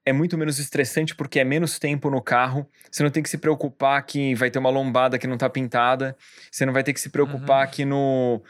é 0.05 0.13
muito 0.13 0.37
menos 0.37 0.59
estressante 0.59 1.15
porque 1.15 1.41
é 1.41 1.45
menos 1.45 1.79
tempo 1.79 2.11
no 2.11 2.21
carro. 2.21 2.69
Você 2.91 3.03
não 3.03 3.11
tem 3.11 3.23
que 3.23 3.31
se 3.31 3.39
preocupar 3.39 4.05
que 4.05 4.35
vai 4.35 4.51
ter 4.51 4.59
uma 4.59 4.71
lombada 4.71 5.19
que 5.19 5.27
não 5.27 5.35
está 5.35 5.49
pintada. 5.49 6.17
Você 6.51 6.67
não 6.67 6.73
vai 6.73 6.83
ter 6.83 6.93
que 6.93 7.01
se 7.01 7.09
preocupar 7.09 7.71
que 7.71 7.85
no, 7.85 8.43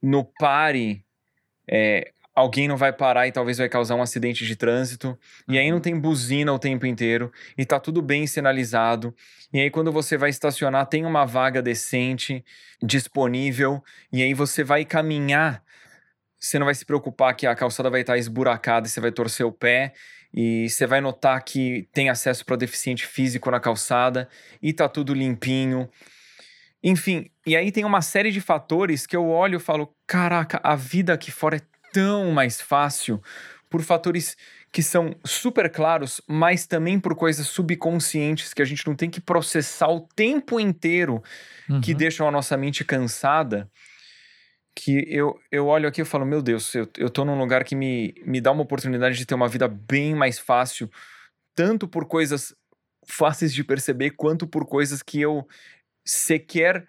no 0.00 0.24
pare 0.24 1.04
é, 1.68 2.12
alguém 2.34 2.66
não 2.66 2.76
vai 2.76 2.92
parar 2.92 3.28
e 3.28 3.32
talvez 3.32 3.58
vai 3.58 3.68
causar 3.68 3.94
um 3.94 4.02
acidente 4.02 4.44
de 4.44 4.56
trânsito. 4.56 5.16
E 5.48 5.58
aí 5.58 5.70
não 5.70 5.80
tem 5.80 5.98
buzina 5.98 6.52
o 6.52 6.58
tempo 6.58 6.84
inteiro 6.86 7.32
e 7.56 7.64
tá 7.64 7.78
tudo 7.78 8.02
bem 8.02 8.26
sinalizado. 8.26 9.14
E 9.52 9.60
aí 9.60 9.70
quando 9.70 9.92
você 9.92 10.16
vai 10.16 10.30
estacionar 10.30 10.86
tem 10.86 11.04
uma 11.04 11.24
vaga 11.24 11.62
decente 11.62 12.44
disponível 12.82 13.82
e 14.12 14.22
aí 14.22 14.34
você 14.34 14.64
vai 14.64 14.84
caminhar, 14.84 15.62
você 16.38 16.58
não 16.58 16.66
vai 16.66 16.74
se 16.74 16.84
preocupar 16.84 17.34
que 17.34 17.46
a 17.46 17.54
calçada 17.54 17.88
vai 17.88 18.00
estar 18.00 18.18
esburacada 18.18 18.86
e 18.86 18.90
você 18.90 19.00
vai 19.00 19.12
torcer 19.12 19.46
o 19.46 19.52
pé. 19.52 19.92
E 20.36 20.68
você 20.68 20.84
vai 20.84 21.00
notar 21.00 21.40
que 21.44 21.88
tem 21.92 22.10
acesso 22.10 22.44
para 22.44 22.56
deficiente 22.56 23.06
físico 23.06 23.48
na 23.52 23.60
calçada 23.60 24.28
e 24.60 24.72
tá 24.72 24.88
tudo 24.88 25.14
limpinho. 25.14 25.88
Enfim, 26.82 27.30
e 27.46 27.56
aí 27.56 27.70
tem 27.70 27.84
uma 27.84 28.02
série 28.02 28.32
de 28.32 28.40
fatores 28.40 29.06
que 29.06 29.14
eu 29.14 29.28
olho 29.28 29.56
e 29.56 29.60
falo: 29.60 29.94
caraca, 30.08 30.60
a 30.62 30.74
vida 30.74 31.14
aqui 31.14 31.30
fora 31.30 31.56
é 31.56 31.60
tão 31.94 32.32
mais 32.32 32.60
fácil 32.60 33.22
por 33.70 33.82
fatores 33.82 34.36
que 34.72 34.82
são 34.82 35.14
super 35.24 35.70
claros, 35.70 36.20
mas 36.28 36.66
também 36.66 36.98
por 36.98 37.14
coisas 37.14 37.46
subconscientes 37.46 38.52
que 38.52 38.62
a 38.62 38.64
gente 38.64 38.86
não 38.86 38.96
tem 38.96 39.08
que 39.08 39.20
processar 39.20 39.88
o 39.88 40.00
tempo 40.16 40.58
inteiro 40.58 41.22
que 41.80 41.92
Uhum. 41.92 41.98
deixam 41.98 42.28
a 42.28 42.32
nossa 42.32 42.56
mente 42.56 42.84
cansada. 42.84 43.70
Que 44.76 45.04
eu, 45.08 45.38
eu 45.52 45.66
olho 45.68 45.88
aqui 45.88 46.02
e 46.02 46.04
falo: 46.04 46.26
meu 46.26 46.42
Deus, 46.42 46.74
eu, 46.74 46.88
eu 46.98 47.08
tô 47.08 47.24
num 47.24 47.38
lugar 47.38 47.62
que 47.64 47.76
me, 47.76 48.12
me 48.26 48.40
dá 48.40 48.50
uma 48.50 48.62
oportunidade 48.62 49.16
de 49.16 49.24
ter 49.24 49.34
uma 49.34 49.48
vida 49.48 49.68
bem 49.68 50.14
mais 50.16 50.38
fácil, 50.38 50.90
tanto 51.54 51.86
por 51.88 52.06
coisas 52.06 52.54
fáceis 53.06 53.54
de 53.54 53.62
perceber, 53.64 54.10
quanto 54.12 54.46
por 54.48 54.66
coisas 54.66 55.02
que 55.02 55.20
eu 55.20 55.46
sequer 56.04 56.86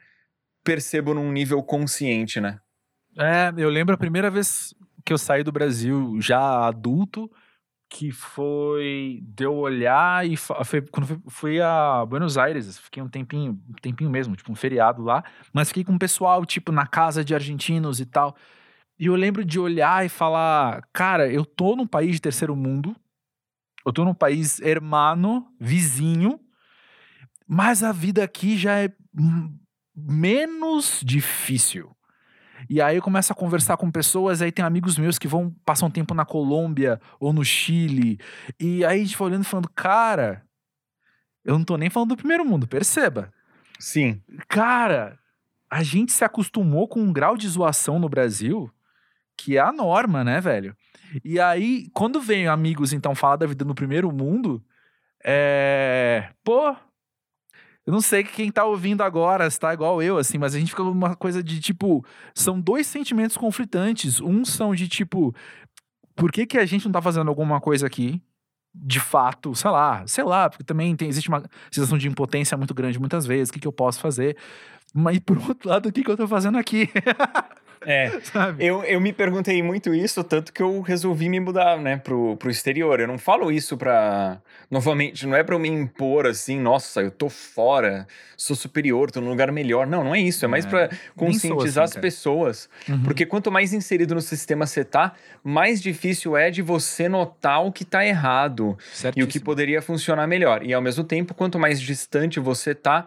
percebo 0.63 1.13
num 1.13 1.31
nível 1.31 1.63
consciente, 1.63 2.41
né? 2.41 2.59
É, 3.17 3.53
eu 3.57 3.69
lembro 3.69 3.95
a 3.95 3.97
primeira 3.97 4.29
vez 4.29 4.73
que 5.05 5.13
eu 5.13 5.17
saí 5.17 5.43
do 5.43 5.51
Brasil 5.51 6.19
já 6.19 6.67
adulto 6.67 7.29
que 7.89 8.11
foi 8.11 9.21
de 9.23 9.45
eu 9.45 9.55
olhar 9.55 10.27
e 10.27 10.35
foi, 10.35 10.81
quando 10.81 11.07
fui, 11.07 11.19
fui 11.27 11.61
a 11.61 12.05
Buenos 12.05 12.37
Aires, 12.37 12.77
fiquei 12.77 13.01
um 13.01 13.07
tempinho, 13.07 13.59
um 13.69 13.73
tempinho 13.73 14.09
mesmo, 14.09 14.35
tipo 14.35 14.51
um 14.51 14.55
feriado 14.55 15.03
lá, 15.03 15.23
mas 15.53 15.69
fiquei 15.69 15.83
com 15.83 15.93
o 15.93 15.99
pessoal, 15.99 16.45
tipo, 16.45 16.71
na 16.71 16.85
casa 16.87 17.23
de 17.23 17.33
argentinos 17.33 17.99
e 17.99 18.05
tal. 18.05 18.35
E 18.99 19.05
eu 19.05 19.15
lembro 19.15 19.45
de 19.45 19.59
olhar 19.59 20.05
e 20.05 20.09
falar, 20.09 20.81
cara, 20.91 21.31
eu 21.31 21.45
tô 21.45 21.75
num 21.75 21.87
país 21.87 22.15
de 22.15 22.21
terceiro 22.21 22.55
mundo, 22.55 22.95
eu 23.85 23.93
tô 23.93 24.03
num 24.03 24.13
país 24.13 24.59
hermano, 24.59 25.47
vizinho, 25.59 26.39
mas 27.47 27.83
a 27.83 27.91
vida 27.91 28.23
aqui 28.23 28.57
já 28.57 28.79
é 28.83 28.89
menos 29.95 31.01
difícil. 31.03 31.95
E 32.69 32.81
aí 32.81 32.95
eu 32.95 33.01
começo 33.01 33.31
a 33.31 33.35
conversar 33.35 33.77
com 33.77 33.91
pessoas, 33.91 34.41
aí 34.41 34.51
tem 34.51 34.63
amigos 34.63 34.97
meus 34.97 35.17
que 35.19 35.27
vão 35.27 35.53
passar 35.65 35.85
um 35.85 35.91
tempo 35.91 36.13
na 36.13 36.25
Colômbia 36.25 36.99
ou 37.19 37.33
no 37.33 37.43
Chile. 37.43 38.19
E 38.59 38.83
aí 38.85 39.01
a 39.01 39.03
gente 39.03 39.17
foi 39.17 39.27
olhando 39.27 39.43
e 39.43 39.47
falando, 39.47 39.69
cara, 39.69 40.43
eu 41.43 41.57
não 41.57 41.65
tô 41.65 41.77
nem 41.77 41.89
falando 41.89 42.09
do 42.09 42.17
primeiro 42.17 42.45
mundo, 42.45 42.67
perceba. 42.67 43.31
Sim. 43.79 44.21
Cara, 44.47 45.19
a 45.69 45.83
gente 45.83 46.11
se 46.11 46.23
acostumou 46.23 46.87
com 46.87 47.01
um 47.01 47.13
grau 47.13 47.37
de 47.37 47.47
zoação 47.47 47.99
no 47.99 48.09
Brasil 48.09 48.71
que 49.37 49.57
é 49.57 49.59
a 49.59 49.71
norma, 49.71 50.23
né, 50.23 50.39
velho? 50.39 50.75
E 51.23 51.39
aí, 51.39 51.89
quando 51.93 52.21
vem 52.21 52.47
amigos, 52.47 52.93
então, 52.93 53.13
falar 53.13 53.35
da 53.35 53.45
vida 53.45 53.65
no 53.65 53.75
primeiro 53.75 54.11
mundo, 54.11 54.63
é. 55.23 56.29
Pô, 56.43 56.75
eu 57.85 57.93
não 57.93 58.01
sei 58.01 58.23
quem 58.23 58.51
tá 58.51 58.65
ouvindo 58.65 59.03
agora 59.03 59.45
está 59.45 59.71
igual 59.73 60.01
eu, 60.01 60.17
assim, 60.17 60.39
mas 60.39 60.55
a 60.55 60.59
gente 60.59 60.69
fica 60.69 60.81
uma 60.81 61.15
coisa 61.15 61.43
de 61.43 61.59
tipo. 61.59 62.03
São 62.33 62.59
dois 62.59 62.87
sentimentos 62.87 63.37
conflitantes. 63.37 64.19
Um 64.19 64.43
são 64.43 64.73
de 64.73 64.87
tipo. 64.87 65.35
Por 66.15 66.31
que, 66.31 66.47
que 66.47 66.57
a 66.57 66.65
gente 66.65 66.85
não 66.85 66.91
tá 66.91 67.01
fazendo 67.01 67.27
alguma 67.27 67.61
coisa 67.61 67.85
aqui? 67.85 68.21
De 68.73 68.99
fato, 68.99 69.53
sei 69.55 69.69
lá, 69.69 70.05
sei 70.07 70.23
lá, 70.23 70.49
porque 70.49 70.63
também 70.63 70.95
tem, 70.95 71.07
existe 71.07 71.29
uma 71.29 71.43
sensação 71.71 71.97
de 71.97 72.07
impotência 72.09 72.57
muito 72.57 72.73
grande 72.73 72.99
muitas 72.99 73.25
vezes. 73.25 73.49
O 73.49 73.53
que, 73.53 73.59
que 73.59 73.67
eu 73.67 73.71
posso 73.71 73.99
fazer? 73.99 74.35
Mas 74.93 75.19
por 75.19 75.37
outro 75.37 75.69
lado, 75.69 75.89
o 75.89 75.91
que, 75.91 76.03
que 76.03 76.09
eu 76.09 76.17
tô 76.17 76.27
fazendo 76.27 76.57
aqui? 76.57 76.89
É, 77.85 78.11
eu, 78.59 78.83
eu 78.83 78.99
me 78.99 79.13
perguntei 79.13 79.61
muito 79.61 79.93
isso, 79.93 80.23
tanto 80.23 80.51
que 80.51 80.61
eu 80.61 80.81
resolvi 80.81 81.29
me 81.29 81.39
mudar, 81.39 81.77
né, 81.77 81.97
pro, 81.97 82.35
pro 82.37 82.49
exterior. 82.49 82.99
Eu 82.99 83.07
não 83.07 83.17
falo 83.17 83.51
isso 83.51 83.77
pra. 83.77 84.41
Novamente, 84.69 85.27
não 85.27 85.35
é 85.35 85.43
pra 85.43 85.55
eu 85.55 85.59
me 85.59 85.69
impor 85.69 86.25
assim, 86.25 86.59
nossa, 86.59 87.01
eu 87.01 87.11
tô 87.11 87.29
fora, 87.29 88.07
sou 88.35 88.55
superior, 88.55 89.11
tô 89.11 89.21
num 89.21 89.29
lugar 89.29 89.51
melhor. 89.51 89.85
Não, 89.85 90.03
não 90.03 90.15
é 90.15 90.19
isso. 90.19 90.43
É 90.43 90.47
mais 90.47 90.65
é. 90.65 90.69
pra 90.69 90.89
conscientizar 91.15 91.83
assim, 91.83 91.97
as 91.97 92.01
pessoas. 92.01 92.69
Uhum. 92.89 93.03
Porque 93.03 93.25
quanto 93.25 93.51
mais 93.51 93.73
inserido 93.73 94.15
no 94.15 94.21
sistema 94.21 94.65
você 94.65 94.83
tá, 94.83 95.13
mais 95.43 95.81
difícil 95.81 96.35
é 96.35 96.49
de 96.49 96.61
você 96.61 97.07
notar 97.07 97.63
o 97.63 97.71
que 97.71 97.85
tá 97.85 98.05
errado 98.05 98.77
Certíssimo. 98.91 99.21
e 99.21 99.23
o 99.23 99.27
que 99.27 99.39
poderia 99.39 99.81
funcionar 99.81 100.25
melhor. 100.25 100.63
E 100.65 100.73
ao 100.73 100.81
mesmo 100.81 101.03
tempo, 101.03 101.33
quanto 101.33 101.59
mais 101.59 101.79
distante 101.79 102.39
você 102.39 102.73
tá 102.73 103.05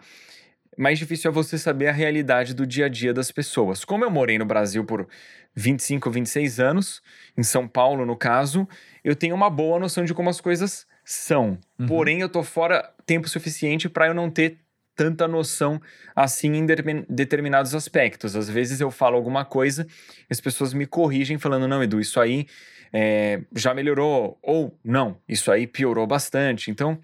mais 0.79 0.99
difícil 0.99 1.31
é 1.31 1.35
você 1.35 1.59
saber 1.59 1.89
a 1.89 1.93
realidade 1.93 2.55
do 2.55 2.65
dia 2.65 2.87
a 2.87 2.89
dia 2.89 3.13
das 3.13 3.33
pessoas. 3.33 3.85
Como 3.85 4.05
eu 4.05 4.11
morei 4.11 4.39
no 4.39 4.45
Brasil 4.45 4.85
por 4.85 5.09
25, 5.55 6.09
26 6.09 6.61
anos, 6.61 7.03
em 7.37 7.43
São 7.43 7.67
Paulo 7.67 8.07
no 8.07 8.17
caso, 8.17 8.67
eu 9.03 9.17
tenho 9.17 9.35
uma 9.35 9.51
boa 9.51 9.81
noção 9.81 10.05
de 10.05 10.15
como 10.15 10.31
as 10.31 10.41
coisas 10.41 10.87
são. 11.05 11.59
Uhum. 11.79 11.87
Porém, 11.87 12.21
eu 12.21 12.29
tô 12.29 12.45
fora 12.45 12.89
tempo 13.05 13.29
suficiente 13.29 13.89
para 13.89 14.07
eu 14.07 14.15
não 14.15 14.31
ter 14.31 14.59
tanta 14.95 15.27
noção 15.27 15.81
assim 16.15 16.55
em 16.55 16.67
determinados 17.09 17.75
aspectos. 17.75 18.37
Às 18.37 18.49
vezes 18.49 18.81
eu 18.81 18.91
falo 18.91 19.17
alguma 19.17 19.45
coisa, 19.45 19.87
as 20.31 20.41
pessoas 20.41 20.73
me 20.73 20.87
corrigem 20.87 21.39
falando: 21.39 21.67
não, 21.67 21.83
Edu, 21.83 22.01
isso 22.01 22.21
aí 22.21 22.47
é, 22.93 23.41
já 23.55 23.75
melhorou, 23.75 24.39
ou 24.43 24.79
não, 24.85 25.19
isso 25.29 25.51
aí 25.51 25.67
piorou 25.67 26.07
bastante. 26.07 26.71
Então, 26.71 27.01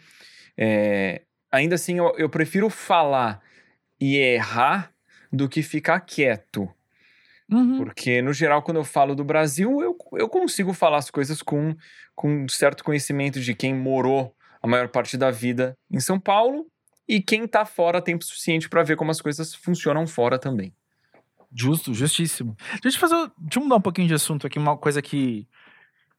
é, 0.57 1.22
ainda 1.51 1.75
assim, 1.75 1.99
eu, 1.99 2.14
eu 2.18 2.29
prefiro 2.29 2.70
falar 2.70 3.41
e 4.01 4.17
errar 4.17 4.93
do 5.33 5.49
que 5.49 5.63
ficar 5.63 6.01
quieto. 6.01 6.69
Uhum. 7.51 7.79
Porque, 7.79 8.23
no 8.23 8.33
geral, 8.33 8.63
quando 8.63 8.79
eu 8.79 8.85
falo 8.85 9.15
do 9.15 9.25
Brasil, 9.25 9.83
eu, 9.83 9.97
eu 10.15 10.29
consigo 10.29 10.73
falar 10.73 10.99
as 10.99 11.11
coisas 11.11 11.43
com, 11.43 11.77
com 12.15 12.49
certo 12.49 12.83
conhecimento 12.83 13.41
de 13.41 13.55
quem 13.55 13.75
morou 13.75 14.35
a 14.63 14.67
maior 14.67 14.89
parte 14.89 15.17
da 15.17 15.31
vida 15.31 15.77
em 15.91 16.01
São 16.01 16.19
Paulo 16.19 16.67
e 17.07 17.21
quem 17.21 17.47
tá 17.47 17.67
fora 17.67 18.01
tempo 18.01 18.25
suficiente 18.25 18.69
para 18.69 18.83
ver 18.83 18.97
como 18.97 19.11
as 19.11 19.21
coisas 19.21 19.55
funcionam 19.55 20.07
fora 20.07 20.39
também. 20.39 20.73
Justo, 21.55 21.93
justíssimo. 21.95 22.57
Deixa 22.83 22.97
eu, 22.97 23.01
fazer, 23.01 23.31
deixa 23.39 23.59
eu 23.59 23.63
mudar 23.63 23.77
um 23.77 23.81
pouquinho 23.81 24.09
de 24.09 24.15
assunto 24.15 24.47
aqui, 24.47 24.59
uma 24.59 24.77
coisa 24.77 25.01
que, 25.03 25.47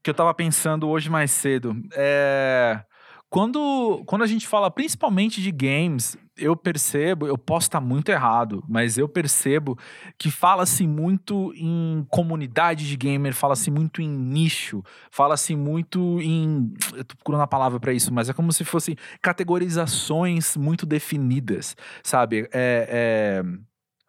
que 0.02 0.10
eu 0.10 0.14
tava 0.14 0.34
pensando 0.34 0.88
hoje 0.88 1.10
mais 1.10 1.32
cedo. 1.32 1.76
É, 1.94 2.82
quando, 3.30 4.04
quando 4.06 4.24
a 4.24 4.28
gente 4.28 4.48
fala 4.48 4.72
principalmente 4.72 5.42
de 5.42 5.52
games, 5.52 6.16
eu 6.38 6.56
percebo, 6.56 7.28
eu 7.28 7.38
posso 7.38 7.68
estar 7.68 7.80
muito 7.80 8.10
errado, 8.10 8.64
mas 8.68 8.98
eu 8.98 9.08
percebo 9.08 9.78
que 10.18 10.30
fala-se 10.30 10.86
muito 10.86 11.54
em 11.56 12.06
comunidade 12.10 12.88
de 12.88 12.98
gamer, 12.98 13.34
fala-se 13.34 13.72
muito 13.72 14.02
em 14.02 14.10
nicho, 14.10 14.84
fala-se 15.10 15.56
muito 15.56 16.20
em. 16.22 16.74
Eu 16.94 17.06
tô 17.06 17.16
procurando 17.16 17.42
a 17.42 17.48
palavra 17.48 17.80
para 17.80 17.94
isso, 17.94 18.14
mas 18.14 18.30
é 18.30 18.34
como 18.34 18.52
se 18.52 18.66
fossem 18.66 18.96
categorizações 19.22 20.58
muito 20.58 20.86
definidas, 20.86 21.76
sabe? 22.04 22.50
É. 22.52 23.42
é... 23.42 23.44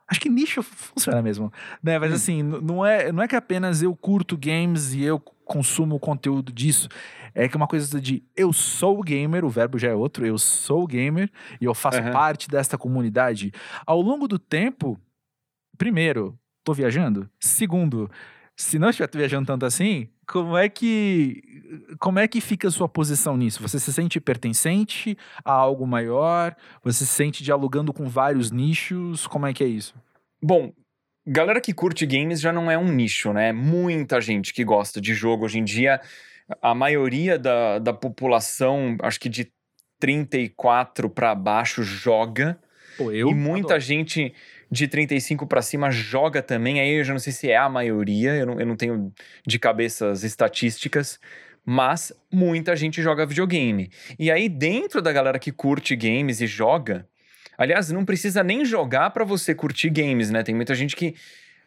Acho 0.08 0.20
que 0.20 0.28
nicho 0.28 0.62
funciona 0.62 1.20
mesmo, 1.20 1.52
né? 1.82 1.98
Mas 1.98 2.12
hum. 2.12 2.14
assim, 2.14 2.42
não 2.42 2.86
é, 2.86 3.10
não 3.10 3.24
é 3.24 3.26
que 3.26 3.34
apenas 3.34 3.82
eu 3.82 3.94
curto 3.96 4.36
games 4.36 4.94
e 4.94 5.02
eu 5.02 5.20
consumo 5.46 5.94
o 5.94 6.00
conteúdo 6.00 6.52
disso. 6.52 6.88
É 7.34 7.48
que 7.48 7.56
é 7.56 7.58
uma 7.58 7.66
coisa 7.66 8.00
de 8.00 8.22
eu 8.36 8.52
sou 8.52 9.02
gamer, 9.02 9.44
o 9.44 9.48
verbo 9.48 9.78
já 9.78 9.88
é 9.88 9.94
outro, 9.94 10.26
eu 10.26 10.36
sou 10.36 10.86
gamer 10.86 11.30
e 11.60 11.64
eu 11.64 11.74
faço 11.74 12.00
uhum. 12.00 12.12
parte 12.12 12.48
desta 12.48 12.76
comunidade. 12.76 13.52
Ao 13.86 14.00
longo 14.00 14.26
do 14.26 14.38
tempo, 14.38 15.00
primeiro, 15.78 16.38
tô 16.64 16.74
viajando. 16.74 17.30
Segundo, 17.38 18.10
se 18.56 18.78
não 18.78 18.90
estiver 18.90 19.08
viajando 19.14 19.46
tanto 19.46 19.64
assim, 19.64 20.08
como 20.26 20.56
é 20.56 20.68
que 20.68 21.42
como 22.00 22.18
é 22.18 22.26
que 22.26 22.40
fica 22.40 22.68
a 22.68 22.70
sua 22.70 22.88
posição 22.88 23.36
nisso? 23.36 23.62
Você 23.62 23.78
se 23.78 23.92
sente 23.92 24.18
pertencente 24.18 25.16
a 25.44 25.52
algo 25.52 25.86
maior? 25.86 26.56
Você 26.82 27.04
se 27.04 27.12
sente 27.12 27.44
dialogando 27.44 27.92
com 27.92 28.08
vários 28.08 28.50
nichos? 28.50 29.26
Como 29.26 29.46
é 29.46 29.52
que 29.52 29.62
é 29.62 29.68
isso? 29.68 29.94
Bom, 30.42 30.72
galera 31.26 31.60
que 31.60 31.72
curte 31.72 32.06
games 32.06 32.40
já 32.40 32.52
não 32.52 32.70
é 32.70 32.78
um 32.78 32.92
nicho, 32.92 33.32
né? 33.32 33.52
Muita 33.52 34.20
gente 34.20 34.54
que 34.54 34.64
gosta 34.64 35.00
de 35.00 35.12
jogo 35.12 35.44
hoje 35.44 35.58
em 35.58 35.64
dia. 35.64 36.00
A 36.62 36.74
maioria 36.74 37.38
da, 37.38 37.78
da 37.78 37.92
população, 37.92 38.96
acho 39.02 39.18
que 39.18 39.28
de 39.28 39.50
34 39.98 41.10
para 41.10 41.34
baixo, 41.34 41.82
joga. 41.82 42.58
Pô, 42.96 43.10
eu 43.10 43.28
e 43.30 43.34
muita 43.34 43.74
adoro. 43.74 43.80
gente 43.80 44.32
de 44.70 44.88
35 44.88 45.46
para 45.46 45.62
cima 45.62 45.90
joga 45.90 46.40
também. 46.40 46.80
Aí 46.80 46.98
eu 46.98 47.04
já 47.04 47.12
não 47.12 47.20
sei 47.20 47.32
se 47.32 47.50
é 47.50 47.56
a 47.56 47.68
maioria, 47.68 48.34
eu 48.34 48.46
não, 48.46 48.60
eu 48.60 48.66
não 48.66 48.76
tenho 48.76 49.12
de 49.46 49.58
cabeça 49.58 50.10
as 50.10 50.22
estatísticas. 50.22 51.18
Mas 51.64 52.12
muita 52.32 52.76
gente 52.76 53.02
joga 53.02 53.26
videogame. 53.26 53.90
E 54.16 54.30
aí, 54.30 54.48
dentro 54.48 55.02
da 55.02 55.12
galera 55.12 55.36
que 55.36 55.50
curte 55.50 55.96
games 55.96 56.40
e 56.40 56.46
joga, 56.46 57.08
Aliás, 57.58 57.90
não 57.90 58.04
precisa 58.04 58.42
nem 58.42 58.64
jogar 58.64 59.10
para 59.10 59.24
você 59.24 59.54
curtir 59.54 59.90
games, 59.90 60.30
né? 60.30 60.42
Tem 60.42 60.54
muita 60.54 60.74
gente 60.74 60.94
que 60.94 61.14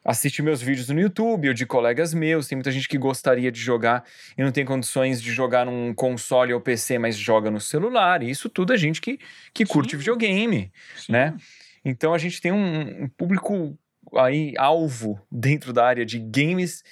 assiste 0.03 0.41
meus 0.41 0.61
vídeos 0.61 0.89
no 0.89 0.99
YouTube 0.99 1.49
ou 1.49 1.53
de 1.53 1.65
colegas 1.65 2.13
meus, 2.13 2.47
tem 2.47 2.55
muita 2.55 2.71
gente 2.71 2.87
que 2.87 2.97
gostaria 2.97 3.51
de 3.51 3.59
jogar 3.59 4.03
e 4.37 4.43
não 4.43 4.51
tem 4.51 4.65
condições 4.65 5.21
de 5.21 5.31
jogar 5.31 5.65
num 5.65 5.93
console 5.93 6.53
ou 6.53 6.61
PC, 6.61 6.97
mas 6.97 7.17
joga 7.17 7.51
no 7.51 7.59
celular. 7.59 8.23
E 8.23 8.29
isso 8.29 8.49
tudo 8.49 8.73
é 8.73 8.77
gente 8.77 9.01
que, 9.01 9.19
que 9.53 9.65
curte 9.65 9.95
videogame, 9.95 10.71
Sim. 10.95 11.11
né? 11.11 11.35
Então 11.83 12.13
a 12.13 12.17
gente 12.17 12.41
tem 12.41 12.51
um, 12.51 13.03
um 13.03 13.09
público 13.09 13.77
aí 14.15 14.53
alvo 14.57 15.19
dentro 15.31 15.71
da 15.73 15.85
área 15.85 16.05
de 16.05 16.19
games 16.19 16.83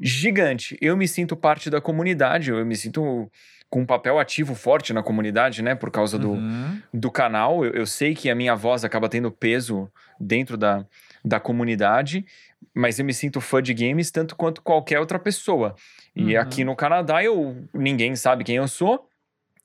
gigante. 0.00 0.76
Eu 0.80 0.96
me 0.96 1.06
sinto 1.06 1.36
parte 1.36 1.68
da 1.70 1.80
comunidade, 1.80 2.50
eu 2.50 2.64
me 2.64 2.76
sinto 2.76 3.30
com 3.72 3.80
um 3.80 3.86
papel 3.86 4.18
ativo 4.18 4.54
forte 4.54 4.92
na 4.92 5.02
comunidade, 5.02 5.62
né? 5.62 5.74
Por 5.74 5.90
causa 5.90 6.18
do, 6.18 6.32
uhum. 6.32 6.78
do 6.92 7.10
canal. 7.10 7.64
Eu, 7.64 7.72
eu, 7.72 7.86
sei 7.86 8.14
que 8.14 8.28
a 8.28 8.34
minha 8.34 8.54
voz 8.54 8.84
acaba 8.84 9.08
tendo 9.08 9.32
peso 9.32 9.90
dentro 10.20 10.58
da, 10.58 10.84
da 11.24 11.40
comunidade, 11.40 12.26
mas 12.74 12.98
eu 12.98 13.04
me 13.06 13.14
sinto 13.14 13.40
fã 13.40 13.62
de 13.62 13.72
games 13.72 14.10
tanto 14.10 14.36
quanto 14.36 14.60
qualquer 14.60 15.00
outra 15.00 15.18
pessoa. 15.18 15.74
E 16.14 16.34
uhum. 16.34 16.42
aqui 16.42 16.64
no 16.64 16.76
Canadá 16.76 17.24
eu 17.24 17.66
ninguém 17.72 18.14
sabe 18.14 18.44
quem 18.44 18.56
eu 18.56 18.68
sou, 18.68 19.08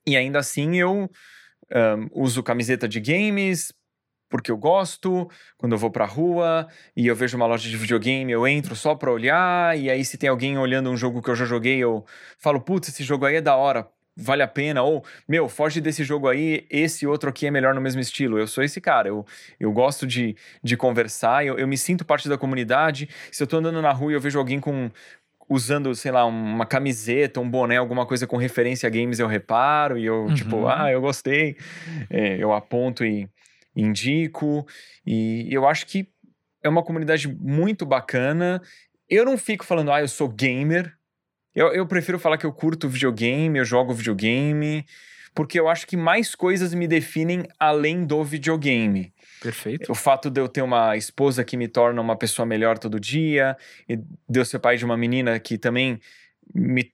e 0.05 0.15
ainda 0.15 0.39
assim 0.39 0.77
eu 0.77 1.11
um, 1.75 2.23
uso 2.23 2.41
camiseta 2.41 2.87
de 2.87 3.01
games, 3.01 3.73
porque 4.29 4.49
eu 4.49 4.57
gosto, 4.57 5.29
quando 5.57 5.73
eu 5.73 5.77
vou 5.77 5.91
pra 5.91 6.05
rua 6.05 6.65
e 6.95 7.07
eu 7.07 7.15
vejo 7.15 7.35
uma 7.35 7.45
loja 7.45 7.67
de 7.67 7.75
videogame, 7.75 8.31
eu 8.31 8.47
entro 8.47 8.73
só 8.73 8.95
pra 8.95 9.11
olhar, 9.11 9.77
e 9.77 9.89
aí 9.89 10.05
se 10.05 10.17
tem 10.17 10.29
alguém 10.29 10.57
olhando 10.57 10.89
um 10.89 10.95
jogo 10.95 11.21
que 11.21 11.29
eu 11.29 11.35
já 11.35 11.43
joguei, 11.43 11.77
eu 11.77 12.05
falo, 12.37 12.61
putz, 12.61 12.87
esse 12.87 13.03
jogo 13.03 13.25
aí 13.25 13.35
é 13.35 13.41
da 13.41 13.57
hora, 13.57 13.85
vale 14.19 14.41
a 14.41 14.47
pena, 14.47 14.81
ou, 14.81 15.05
meu, 15.27 15.47
foge 15.47 15.79
desse 15.79 16.03
jogo 16.03 16.27
aí, 16.27 16.65
esse 16.71 17.05
outro 17.05 17.29
aqui 17.29 17.45
é 17.45 17.51
melhor 17.51 17.75
no 17.75 17.79
mesmo 17.81 18.01
estilo. 18.01 18.39
Eu 18.39 18.47
sou 18.47 18.63
esse 18.63 18.81
cara, 18.81 19.07
eu, 19.07 19.23
eu 19.59 19.71
gosto 19.71 20.07
de, 20.07 20.35
de 20.63 20.75
conversar, 20.75 21.45
eu, 21.45 21.57
eu 21.59 21.67
me 21.67 21.77
sinto 21.77 22.03
parte 22.03 22.27
da 22.27 22.37
comunidade. 22.37 23.07
Se 23.31 23.43
eu 23.43 23.47
tô 23.47 23.57
andando 23.57 23.79
na 23.81 23.91
rua 23.91 24.11
e 24.11 24.15
eu 24.15 24.19
vejo 24.21 24.39
alguém 24.39 24.59
com 24.59 24.89
usando, 25.49 25.95
sei 25.95 26.11
lá, 26.11 26.25
uma 26.25 26.65
camiseta, 26.65 27.39
um 27.39 27.49
boné, 27.49 27.77
alguma 27.77 28.05
coisa 28.05 28.27
com 28.27 28.35
referência 28.37 28.87
a 28.87 28.89
games, 28.89 29.19
eu 29.19 29.27
reparo 29.27 29.97
e 29.97 30.05
eu, 30.05 30.33
tipo, 30.33 30.57
Uhum. 30.57 30.67
ah, 30.67 30.91
eu 30.91 30.99
gostei. 30.99 31.55
É, 32.09 32.35
eu 32.37 32.51
aponto 32.51 33.05
e 33.05 33.29
indico. 33.75 34.65
E 35.05 35.47
eu 35.49 35.67
acho 35.67 35.85
que 35.85 36.07
é 36.63 36.67
uma 36.67 36.83
comunidade 36.83 37.27
muito 37.27 37.85
bacana. 37.85 38.61
Eu 39.09 39.23
não 39.23 39.37
fico 39.37 39.63
falando, 39.63 39.91
ah, 39.91 40.01
eu 40.01 40.07
sou 40.07 40.27
gamer. 40.27 40.93
Eu, 41.57 41.73
eu 41.73 41.87
prefiro 41.87 42.19
falar 42.19 42.37
que 42.37 42.45
eu 42.45 42.53
curto 42.53 42.87
videogame, 42.87 43.57
eu 43.57 43.65
jogo 43.65 43.91
videogame, 43.91 44.85
porque 45.33 45.59
eu 45.59 45.67
acho 45.67 45.87
que 45.87 45.97
mais 45.97 46.35
coisas 46.35 46.71
me 46.71 46.87
definem 46.87 47.47
além 47.59 48.05
do 48.05 48.23
videogame. 48.23 49.11
Perfeito. 49.41 49.91
O 49.91 49.95
fato 49.95 50.29
de 50.29 50.39
eu 50.39 50.47
ter 50.47 50.61
uma 50.61 50.95
esposa 50.95 51.43
que 51.43 51.57
me 51.57 51.67
torna 51.67 51.99
uma 51.99 52.15
pessoa 52.15 52.45
melhor 52.45 52.77
todo 52.77 52.99
dia, 52.99 53.57
e 53.89 53.97
de 53.97 54.39
eu 54.39 54.45
ser 54.45 54.59
pai 54.59 54.77
de 54.77 54.85
uma 54.85 54.95
menina 54.95 55.39
que 55.39 55.57
também 55.57 55.99
me 56.53 56.91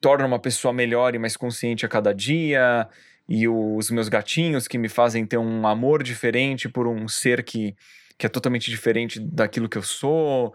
torna 0.00 0.24
uma 0.24 0.38
pessoa 0.38 0.72
melhor 0.72 1.14
e 1.14 1.18
mais 1.18 1.36
consciente 1.36 1.84
a 1.84 1.88
cada 1.88 2.14
dia, 2.14 2.88
e 3.28 3.46
os 3.46 3.90
meus 3.90 4.08
gatinhos 4.08 4.66
que 4.66 4.78
me 4.78 4.88
fazem 4.88 5.26
ter 5.26 5.36
um 5.36 5.66
amor 5.66 6.02
diferente 6.02 6.66
por 6.66 6.86
um 6.88 7.06
ser 7.08 7.44
que, 7.44 7.76
que 8.16 8.24
é 8.24 8.28
totalmente 8.30 8.70
diferente 8.70 9.20
daquilo 9.20 9.68
que 9.68 9.76
eu 9.76 9.82
sou. 9.82 10.54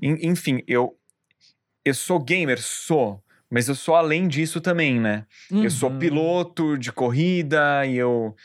En- 0.00 0.26
Enfim, 0.30 0.62
eu, 0.66 0.96
eu 1.88 1.94
sou 1.94 2.18
gamer, 2.20 2.60
sou. 2.60 3.22
Mas 3.50 3.68
eu 3.68 3.74
sou 3.74 3.94
além 3.96 4.28
disso 4.28 4.60
também, 4.60 5.00
né? 5.00 5.24
Eu 5.50 5.70
sou 5.70 5.90
Uhum. 5.90 5.98
piloto 5.98 6.76
de 6.76 6.92
corrida 6.92 7.86
e 7.86 7.96
eu, 7.96 8.36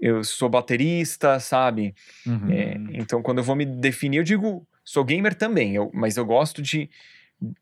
eu 0.00 0.22
sou 0.22 0.48
baterista, 0.48 1.40
sabe? 1.40 1.94
Uhum. 2.24 2.48
É, 2.50 2.76
então, 2.92 3.20
quando 3.22 3.38
eu 3.38 3.44
vou 3.44 3.56
me 3.56 3.64
definir, 3.66 4.18
eu 4.18 4.22
digo, 4.24 4.66
sou 4.84 5.04
gamer 5.04 5.34
também, 5.34 5.74
eu- 5.74 5.90
mas 5.92 6.16
eu 6.16 6.24
gosto 6.24 6.62
de 6.62 6.88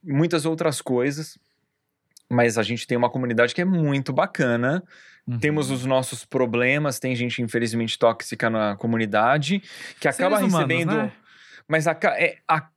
muitas 0.03 0.45
outras 0.45 0.83
coisas. 0.83 1.39
Mas 2.31 2.57
a 2.59 2.63
gente 2.63 2.87
tem 2.87 2.97
uma 2.99 3.11
comunidade 3.11 3.55
que 3.55 3.61
é 3.61 3.65
muito 3.65 4.13
bacana. 4.13 4.83
Uhum. 5.27 5.39
Temos 5.39 5.71
os 5.71 5.87
nossos 5.87 6.25
problemas, 6.25 6.99
tem 6.99 7.15
gente 7.17 7.41
infelizmente 7.41 7.99
tóxica 7.99 8.51
na 8.51 8.77
comunidade 8.77 9.63
que 10.01 10.07
acaba 10.09 10.37
Seres 10.37 10.53
humanos, 10.53 10.69
recebendo. 10.69 10.97
né? 10.97 11.13
Mas 11.67 11.87
a, 11.87 11.99
é, 12.19 12.37
a- 12.47 12.69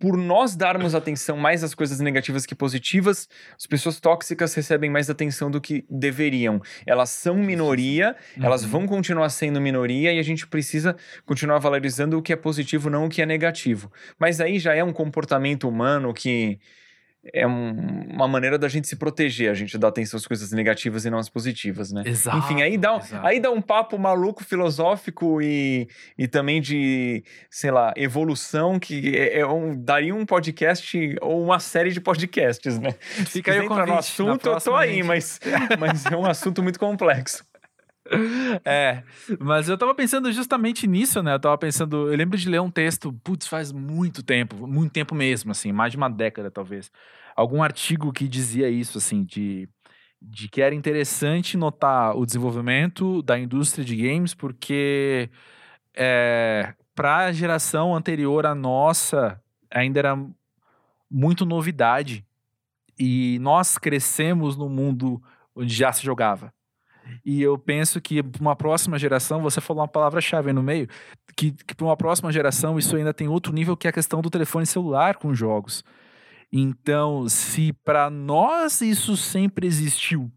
por 0.00 0.16
nós 0.16 0.56
darmos 0.56 0.94
atenção 0.94 1.36
mais 1.36 1.62
às 1.62 1.74
coisas 1.74 2.00
negativas 2.00 2.46
que 2.46 2.54
positivas, 2.54 3.28
as 3.56 3.66
pessoas 3.66 4.00
tóxicas 4.00 4.54
recebem 4.54 4.90
mais 4.90 5.10
atenção 5.10 5.50
do 5.50 5.60
que 5.60 5.84
deveriam. 5.90 6.60
Elas 6.86 7.10
são 7.10 7.36
minoria, 7.36 8.16
elas 8.42 8.64
Uhum. 8.64 8.70
vão 8.70 8.86
continuar 8.86 9.28
sendo 9.28 9.60
minoria 9.60 10.12
e 10.12 10.18
a 10.18 10.22
gente 10.22 10.46
precisa 10.46 10.96
continuar 11.26 11.58
valorizando 11.58 12.18
o 12.18 12.22
que 12.22 12.32
é 12.32 12.36
positivo, 12.36 12.90
não 12.90 13.04
o 13.04 13.08
que 13.10 13.22
é 13.22 13.26
negativo. 13.26 13.92
Mas 14.18 14.40
aí 14.40 14.58
já 14.58 14.74
é 14.74 14.82
um 14.82 14.92
comportamento 14.92 15.68
humano 15.68 16.14
que 16.14 16.58
é 17.34 17.46
um- 17.46 18.06
uma 18.10 18.26
maneira 18.26 18.58
da 18.58 18.68
gente 18.68 18.88
se 18.88 18.96
proteger, 18.96 19.50
a 19.50 19.54
gente 19.54 19.76
dá 19.76 19.88
atenção 19.88 20.16
às 20.18 20.26
coisas 20.26 20.52
negativas 20.52 21.04
e 21.04 21.10
não 21.10 21.18
às 21.18 21.28
positivas, 21.28 21.92
né? 21.92 22.02
Exato, 22.06 22.38
Enfim, 22.38 22.62
aí 22.62 22.78
dá, 22.78 22.94
um- 22.96 22.98
exato. 22.98 23.26
aí 23.26 23.38
dá 23.40 23.50
um 23.50 23.60
papo 23.60 23.98
maluco, 23.98 24.42
filosófico 24.44 25.40
e, 25.42 25.86
e 26.16 26.26
também 26.26 26.60
de, 26.60 27.22
sei 27.50 27.70
lá, 27.70 27.92
evolução, 27.96 28.78
que 28.78 29.16
é, 29.16 29.40
é 29.40 29.46
um, 29.46 29.74
daria 29.76 30.14
um 30.14 30.24
podcast 30.24 31.16
ou 31.20 31.44
uma 31.44 31.60
série 31.60 31.90
de 31.92 32.00
podcasts, 32.00 32.78
né? 32.78 32.92
Fica 33.26 33.52
aí 33.52 33.60
o 33.60 33.68
convite. 33.68 33.86
no 33.88 33.94
assunto, 33.98 34.48
eu 34.48 34.60
tô 34.60 34.74
aí, 34.74 35.02
mas, 35.02 35.38
mas 35.78 36.06
é 36.06 36.16
um 36.16 36.26
assunto 36.26 36.62
muito 36.62 36.78
complexo. 36.78 37.44
É, 38.64 39.02
mas 39.38 39.68
eu 39.68 39.78
tava 39.78 39.94
pensando 39.94 40.30
justamente 40.32 40.86
nisso, 40.86 41.22
né? 41.22 41.34
Eu 41.34 41.40
tava 41.40 41.56
pensando, 41.56 42.10
eu 42.10 42.16
lembro 42.16 42.36
de 42.36 42.48
ler 42.48 42.60
um 42.60 42.70
texto, 42.70 43.12
putz, 43.24 43.46
faz 43.46 43.72
muito 43.72 44.22
tempo, 44.22 44.66
muito 44.66 44.92
tempo 44.92 45.14
mesmo, 45.14 45.52
assim, 45.52 45.72
mais 45.72 45.92
de 45.92 45.96
uma 45.96 46.10
década 46.10 46.50
talvez. 46.50 46.90
Algum 47.36 47.62
artigo 47.62 48.12
que 48.12 48.26
dizia 48.28 48.68
isso, 48.68 48.98
assim, 48.98 49.24
de, 49.24 49.68
de 50.20 50.48
que 50.48 50.60
era 50.60 50.74
interessante 50.74 51.56
notar 51.56 52.16
o 52.16 52.26
desenvolvimento 52.26 53.22
da 53.22 53.38
indústria 53.38 53.84
de 53.84 53.96
games, 53.96 54.34
porque 54.34 55.30
é, 55.94 56.74
para 56.94 57.26
a 57.26 57.32
geração 57.32 57.94
anterior 57.94 58.44
à 58.44 58.54
nossa, 58.54 59.40
ainda 59.70 60.00
era 60.00 60.18
muito 61.10 61.46
novidade. 61.46 62.24
E 62.98 63.38
nós 63.40 63.78
crescemos 63.78 64.56
no 64.56 64.68
mundo 64.68 65.22
onde 65.54 65.74
já 65.74 65.92
se 65.92 66.04
jogava. 66.04 66.52
E 67.24 67.42
eu 67.42 67.58
penso 67.58 68.00
que 68.00 68.22
para 68.22 68.40
uma 68.40 68.56
próxima 68.56 68.98
geração, 68.98 69.42
você 69.42 69.60
falou 69.60 69.82
uma 69.82 69.88
palavra-chave 69.88 70.48
aí 70.48 70.54
no 70.54 70.62
meio, 70.62 70.88
que, 71.36 71.52
que 71.52 71.74
para 71.74 71.86
uma 71.86 71.96
próxima 71.96 72.32
geração 72.32 72.78
isso 72.78 72.96
ainda 72.96 73.14
tem 73.14 73.28
outro 73.28 73.52
nível 73.52 73.76
que 73.76 73.86
é 73.86 73.90
a 73.90 73.92
questão 73.92 74.20
do 74.20 74.30
telefone 74.30 74.66
celular 74.66 75.16
com 75.16 75.34
jogos. 75.34 75.84
Então, 76.52 77.28
se 77.28 77.72
para 77.72 78.10
nós 78.10 78.80
isso 78.80 79.16
sempre 79.16 79.66
existiu, 79.66 80.30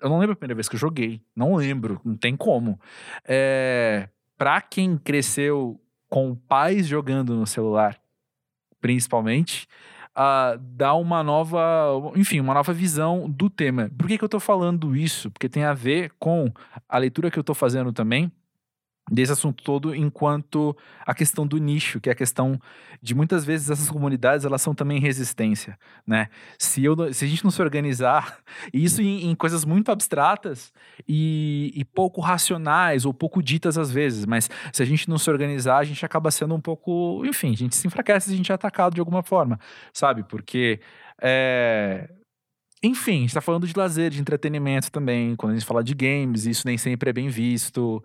eu 0.00 0.08
não 0.08 0.18
lembro 0.18 0.34
a 0.34 0.36
primeira 0.36 0.54
vez 0.54 0.68
que 0.68 0.76
eu 0.76 0.80
joguei, 0.80 1.20
não 1.34 1.56
lembro, 1.56 2.00
não 2.04 2.16
tem 2.16 2.36
como. 2.36 2.78
É, 3.26 4.08
para 4.36 4.60
quem 4.60 4.96
cresceu 4.96 5.80
com 6.08 6.34
pais 6.34 6.86
jogando 6.86 7.34
no 7.34 7.46
celular, 7.46 7.98
principalmente, 8.80 9.66
ah, 10.20 10.58
dá 10.60 10.94
uma 10.94 11.22
nova, 11.22 11.60
enfim, 12.16 12.40
uma 12.40 12.52
nova 12.52 12.72
visão 12.72 13.30
do 13.30 13.48
tema. 13.48 13.88
Por 13.96 14.08
que, 14.08 14.18
que 14.18 14.24
eu 14.24 14.28
tô 14.28 14.40
falando 14.40 14.96
isso? 14.96 15.30
Porque 15.30 15.48
tem 15.48 15.62
a 15.62 15.72
ver 15.72 16.10
com 16.18 16.52
a 16.88 16.98
leitura 16.98 17.30
que 17.30 17.38
eu 17.38 17.44
tô 17.44 17.54
fazendo 17.54 17.92
também 17.92 18.32
desse 19.10 19.32
assunto 19.32 19.62
todo 19.62 19.94
enquanto 19.94 20.76
a 21.06 21.14
questão 21.14 21.46
do 21.46 21.58
nicho, 21.58 22.00
que 22.00 22.08
é 22.08 22.12
a 22.12 22.14
questão 22.14 22.60
de 23.00 23.14
muitas 23.14 23.44
vezes 23.44 23.70
essas 23.70 23.90
comunidades 23.90 24.44
elas 24.44 24.60
são 24.60 24.74
também 24.74 25.00
resistência, 25.00 25.78
né? 26.06 26.28
Se, 26.58 26.84
eu, 26.84 27.12
se 27.12 27.24
a 27.24 27.28
gente 27.28 27.44
não 27.44 27.50
se 27.50 27.62
organizar, 27.62 28.38
isso 28.72 29.00
em, 29.02 29.30
em 29.30 29.34
coisas 29.34 29.64
muito 29.64 29.90
abstratas 29.90 30.72
e, 31.08 31.72
e 31.74 31.84
pouco 31.84 32.20
racionais 32.20 33.04
ou 33.04 33.14
pouco 33.14 33.42
ditas 33.42 33.78
às 33.78 33.90
vezes, 33.90 34.26
mas 34.26 34.50
se 34.72 34.82
a 34.82 34.86
gente 34.86 35.08
não 35.08 35.18
se 35.18 35.30
organizar, 35.30 35.78
a 35.78 35.84
gente 35.84 36.04
acaba 36.04 36.30
sendo 36.30 36.54
um 36.54 36.60
pouco, 36.60 37.22
enfim, 37.24 37.52
a 37.52 37.56
gente 37.56 37.76
se 37.76 37.86
enfraquece, 37.86 38.32
a 38.32 38.36
gente 38.36 38.52
é 38.52 38.54
atacado 38.54 38.94
de 38.94 39.00
alguma 39.00 39.22
forma, 39.22 39.58
sabe? 39.92 40.22
Porque 40.24 40.80
é, 41.20 42.08
enfim, 42.82 43.18
a 43.18 43.20
gente 43.22 43.34
tá 43.34 43.40
falando 43.40 43.66
de 43.66 43.76
lazer, 43.76 44.10
de 44.10 44.20
entretenimento 44.20 44.90
também. 44.90 45.34
Quando 45.34 45.52
a 45.52 45.54
gente 45.56 45.66
fala 45.66 45.82
de 45.82 45.94
games, 45.94 46.46
isso 46.46 46.66
nem 46.66 46.78
sempre 46.78 47.10
é 47.10 47.12
bem 47.12 47.28
visto. 47.28 48.02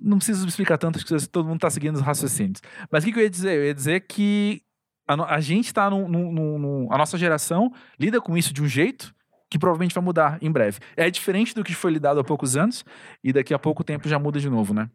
Não 0.00 0.16
preciso 0.16 0.46
explicar 0.46 0.78
tanto, 0.78 0.96
acho 0.96 1.06
que 1.06 1.28
todo 1.28 1.48
mundo 1.48 1.60
tá 1.60 1.70
seguindo 1.70 1.96
os 1.96 2.00
raciocínios. 2.00 2.60
Mas 2.90 3.02
o 3.04 3.06
que, 3.06 3.12
que 3.12 3.18
eu 3.18 3.22
ia 3.22 3.30
dizer? 3.30 3.56
Eu 3.58 3.64
ia 3.66 3.74
dizer 3.74 4.00
que 4.00 4.62
a, 5.06 5.16
no- 5.16 5.24
a 5.24 5.40
gente 5.40 5.72
tá 5.72 5.88
num- 5.90 6.08
num- 6.08 6.88
A 6.92 6.98
nossa 6.98 7.18
geração 7.18 7.72
lida 7.98 8.20
com 8.20 8.36
isso 8.36 8.52
de 8.52 8.62
um 8.62 8.66
jeito 8.68 9.14
que 9.50 9.58
provavelmente 9.58 9.94
vai 9.94 10.02
mudar 10.02 10.38
em 10.40 10.50
breve. 10.50 10.78
É 10.96 11.10
diferente 11.10 11.54
do 11.54 11.62
que 11.62 11.74
foi 11.74 11.92
lidado 11.92 12.18
há 12.18 12.24
poucos 12.24 12.56
anos, 12.56 12.84
e 13.22 13.32
daqui 13.32 13.52
a 13.52 13.58
pouco 13.58 13.84
tempo 13.84 14.08
já 14.08 14.18
muda 14.18 14.40
de 14.40 14.48
novo, 14.48 14.72
né? 14.72 14.88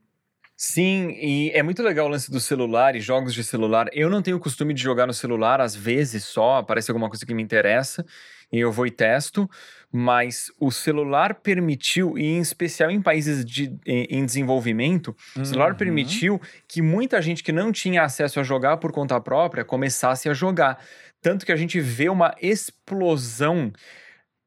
Sim, 0.56 1.10
e 1.12 1.52
é 1.52 1.62
muito 1.62 1.84
legal 1.84 2.08
o 2.08 2.10
lance 2.10 2.32
do 2.32 2.40
celular 2.40 2.96
e 2.96 3.00
jogos 3.00 3.32
de 3.36 3.44
celular. 3.44 3.88
Eu 3.94 4.10
não 4.10 4.24
tenho 4.24 4.38
o 4.38 4.40
costume 4.40 4.74
de 4.74 4.82
jogar 4.82 5.06
no 5.06 5.14
celular, 5.14 5.62
às 5.62 5.76
vezes 5.76 6.26
só, 6.26 6.58
aparece 6.58 6.90
alguma 6.90 7.08
coisa 7.10 7.24
que 7.24 7.34
me 7.36 7.44
interessa 7.44 8.04
e 8.52 8.60
eu 8.60 8.72
vou 8.72 8.86
e 8.88 8.92
testo, 8.92 9.50
mas 9.92 10.52
o 10.60 10.72
celular 10.72 11.36
permitiu, 11.36 12.18
e 12.18 12.26
em 12.26 12.40
especial 12.40 12.92
em 12.92 13.02
países 13.02 13.44
de, 13.44 13.74
em, 13.86 14.26
desenvolvimento, 14.26 15.16
o 15.36 15.46
celular 15.46 15.72
Uhum. 15.72 15.78
permitiu 15.78 16.42
que 16.68 16.82
muita 16.82 17.22
gente 17.22 17.44
que 17.44 17.52
não 17.52 17.72
tinha 17.72 18.04
acesso 18.04 18.40
a 18.40 18.44
jogar 18.44 18.78
por 18.78 18.92
conta 18.92 19.20
própria 19.20 19.64
começasse 19.66 20.30
a 20.30 20.34
jogar. 20.34 20.80
Tanto 21.22 21.46
que 21.46 21.52
a 21.52 21.56
gente 21.56 21.80
vê 21.80 22.10
uma 22.10 22.36
explosão 22.42 23.72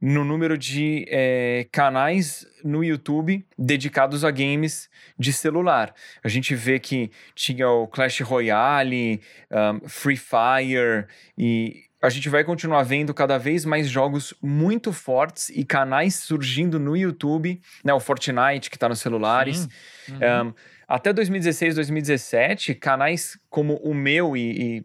no 0.00 0.24
número 0.24 0.56
de 0.56 1.04
eh, 1.08 1.66
canais 1.70 2.46
no 2.64 2.82
YouTube 2.82 3.44
dedicados 3.58 4.24
a 4.24 4.30
games 4.30 4.88
de 5.18 5.30
celular. 5.30 5.94
A 6.24 6.28
gente 6.28 6.54
vê 6.54 6.78
que 6.78 7.10
tinha 7.34 7.68
o 7.68 7.86
Clash 7.86 8.20
Royale, 8.20 9.20
um, 9.50 9.86
Free 9.86 10.16
Fire 10.16 11.06
e 11.36 11.89
a 12.02 12.08
gente 12.08 12.28
vai 12.28 12.42
continuar 12.42 12.82
vendo 12.82 13.12
cada 13.12 13.36
vez 13.38 13.64
mais 13.64 13.88
jogos 13.88 14.32
muito 14.40 14.92
fortes 14.92 15.50
e 15.50 15.64
canais 15.64 16.14
surgindo 16.14 16.80
no 16.80 16.96
YouTube, 16.96 17.60
né? 17.84 17.92
O 17.92 18.00
Fortnite 18.00 18.70
que 18.70 18.76
está 18.76 18.88
nos 18.88 19.00
celulares. 19.00 19.68
Uhum. 20.08 20.48
Um, 20.48 20.54
até 20.88 21.12
2016, 21.12 21.76
2017, 21.76 22.74
canais 22.74 23.38
como 23.48 23.76
o 23.76 23.94
meu 23.94 24.36
e, 24.36 24.78
e, 24.78 24.84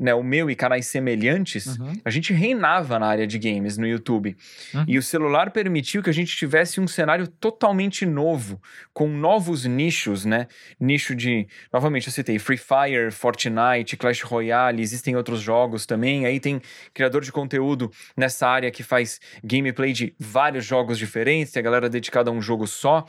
né, 0.00 0.14
o 0.14 0.22
meu 0.22 0.50
e 0.50 0.56
canais 0.56 0.86
semelhantes, 0.86 1.78
Uhum. 1.78 1.92
a 2.02 2.08
gente 2.10 2.32
reinava 2.32 2.98
na 2.98 3.06
área 3.06 3.26
de 3.26 3.38
games 3.38 3.76
no 3.76 3.86
YouTube. 3.86 4.34
Uhum. 4.74 4.84
E 4.88 4.96
o 4.96 5.02
celular 5.02 5.50
permitiu 5.50 6.02
que 6.02 6.08
a 6.08 6.12
gente 6.12 6.34
tivesse 6.34 6.80
um 6.80 6.88
cenário 6.88 7.28
totalmente 7.28 8.06
novo, 8.06 8.60
com 8.94 9.06
novos 9.08 9.66
nichos, 9.66 10.24
né? 10.24 10.46
Nicho 10.80 11.14
de, 11.14 11.46
novamente 11.70 12.06
eu 12.06 12.12
citei, 12.12 12.38
Free 12.38 12.56
Fire, 12.56 13.10
Fortnite, 13.10 13.96
Clash 13.98 14.22
Royale, 14.22 14.80
existem 14.82 15.14
outros 15.16 15.40
jogos 15.42 15.84
também. 15.84 16.24
Aí 16.24 16.40
tem 16.40 16.62
criador 16.94 17.22
de 17.22 17.30
conteúdo 17.30 17.92
nessa 18.16 18.48
área 18.48 18.70
que 18.70 18.82
faz 18.82 19.20
gameplay 19.44 19.92
de 19.92 20.14
vários 20.18 20.64
jogos 20.64 20.96
diferentes, 20.96 21.52
tem 21.52 21.60
a 21.60 21.64
galera 21.64 21.90
dedicada 21.90 22.30
a 22.30 22.32
um 22.32 22.40
jogo 22.40 22.66
só. 22.66 23.04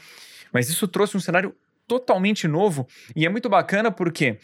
Mas 0.52 0.68
isso 0.70 0.88
trouxe 0.90 1.16
um 1.16 1.22
cenário 1.22 1.56
totalmente 1.88 2.48
novo 2.48 2.88
e 3.16 3.26
é 3.26 3.30
muito 3.30 3.50
bacana 3.50 3.92
porque 3.92 4.38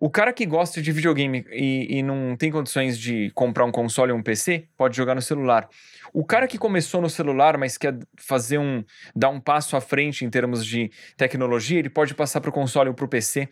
o 0.00 0.08
cara 0.08 0.32
que 0.32 0.46
gosta 0.46 0.80
de 0.80 0.90
videogame 0.90 1.44
e, 1.52 1.98
e, 1.98 2.02
não 2.02 2.34
tem 2.34 2.50
condições 2.50 2.98
de 2.98 3.30
comprar 3.34 3.66
um 3.66 3.70
console 3.70 4.10
ou 4.12 4.18
um 4.18 4.22
PC, 4.22 4.66
pode 4.74 4.96
jogar 4.96 5.14
no 5.14 5.20
celular. 5.20 5.68
O 6.10 6.24
cara 6.24 6.48
que 6.48 6.56
começou 6.56 7.02
no 7.02 7.10
celular, 7.10 7.58
mas 7.58 7.76
quer 7.76 7.98
fazer 8.16 8.56
um. 8.56 8.82
dar 9.14 9.28
um 9.28 9.38
passo 9.38 9.76
à 9.76 9.80
frente 9.80 10.24
em 10.24 10.30
termos 10.30 10.64
de 10.64 10.90
tecnologia, 11.18 11.78
ele 11.78 11.90
pode 11.90 12.14
passar 12.14 12.40
para 12.40 12.48
o 12.48 12.52
console 12.52 12.88
ou 12.88 12.94
para 12.94 13.04
o 13.04 13.08
PC. 13.08 13.46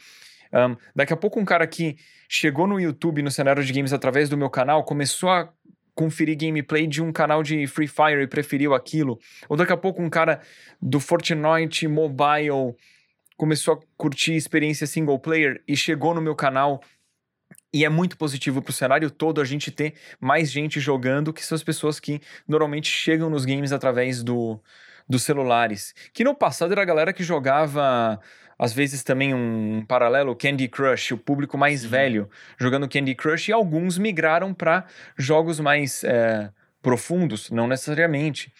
Um, 0.51 0.75
daqui 0.97 1.13
a 1.13 1.17
pouco, 1.17 1.39
um 1.39 1.45
cara 1.45 1.67
que 1.67 1.97
chegou 2.27 2.67
no 2.67 2.81
YouTube, 2.81 3.21
no 3.21 3.31
cenário 3.31 3.63
de 3.63 3.71
games, 3.71 3.93
através 3.93 4.31
do 4.31 4.37
meu 4.37 4.49
canal, 4.49 4.83
começou 4.85 5.29
a 5.29 5.53
conferir 5.95 6.39
gameplay 6.39 6.87
de 6.87 7.03
um 7.03 7.13
canal 7.13 7.43
de 7.43 7.67
Free 7.67 7.89
Fire 7.89 8.23
e 8.23 8.27
preferiu 8.27 8.73
aquilo. 8.73 9.19
Ou 9.51 9.57
daqui 9.57 9.73
a 9.73 9.77
pouco, 9.77 10.01
um 10.01 10.09
cara 10.09 10.41
do 10.81 10.99
Fortnite 10.99 11.87
Mobile 11.87 12.75
começou 13.39 13.74
a 13.74 13.78
curtir 13.97 14.34
experiência 14.34 14.86
single 14.86 15.18
player 15.18 15.62
e 15.66 15.74
chegou 15.74 16.12
no 16.12 16.20
meu 16.20 16.34
canal. 16.34 16.82
E 17.72 17.84
é 17.84 17.89
muito 17.89 18.18
positivo 18.18 18.61
para 18.61 18.70
o 18.70 18.74
cenário 18.74 19.11
todo 19.11 19.41
a 19.41 19.45
gente 19.45 19.70
ter 19.70 19.95
mais 20.20 20.51
gente 20.51 20.80
jogando, 20.80 21.32
que 21.32 21.45
são 21.45 21.55
as 21.55 21.62
pessoas 21.62 22.01
que 22.01 22.20
normalmente 22.47 22.91
chegam 22.91 23.30
nos 23.30 23.45
games 23.45 23.72
através 23.72 24.22
do, 24.22 24.61
dos 25.09 25.22
celulares. 25.22 25.95
Que 26.12 26.24
no 26.24 26.34
passado 26.34 26.72
era 26.72 26.82
a 26.82 26.84
galera 26.84 27.12
que 27.12 27.22
jogava 27.22 28.20
às 28.59 28.72
vezes 28.72 29.05
também 29.05 29.32
um 29.32 29.84
paralelo, 29.86 30.34
Candy 30.34 30.66
Crush, 30.66 31.12
o 31.12 31.18
público 31.18 31.57
mais 31.57 31.82
Sim. 31.82 31.89
velho 31.89 32.30
jogando 32.59 32.89
Candy 32.89 33.14
Crush, 33.14 33.49
e 33.49 33.53
alguns 33.53 33.97
migraram 33.97 34.53
para 34.53 34.84
jogos 35.16 35.61
mais 35.61 36.03
é, 36.03 36.51
profundos, 36.82 37.51
não 37.51 37.68
necessariamente. 37.68 38.53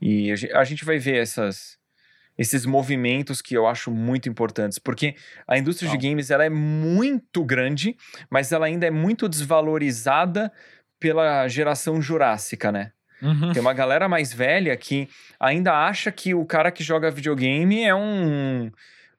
E 0.00 0.32
a 0.52 0.64
gente 0.64 0.84
vai 0.84 0.98
ver 0.98 1.18
essas, 1.18 1.78
esses 2.36 2.66
movimentos 2.66 3.40
que 3.40 3.54
eu 3.56 3.66
acho 3.66 3.90
muito 3.90 4.28
importantes, 4.28 4.78
porque 4.78 5.14
a 5.46 5.56
indústria 5.56 5.90
de 5.90 5.96
games 5.96 6.30
ela 6.30 6.44
é 6.44 6.50
muito 6.50 7.44
grande, 7.44 7.96
mas 8.28 8.50
ela 8.52 8.66
ainda 8.66 8.86
é 8.86 8.90
muito 8.90 9.28
desvalorizada 9.28 10.52
pela 10.98 11.46
geração 11.48 12.00
jurássica, 12.02 12.72
né? 12.72 12.92
Uhum. 13.22 13.52
Tem 13.52 13.62
uma 13.62 13.72
galera 13.72 14.08
mais 14.08 14.32
velha 14.32 14.76
que 14.76 15.08
ainda 15.38 15.72
acha 15.72 16.10
que 16.10 16.34
o 16.34 16.44
cara 16.44 16.70
que 16.70 16.82
joga 16.82 17.10
videogame 17.10 17.84
é 17.84 17.94
um, 17.94 18.70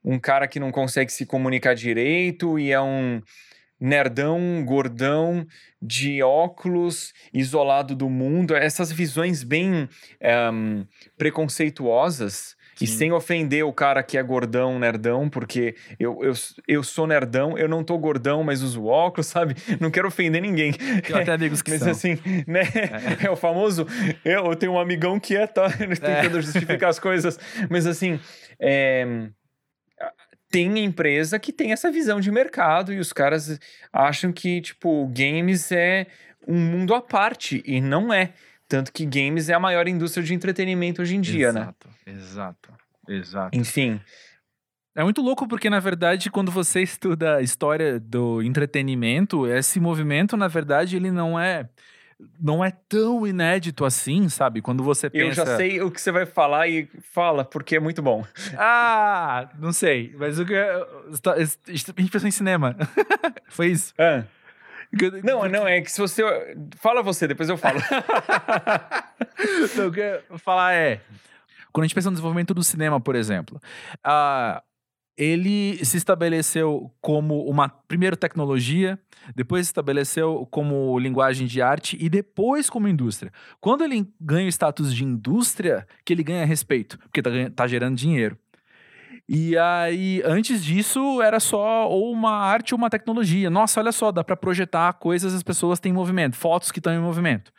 um 0.04 0.20
cara 0.20 0.48
que 0.48 0.60
não 0.60 0.72
consegue 0.72 1.12
se 1.12 1.26
comunicar 1.26 1.74
direito 1.74 2.60
e 2.60 2.72
é 2.72 2.82
um 2.82 3.22
nerdão, 3.80 4.64
gordão, 4.66 5.46
de 5.82 6.22
óculos, 6.24 7.14
isolado 7.34 7.96
do 7.96 8.10
mundo. 8.10 8.56
Essas 8.56 8.92
visões 8.92 9.44
bem 9.44 9.74
um, 9.74 9.88
eh, 10.22 10.52
preconceituosas 11.18 12.56
Sim. 12.76 12.86
E 12.86 12.88
sem 12.88 13.12
ofender 13.12 13.66
o 13.66 13.74
cara 13.74 14.04
que 14.04 14.18
é 14.18 14.24
gordão, 14.24 14.78
nerdão, 14.78 15.30
porque 15.30 15.76
eu, 16.00 16.20
eu, 16.22 16.34
eu 16.68 16.84
sou 16.84 17.08
nerdão, 17.08 17.58
eu 17.58 17.70
não 17.70 17.84
tô 17.84 17.98
gordão, 17.98 18.44
mas 18.44 18.62
uso 18.62 18.86
óculos, 18.86 19.28
sabe? 19.28 19.56
Não 19.80 19.90
quero 19.90 20.08
ofender 20.08 20.42
ninguém. 20.42 20.74
Tenho 20.74 21.20
até 21.20 21.32
amigos 21.32 21.62
que 21.62 21.72
mas, 21.72 21.80
são. 21.80 21.92
assim, 21.92 22.18
né? 22.48 22.62
É. 23.22 23.26
é, 23.28 23.32
o 23.32 23.36
famoso, 23.36 23.88
eu, 24.24 24.46
eu 24.46 24.56
tenho 24.56 24.74
um 24.74 24.80
amigão 24.80 25.20
que 25.20 25.36
é, 25.36 25.48
tá? 25.48 25.70
Tentando 25.72 26.38
é. 26.38 26.42
justificar 26.42 26.90
as 26.90 27.00
coisas. 27.00 27.40
Mas 27.70 27.88
assim, 27.88 28.20
é 28.60 29.30
tem 30.56 30.80
empresa 30.80 31.38
que 31.38 31.52
tem 31.52 31.74
essa 31.74 31.92
visão 31.92 32.22
de 32.22 32.32
mercado 32.32 32.94
e 32.94 32.98
os 32.98 33.12
caras 33.12 33.60
acham 33.92 34.32
que, 34.32 34.62
tipo, 34.62 35.06
games 35.08 35.70
é 35.70 36.08
um 36.48 36.58
mundo 36.58 36.94
à 36.96 37.02
parte 37.02 37.62
e 37.66 37.82
não 37.82 38.14
é. 38.14 38.32
Tanto 38.68 38.92
que 38.92 39.06
games 39.06 39.50
é 39.50 39.54
a 39.54 39.60
maior 39.60 39.88
indústria 39.88 40.24
de 40.24 40.34
entretenimento 40.34 41.02
hoje 41.02 41.16
em 41.16 41.22
dia, 41.22 41.50
exato, 41.50 41.88
né? 41.88 42.14
Exato, 42.14 42.74
exato. 43.08 43.58
Enfim. 43.58 44.00
É 44.96 45.04
muito 45.04 45.22
louco 45.22 45.48
porque, 45.48 45.70
na 45.70 45.80
verdade, 45.80 46.32
quando 46.32 46.52
você 46.52 46.82
estuda 46.82 47.36
a 47.36 47.42
história 47.42 48.00
do 48.00 48.42
entretenimento, 48.42 49.46
esse 49.46 49.80
movimento, 49.80 50.38
na 50.38 50.48
verdade, 50.48 50.96
ele 50.96 51.12
não 51.12 51.38
é 51.40 51.70
não 52.40 52.64
é 52.64 52.72
tão 52.88 53.28
inédito 53.28 53.84
assim, 53.84 54.30
sabe? 54.30 54.62
Quando 54.62 54.84
você 54.84 55.10
pensa... 55.10 55.42
Eu 55.42 55.46
já 55.46 55.58
sei 55.58 55.82
o 55.82 55.92
que 55.92 56.00
você 56.00 56.12
vai 56.12 56.26
falar 56.26 56.68
e 56.68 56.90
fala, 57.12 57.44
porque 57.44 57.76
é 57.76 57.80
muito 57.80 58.02
bom. 58.02 58.26
Ah, 58.58 59.50
não 59.60 59.74
sei. 59.74 60.16
Mas 60.18 60.40
o 60.40 60.46
que... 60.46 60.56
A 60.56 61.72
gente 61.72 62.10
pensou 62.10 62.28
em 62.28 62.32
cinema. 62.32 62.76
Foi 63.50 63.68
isso. 63.68 63.94
Ah. 63.98 64.24
Não, 65.24 65.48
não, 65.50 65.68
é 65.68 65.82
que 65.82 65.92
se 65.92 66.00
você. 66.00 66.24
Fala 66.78 67.02
você, 67.02 67.28
depois 67.28 67.50
eu 67.50 67.58
falo. 67.58 67.80
não, 69.76 69.88
o 69.88 69.92
que 69.92 70.00
eu 70.00 70.06
ia 70.06 70.24
falar 70.38 70.74
é. 70.74 71.02
Quando 71.72 71.84
a 71.84 71.88
gente 71.88 71.96
pensa 71.96 72.10
no 72.10 72.14
desenvolvimento 72.14 72.54
do 72.54 72.64
cinema, 72.64 73.02
por 73.02 73.16
exemplo, 73.16 73.60
uh, 74.06 74.62
ele 75.18 75.84
se 75.84 75.98
estabeleceu 75.98 76.92
como 77.02 77.44
uma 77.46 77.70
primeiro 77.70 78.18
tecnologia, 78.18 79.00
depois 79.36 79.66
se 79.66 79.72
estabeleceu 79.72 80.48
como 80.52 80.98
linguagem 81.00 81.48
de 81.48 81.62
arte 81.62 81.98
e 82.00 82.10
depois 82.10 82.70
como 82.70 82.88
indústria. 82.88 83.32
Quando 83.62 83.84
ele 83.84 84.08
ganha 84.20 84.46
o 84.46 84.50
status 84.50 84.94
de 84.94 85.04
indústria, 85.04 85.88
que 86.04 86.14
ele 86.14 86.24
ganha 86.24 86.46
respeito, 86.46 86.98
porque 87.00 87.22
está 87.22 87.32
tá 87.56 87.68
gerando 87.68 87.96
dinheiro. 87.96 88.38
E 89.28 89.58
aí, 89.58 90.22
antes 90.24 90.64
disso, 90.64 91.22
era 91.22 91.40
só 91.40 91.90
ou 91.90 92.12
uma 92.12 92.32
arte 92.32 92.74
ou 92.74 92.78
uma 92.78 92.90
tecnologia. 92.90 93.50
Nossa, 93.50 93.80
olha 93.80 93.92
só, 93.92 94.12
dá 94.12 94.24
para 94.24 94.38
projetar 94.38 94.94
coisas, 94.94 95.34
as 95.34 95.42
pessoas 95.42 95.80
têm 95.80 95.92
movimento, 95.92 96.36
fotos 96.36 96.72
que 96.72 96.80
estão 96.80 96.94
em 96.94 97.00
movimento. 97.00 97.52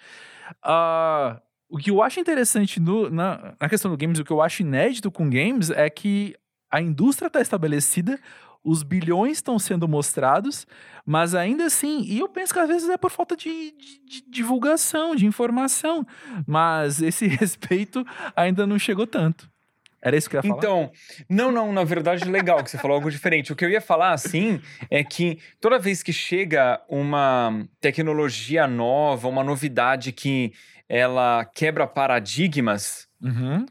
Uh, 0.64 1.40
o 1.68 1.76
que 1.78 1.90
eu 1.90 2.00
acho 2.02 2.20
interessante 2.20 2.78
no, 2.78 3.10
na, 3.10 3.54
na 3.60 3.68
questão 3.68 3.90
do 3.90 3.96
games, 3.96 4.18
o 4.20 4.24
que 4.24 4.30
eu 4.30 4.40
acho 4.40 4.62
inédito 4.62 5.10
com 5.10 5.28
games 5.28 5.70
é 5.70 5.90
que 5.90 6.36
a 6.70 6.80
indústria 6.80 7.26
está 7.26 7.40
estabelecida, 7.40 8.18
os 8.62 8.82
bilhões 8.82 9.38
estão 9.38 9.58
sendo 9.58 9.88
mostrados, 9.88 10.66
mas 11.04 11.34
ainda 11.34 11.66
assim, 11.66 12.02
e 12.02 12.18
eu 12.18 12.28
penso 12.28 12.52
que 12.52 12.58
às 12.58 12.68
vezes 12.68 12.88
é 12.88 12.96
por 12.96 13.10
falta 13.10 13.36
de, 13.36 13.72
de, 13.72 14.00
de, 14.04 14.24
divulgação, 14.28 15.14
de 15.14 15.26
informação, 15.26 16.06
mas 16.46 17.00
esse 17.00 17.26
respeito 17.28 18.04
ainda 18.34 18.66
não 18.66 18.78
chegou 18.78 19.06
tanto. 19.06 19.48
Era 20.06 20.16
isso 20.16 20.30
que 20.30 20.36
eu 20.36 20.38
ia 20.38 20.42
falar? 20.42 20.58
Então, 20.58 20.92
não, 21.28 21.50
não, 21.50 21.72
na 21.72 21.82
verdade, 21.82 22.30
legal 22.30 22.62
que 22.62 22.70
você 22.70 22.78
falou 22.78 22.94
algo 22.94 23.10
diferente. 23.10 23.52
O 23.52 23.56
que 23.56 23.64
eu 23.64 23.70
ia 23.70 23.80
falar, 23.80 24.12
assim, 24.12 24.60
é 24.88 25.02
que 25.02 25.40
toda 25.60 25.80
vez 25.80 26.00
que 26.00 26.12
chega 26.12 26.80
uma 26.88 27.66
tecnologia 27.80 28.68
nova, 28.68 29.26
uma 29.26 29.42
novidade 29.42 30.12
que 30.12 30.52
ela 30.88 31.44
quebra 31.44 31.88
paradigmas, 31.88 33.08
uhum. 33.20 33.66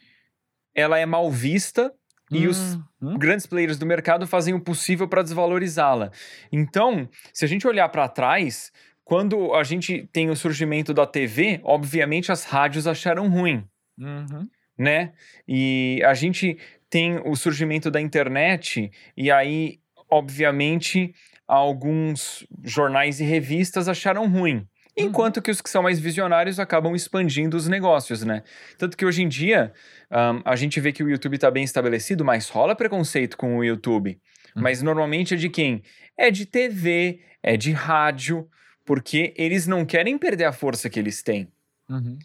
ela 0.76 1.00
é 1.00 1.06
mal 1.06 1.32
vista 1.32 1.94
e 2.30 2.48
os 2.48 2.74
uhum. 3.02 3.18
grandes 3.18 3.46
players 3.46 3.80
do 3.80 3.86
mercado 3.86 4.28
fazem 4.28 4.54
o 4.54 4.60
possível 4.60 5.08
para 5.08 5.22
desvalorizá-la. 5.22 6.12
Então, 6.52 7.08
se 7.34 7.46
a 7.46 7.48
gente 7.48 7.66
olhar 7.66 7.88
para 7.88 8.10
trás, 8.10 8.74
quando 9.06 9.54
a 9.54 9.64
gente 9.64 10.06
tem 10.12 10.30
o 10.30 10.36
surgimento 10.36 10.94
da 10.94 11.06
TV, 11.06 11.62
obviamente 11.64 12.30
as 12.30 12.44
rádios 12.44 12.88
acharam 12.88 13.30
ruim. 13.30 13.64
Uhum 13.98 14.46
né? 14.78 15.14
E 15.48 16.02
a 16.06 16.14
gente 16.14 16.58
tem 16.90 17.20
o 17.26 17.36
surgimento 17.36 17.90
da 17.92 18.00
internet, 18.00 18.92
e 19.18 19.32
aí, 19.32 19.80
obviamente, 20.10 21.14
alguns 21.48 22.46
jornais 22.64 23.20
e 23.20 23.24
revistas 23.24 23.88
acharam 23.88 24.28
ruim. 24.30 24.66
Uhum. 24.98 25.08
Enquanto 25.08 25.42
que 25.42 25.52
os 25.52 25.62
que 25.62 25.70
são 25.70 25.84
mais 25.84 26.00
visionários 26.00 26.60
acabam 26.60 26.96
expandindo 26.96 27.58
os 27.58 27.68
negócios, 27.68 28.24
né? 28.24 28.44
Tanto 28.78 28.96
que 28.96 29.06
hoje 29.06 29.24
em 29.24 29.28
dia 29.28 29.74
um, 30.10 30.42
a 30.46 30.56
gente 30.56 30.80
vê 30.80 30.92
que 30.92 31.04
o 31.04 31.10
YouTube 31.10 31.36
está 31.36 31.52
bem 31.52 31.64
estabelecido, 31.64 32.24
mas 32.24 32.50
rola 32.50 32.76
preconceito 32.76 33.36
com 33.36 33.58
o 33.58 33.64
YouTube. 33.64 34.20
Uhum. 34.56 34.62
Mas 34.62 34.82
normalmente 34.82 35.34
é 35.34 35.38
de 35.38 35.50
quem? 35.50 35.84
É 36.18 36.32
de 36.32 36.46
TV, 36.46 37.20
é 37.44 37.58
de 37.58 37.72
rádio, 37.74 38.48
porque 38.86 39.34
eles 39.36 39.68
não 39.68 39.86
querem 39.86 40.18
perder 40.18 40.46
a 40.46 40.54
força 40.54 40.90
que 40.90 41.00
eles 41.00 41.22
têm. 41.22 41.50
Uhum. 41.90 42.18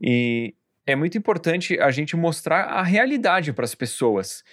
E 0.00 0.54
é 0.86 0.94
muito 0.94 1.16
importante 1.16 1.78
a 1.78 1.90
gente 1.90 2.16
mostrar 2.16 2.64
a 2.64 2.82
realidade 2.82 3.52
para 3.52 3.64
as 3.64 3.74
pessoas. 3.74 4.44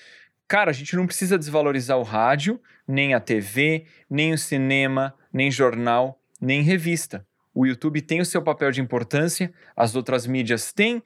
Cara, 0.47 0.71
a 0.71 0.73
gente 0.73 0.95
não 0.95 1.05
precisa 1.05 1.37
desvalorizar 1.37 1.97
o 1.97 2.03
rádio, 2.03 2.61
nem 2.87 3.13
a 3.13 3.19
TV, 3.19 3.85
nem 4.09 4.33
o 4.33 4.37
cinema, 4.37 5.13
nem 5.31 5.49
jornal, 5.49 6.21
nem 6.39 6.61
revista. 6.61 7.25
O 7.53 7.65
YouTube 7.65 8.01
tem 8.01 8.21
o 8.21 8.25
seu 8.25 8.41
papel 8.41 8.71
de 8.71 8.81
importância, 8.81 9.53
as 9.75 9.95
outras 9.95 10.25
mídias 10.25 10.71
têm, 10.71 11.03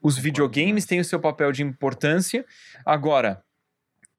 os 0.00 0.18
videogames 0.18 0.84
têm 0.84 1.00
o 1.00 1.04
seu 1.04 1.18
papel 1.18 1.52
de 1.52 1.62
importância. 1.62 2.44
Agora, 2.84 3.42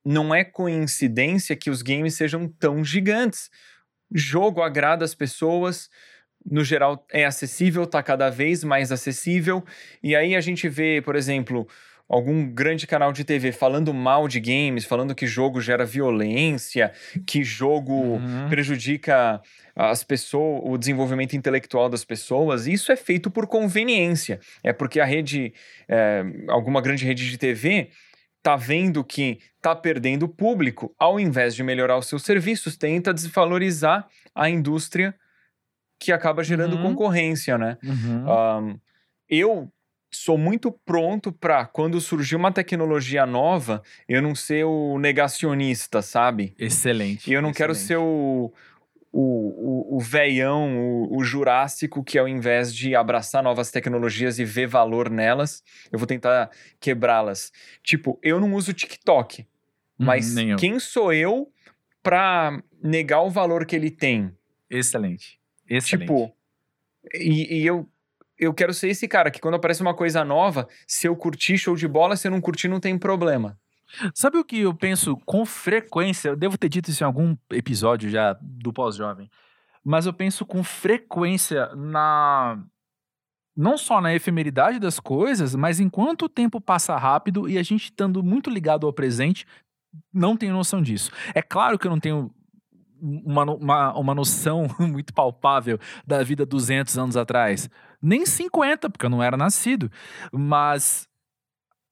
não 0.04 0.34
é 0.34 0.44
coincidência 0.44 1.56
que 1.56 1.70
os 1.70 1.82
games 1.82 2.16
sejam 2.16 2.48
tão 2.48 2.84
gigantes. 2.84 3.50
Jogo 4.12 4.62
agrada 4.62 5.06
as 5.06 5.14
pessoas, 5.14 5.90
no 6.46 6.64
geral, 6.64 7.06
é 7.12 7.26
acessível, 7.26 7.84
está 7.84 8.02
cada 8.02 8.30
vez 8.30 8.64
mais 8.64 8.92
acessível. 8.92 9.64
E 10.02 10.16
aí 10.16 10.36
a 10.36 10.42
gente 10.42 10.70
vê, 10.70 11.02
por 11.02 11.16
exemplo, 11.16 11.68
algum 12.10 12.50
grande 12.50 12.88
canal 12.88 13.12
de 13.12 13.24
TV 13.24 13.52
falando 13.52 13.94
mal 13.94 14.28
de 14.28 14.40
games, 14.40 14.86
falando 14.86 15.14
que 15.14 15.28
jogo 15.28 15.60
gera 15.60 15.86
violência, 15.86 16.92
que 17.26 17.44
jogo 17.44 17.94
uhum. 17.94 18.50
prejudica 18.50 19.42
as 19.76 20.04
pessoas, 20.04 20.62
o 20.64 20.78
desenvolvimento 20.78 21.36
intelectual 21.36 21.90
das 21.90 22.06
pessoas. 22.06 22.66
Isso 22.66 22.92
é 22.92 22.96
feito 22.96 23.30
por 23.30 23.48
conveniência. 23.48 24.40
É 24.64 24.72
porque 24.72 25.00
a 25.00 25.06
rede, 25.06 25.54
é, 25.88 26.24
alguma 26.48 26.82
grande 26.82 27.06
rede 27.06 27.30
de 27.30 27.38
TV 27.38 27.90
tá 28.42 28.56
vendo 28.56 29.04
que 29.04 29.40
tá 29.62 29.76
perdendo 29.76 30.30
público, 30.30 30.96
ao 30.98 31.20
invés 31.20 31.54
de 31.54 31.64
melhorar 31.64 31.98
os 31.98 32.08
seus 32.08 32.24
serviços, 32.24 32.78
tenta 32.78 33.14
desvalorizar 33.14 34.08
a 34.34 34.50
indústria 34.50 35.14
que 36.00 36.12
acaba 36.12 36.44
gerando 36.44 36.76
Uhum. 36.76 36.84
concorrência, 36.84 37.58
né? 37.58 37.78
Uhum. 37.84 38.30
Ahn, 38.30 38.76
eu 39.30 39.72
sou 40.12 40.38
muito 40.38 40.72
pronto 40.72 41.32
para 41.32 41.66
quando 41.66 42.00
surgir 42.00 42.36
uma 42.36 42.52
tecnologia 42.52 43.26
nova, 43.26 43.82
eu 44.08 44.22
não 44.22 44.34
ser 44.34 44.66
o 44.66 44.98
negacionista, 44.98 46.02
sabe? 46.02 46.56
Excelente. 46.58 47.30
E 47.30 47.34
eu 47.34 47.42
não 47.42 47.52
quero 47.52 47.74
excelente. 47.74 47.88
ser 47.88 47.98
o 47.98 48.54
o, 49.12 49.94
o, 49.94 49.98
o 49.98 50.00
veião, 50.00 50.78
o, 50.78 51.18
o 51.18 51.24
jurássico, 51.24 52.04
que 52.04 52.20
ao 52.20 52.28
invés 52.28 52.74
de 52.76 52.94
abraçar 52.96 53.42
novas 53.42 53.72
tecnologias 53.72 54.38
e 54.38 54.46
ver 54.46 54.68
valor 54.68 55.10
nelas, 55.10 55.64
eu 55.92 55.98
vou 55.98 56.06
tentar 56.06 56.52
quebrá-las. 56.80 57.52
Tipo, 57.82 58.20
eu 58.22 58.40
não 58.40 58.54
uso 58.54 58.74
TikTok, 58.74 59.48
Uhum, 60.00 60.06
mas 60.06 60.38
eu. 60.38 60.58
quem 60.58 60.80
sou 60.80 61.12
eu 61.12 61.52
pra 62.04 62.62
negar 62.84 63.22
o 63.24 63.30
valor 63.32 63.66
que 63.66 63.76
ele 63.76 63.90
tem? 63.90 64.32
Excelente. 64.70 65.40
Excelente. 65.70 66.08
Tipo, 66.08 66.34
e, 67.14 67.62
e 67.62 67.66
eu, 67.66 67.90
eu 68.38 68.54
quero 68.54 68.74
ser 68.74 68.90
esse 68.90 69.08
cara 69.08 69.32
que 69.32 69.40
quando 69.40 69.56
aparece 69.56 69.82
uma 69.82 69.94
coisa 69.94 70.24
nova, 70.24 70.68
se 70.86 71.08
eu 71.08 71.16
curtir, 71.16 71.58
show 71.58 71.76
de 71.76 71.88
bola, 71.88 72.16
se 72.16 72.28
eu 72.28 72.32
não 72.32 72.42
curtir, 72.42 72.68
não 72.68 72.80
tem 72.80 72.98
problema. 72.98 73.58
Sabe 74.14 74.38
o 74.38 74.44
que 74.44 74.60
eu 74.60 74.74
penso 74.74 75.16
com 75.26 75.46
frequência? 75.46 76.30
Eu 76.30 76.36
devo 76.36 76.58
ter 76.58 76.70
dito 76.70 76.90
isso 76.90 77.04
em 77.04 77.06
algum 77.08 77.36
episódio 77.52 78.10
já 78.10 78.38
do 78.42 78.74
pós-jovem. 78.74 79.30
Mas 79.84 80.06
eu 80.06 80.14
penso 80.14 80.46
com 80.46 80.64
frequência 80.64 81.68
na. 81.76 82.62
Não 83.56 83.78
só 83.78 84.00
na 84.00 84.14
efemeridade 84.14 84.78
das 84.78 85.00
coisas, 85.00 85.56
mas 85.56 85.80
enquanto 85.80 86.24
o 86.24 86.30
tempo 86.30 86.62
passa 86.62 86.96
rápido 86.96 87.50
e 87.50 87.58
a 87.58 87.64
gente 87.64 87.86
estando 87.86 88.22
muito 88.22 88.50
ligado 88.50 88.86
ao 88.86 88.94
presente, 88.94 89.48
não 90.14 90.38
tenho 90.38 90.54
noção 90.54 90.82
disso. 90.82 91.10
É 91.34 91.42
claro 91.42 91.80
que 91.80 91.88
eu 91.88 91.92
não 91.92 92.00
tenho 92.00 92.32
uma, 93.02 93.44
uma, 93.44 93.98
uma 93.98 94.16
noção 94.16 94.68
muito 94.80 95.14
palpável 95.14 95.80
da 96.06 96.24
vida 96.24 96.46
200 96.46 96.98
anos 96.98 97.18
atrás. 97.18 97.70
Nem 98.02 98.26
50, 98.26 98.90
porque 98.90 99.06
eu 99.06 99.10
não 99.10 99.24
era 99.24 99.36
nascido. 99.36 99.92
Mas 100.32 101.08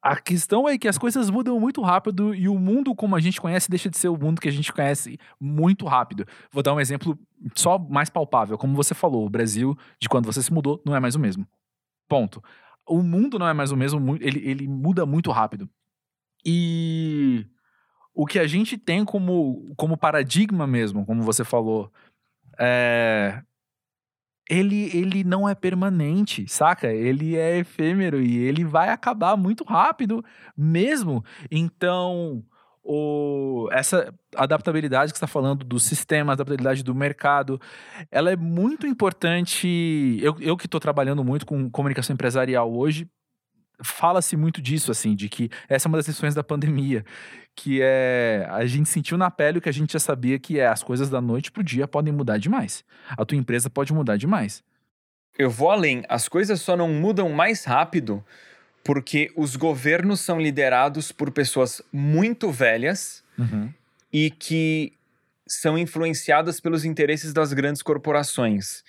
a 0.05 0.15
questão 0.15 0.69
é 0.69 0.77
que 0.77 0.87
as 0.87 0.99
coisas 0.99 1.31
mudam 1.31 1.59
muito 1.59 1.81
rápido 1.81 2.35
e 2.35 2.47
o 2.47 2.59
mundo 2.59 2.93
como 2.93 3.15
a 3.15 3.19
gente 3.19 3.41
conhece 3.41 3.67
deixa 3.71 3.89
de 3.89 3.97
ser 3.97 4.07
o 4.07 4.15
mundo 4.15 4.39
que 4.39 4.47
a 4.47 4.51
gente 4.51 4.71
conhece 4.71 5.17
muito 5.39 5.87
rápido. 5.87 6.27
Vou 6.51 6.61
dar 6.61 6.75
um 6.75 6.79
exemplo 6.79 7.17
só 7.55 7.79
mais 7.79 8.07
palpável. 8.07 8.55
Como 8.55 8.75
você 8.75 8.93
falou, 8.93 9.25
o 9.25 9.29
Brasil, 9.31 9.75
de 9.99 10.07
quando 10.07 10.27
você 10.27 10.43
se 10.43 10.53
mudou, 10.53 10.79
não 10.85 10.95
é 10.95 10.99
mais 10.99 11.15
o 11.15 11.19
mesmo. 11.19 11.47
Ponto. 12.07 12.39
O 12.87 13.01
mundo 13.01 13.39
não 13.39 13.47
é 13.47 13.53
mais 13.53 13.71
o 13.71 13.75
mesmo, 13.75 14.15
ele, 14.21 14.47
ele 14.47 14.67
muda 14.67 15.07
muito 15.07 15.31
rápido. 15.31 15.67
E 16.45 17.47
o 18.15 18.25
que 18.25 18.39
a 18.39 18.47
gente 18.47 18.77
tem 18.77 19.03
como, 19.03 19.73
como 19.75 19.97
paradigma 19.97 20.65
mesmo, 20.65 21.05
como 21.05 21.21
você 21.21 21.43
falou, 21.43 21.91
é, 22.57 23.41
ele, 24.49 24.89
ele 24.95 25.23
não 25.23 25.47
é 25.47 25.53
permanente, 25.53 26.47
saca? 26.47 26.87
Ele 26.87 27.35
é 27.35 27.57
efêmero 27.57 28.21
e 28.21 28.37
ele 28.37 28.63
vai 28.63 28.89
acabar 28.89 29.35
muito 29.35 29.65
rápido 29.65 30.23
mesmo. 30.55 31.23
Então, 31.51 32.41
o, 32.81 33.67
essa 33.71 34.13
adaptabilidade 34.35 35.11
que 35.11 35.17
está 35.17 35.27
falando 35.27 35.65
do 35.65 35.79
sistema, 35.79 36.33
adaptabilidade 36.33 36.83
do 36.83 36.95
mercado, 36.95 37.59
ela 38.11 38.31
é 38.31 38.35
muito 38.35 38.87
importante. 38.87 40.19
Eu, 40.21 40.37
eu 40.39 40.55
que 40.55 40.67
estou 40.67 40.79
trabalhando 40.79 41.23
muito 41.23 41.45
com 41.45 41.69
comunicação 41.69 42.13
empresarial 42.13 42.71
hoje, 42.73 43.09
fala-se 43.81 44.35
muito 44.35 44.61
disso, 44.61 44.91
assim, 44.91 45.15
de 45.15 45.29
que 45.29 45.49
essa 45.67 45.87
é 45.87 45.89
uma 45.89 45.97
das 45.97 46.07
lições 46.07 46.33
da 46.33 46.43
pandemia, 46.43 47.05
que 47.55 47.79
é 47.81 48.47
a 48.49 48.65
gente 48.65 48.89
sentiu 48.89 49.17
na 49.17 49.31
pele 49.31 49.59
o 49.59 49.61
que 49.61 49.69
a 49.69 49.73
gente 49.73 49.93
já 49.93 49.99
sabia 49.99 50.37
que 50.37 50.59
é 50.59 50.67
as 50.67 50.83
coisas 50.83 51.09
da 51.09 51.21
noite 51.21 51.51
pro 51.51 51.63
dia 51.63 51.87
podem 51.87 52.13
mudar 52.13 52.37
demais. 52.37 52.83
A 53.09 53.25
tua 53.25 53.37
empresa 53.37 53.69
pode 53.69 53.93
mudar 53.93 54.17
demais. 54.17 54.63
Eu 55.37 55.49
vou 55.49 55.69
além, 55.69 56.03
as 56.07 56.27
coisas 56.27 56.61
só 56.61 56.77
não 56.77 56.87
mudam 56.89 57.29
mais 57.29 57.65
rápido 57.65 58.23
porque 58.83 59.31
os 59.35 59.55
governos 59.55 60.21
são 60.21 60.39
liderados 60.39 61.11
por 61.11 61.31
pessoas 61.31 61.81
muito 61.91 62.51
velhas 62.51 63.23
e 64.13 64.29
que 64.29 64.93
são 65.47 65.77
influenciadas 65.77 66.59
pelos 66.59 66.85
interesses 66.85 67.33
das 67.33 67.51
grandes 67.51 67.81
corporações. 67.81 68.83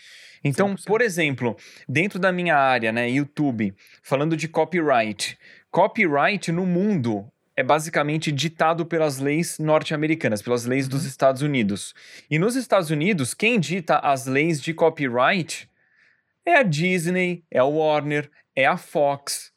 Então, 0.45 0.74
100%. 0.74 0.84
por 0.87 1.01
exemplo, 1.01 1.57
dentro 1.89 2.18
da 2.18 2.30
minha 2.32 2.57
área, 2.57 2.93
né, 2.93 3.09
YouTube, 3.11 3.74
falando 4.03 4.37
de 4.37 4.49
copyright, 4.49 5.39
copyright 5.70 6.51
no 6.53 6.64
mundo 6.66 7.30
é 7.57 7.62
basicamente 7.62 8.30
ditado 8.30 8.84
pelas 8.84 9.18
leis 9.18 9.59
norte-americanas, 9.59 10.43
pelas 10.43 10.66
leis 10.66 10.87
dos 10.89 11.05
Estados 11.05 11.41
Unidos. 11.43 11.95
E 12.30 12.39
nos 12.39 12.55
Estados 12.55 12.91
Unidos, 12.91 13.32
quem 13.32 13.59
dita 13.59 13.99
as 13.99 14.26
leis 14.26 14.61
de 14.61 14.74
copyright 14.74 15.68
é 16.45 16.57
a 16.59 16.62
Disney, 16.62 17.45
é 17.51 17.59
a 17.59 17.64
Warner, 17.64 18.30
é 18.55 18.66
a 18.66 18.76
Fox. 18.76 19.53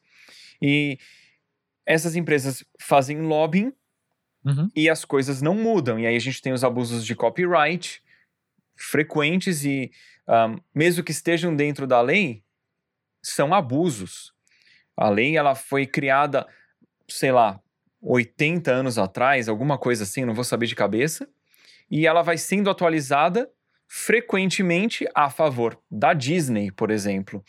E 0.61 0.97
essas 1.85 2.15
empresas 2.15 2.63
fazem 2.79 3.21
lobbying 3.21 3.73
Uhum. 4.45 4.69
e 4.73 4.89
as 4.89 5.03
coisas 5.03 5.41
não 5.41 5.53
mudam. 5.53 5.99
E 5.99 6.07
aí 6.07 6.15
a 6.15 6.19
gente 6.19 6.41
tem 6.41 6.53
os 6.53 6.63
abusos 6.63 7.05
de 7.05 7.13
copyright 7.13 8.01
frequentes 8.79 9.63
e, 9.65 9.91
ahm, 10.27 10.57
mesmo 10.73 11.03
que 11.03 11.11
estejam 11.11 11.55
dentro 11.55 11.85
da 11.85 12.01
lei, 12.01 12.43
são 13.21 13.53
abusos. 13.53 14.33
A 14.95 15.09
lei 15.09 15.37
ela 15.37 15.55
foi 15.55 15.85
criada, 15.85 16.47
sei 17.07 17.31
lá, 17.31 17.59
80 18.01 18.71
anos 18.71 18.97
atrás, 18.97 19.49
alguma 19.49 19.77
coisa 19.77 20.03
assim, 20.03 20.23
não 20.25 20.33
vou 20.33 20.43
saber 20.43 20.67
de 20.67 20.75
cabeça, 20.75 21.27
e 21.91 22.07
ela 22.07 22.21
vai 22.21 22.37
sendo 22.37 22.69
atualizada 22.69 23.49
frequentemente 23.87 25.07
a 25.15 25.29
favor 25.29 25.77
da 25.89 26.13
Disney, 26.13 26.71
por 26.71 26.91
exemplo. 26.91 27.43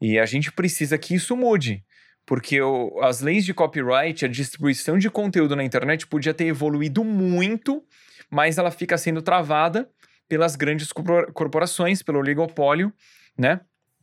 E 0.00 0.18
a 0.18 0.26
gente 0.26 0.50
precisa 0.50 0.96
que 0.98 1.14
isso 1.14 1.36
mude. 1.36 1.84
Porque 2.26 2.60
o- 2.60 2.98
as 3.02 3.20
leis 3.20 3.44
de 3.44 3.52
copyright, 3.52 4.24
a 4.24 4.28
distribuição 4.28 4.96
de 4.98 5.10
conteúdo 5.10 5.54
na 5.56 5.64
internet 5.64 6.06
podia 6.06 6.32
ter 6.32 6.46
evoluído 6.46 7.04
muito, 7.04 7.84
mas 8.30 8.56
ela 8.56 8.70
fica 8.70 8.96
sendo 8.96 9.20
travada 9.20 9.88
pelas 10.30 10.54
grandes 10.54 10.92
corpora- 10.92 11.30
corporações, 11.32 12.02
pelo 12.02 12.20
oligopólio, 12.20 12.92
né? 13.36 13.60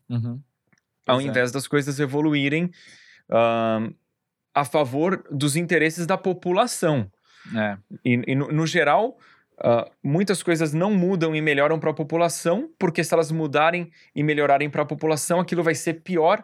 Uhum. 0.09 0.41
Ao 1.05 1.21
é. 1.21 1.23
invés 1.23 1.53
das 1.53 1.67
coisas 1.67 2.01
evoluírem 2.01 2.69
ahn, 3.31 3.93
a 4.53 4.65
favor 4.65 5.23
dos 5.31 5.55
interesses 5.55 6.05
da 6.05 6.17
população. 6.17 7.09
É. 7.55 7.77
E, 8.03 8.21
e 8.27 8.35
no, 8.35 8.49
no 8.49 8.67
geral, 8.67 9.17
ah, 9.57 9.89
muitas 10.03 10.43
coisas 10.43 10.73
não 10.73 10.93
mudam 10.93 11.33
e 11.33 11.41
melhoram 11.41 11.79
para 11.79 11.91
a 11.91 11.93
população, 11.93 12.69
porque 12.77 13.05
se 13.05 13.13
elas 13.13 13.31
mudarem 13.31 13.89
e 14.13 14.21
melhorarem 14.21 14.69
para 14.69 14.81
a 14.81 14.85
população, 14.85 15.39
aquilo 15.39 15.63
vai 15.63 15.75
ser 15.75 16.01
pior 16.01 16.43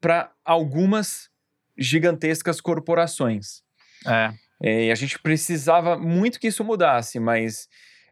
para 0.00 0.30
algumas 0.44 1.28
gigantescas 1.76 2.60
corporações. 2.60 3.62
É. 4.06 4.32
É, 4.62 4.86
e 4.86 4.92
a 4.92 4.94
gente 4.94 5.18
precisava 5.18 5.98
muito 5.98 6.38
que 6.38 6.48
isso 6.48 6.62
mudasse, 6.62 7.18
mas 7.18 7.68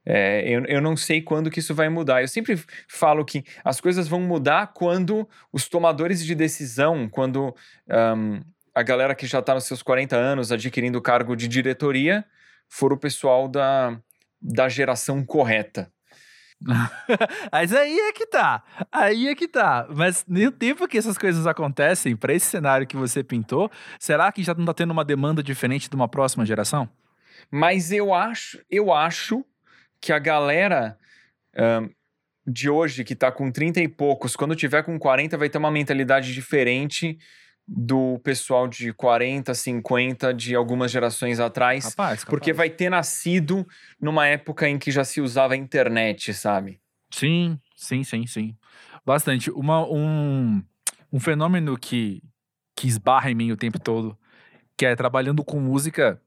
é, 0.07 0.49
eu, 0.49 0.65
eu 0.67 0.81
não 0.81 0.97
sei 0.97 1.21
quando 1.21 1.51
que 1.51 1.59
isso 1.59 1.75
vai 1.75 1.89
mudar. 1.89 2.23
Eu 2.23 2.29
sempre 2.29 2.57
falo 2.87 3.25
que 3.25 3.45
as 3.65 3.81
coisas 3.81 4.07
vão 4.07 4.21
mudar 4.21 4.69
quando 4.69 5.29
os 5.53 5.69
tomadores 5.69 6.25
de 6.25 6.35
decisão, 6.35 7.09
quando 7.09 7.55
ahm, 7.91 8.41
a 8.73 8.83
galera 8.83 9.17
que 9.17 9.27
já 9.27 9.41
está 9.41 9.55
nos 9.55 9.65
seus 9.65 9.83
40 9.83 10.15
anos 10.15 10.53
adquirindo 10.53 10.99
o 10.99 11.03
cargo 11.03 11.35
de 11.35 11.49
diretoria, 11.49 12.25
for 12.69 12.93
o 12.93 12.99
pessoal 12.99 13.49
da, 13.49 13.99
da 14.41 14.69
geração 14.69 15.25
correta. 15.25 15.91
Mas 17.53 17.75
aí 17.75 17.99
é 17.99 18.13
que 18.13 18.27
tá. 18.27 18.63
Aí 18.93 19.29
é 19.29 19.35
que 19.35 19.49
tá. 19.49 19.89
Mas 19.91 20.25
no 20.27 20.53
tempo 20.53 20.87
que 20.87 20.97
essas 20.97 21.19
coisas 21.19 21.47
acontecem, 21.47 22.17
pra 22.17 22.33
esse 22.33 22.47
cenário 22.47 22.87
que 22.87 22.97
você 22.97 23.25
pintou, 23.25 23.71
será 23.99 24.31
que 24.31 24.43
já 24.43 24.55
não 24.55 24.65
tá 24.65 24.73
tendo 24.73 24.93
uma 24.93 25.05
demanda 25.05 25.43
diferente 25.43 25.91
de 25.91 25.97
uma 25.97 26.09
próxima 26.09 26.47
geração? 26.47 26.89
Mas 27.51 27.93
eu 27.93 28.15
acho, 28.15 28.63
eu 28.71 28.93
acho 28.93 29.45
que 30.07 30.13
a 30.13 30.21
galera 30.21 30.97
ahn, 31.57 31.89
de 32.47 32.71
hoje, 32.71 33.03
que 33.03 33.17
tá 33.17 33.33
com 33.33 33.51
30 33.51 33.81
e 33.81 33.89
poucos, 33.89 34.37
quando 34.37 34.55
tiver 34.55 34.85
com 34.85 34.97
40, 34.97 35.37
vai 35.37 35.49
ter 35.49 35.59
uma 35.59 35.71
mentalidade 35.71 36.33
diferente 36.33 37.19
do 37.67 38.21
pessoal 38.21 38.69
de 38.69 38.93
40, 38.93 39.53
50, 39.53 40.33
de 40.33 40.55
algumas 40.55 40.93
gerações 40.93 41.41
atrás. 41.41 41.87
Rapaz, 41.87 42.25
Porque 42.25 42.53
vai 42.53 42.71
ter 42.71 42.89
nascido 42.89 43.67
numa 44.01 44.29
época 44.29 44.69
em 44.69 44.79
que 44.79 44.93
já 44.93 45.03
se 45.03 45.21
usava 45.21 45.55
a 45.55 45.57
internet, 45.57 46.33
sabe? 46.33 46.79
Sim, 47.11 47.59
sim, 47.75 48.05
sim, 48.05 48.29
sim. 48.29 48.57
Bastante. 49.05 49.51
Uma, 49.51 49.85
um, 49.85 50.63
um 51.13 51.19
fenômeno 51.19 51.77
que, 51.77 52.23
que 52.77 52.87
esbarra 52.87 53.29
em 53.29 53.35
mim 53.35 53.51
o 53.51 53.57
tempo 53.57 53.81
todo, 53.81 54.17
que 54.77 54.87
é 54.87 54.95
trabalhando 54.95 55.43
com 55.43 55.59
música, 55.59 56.23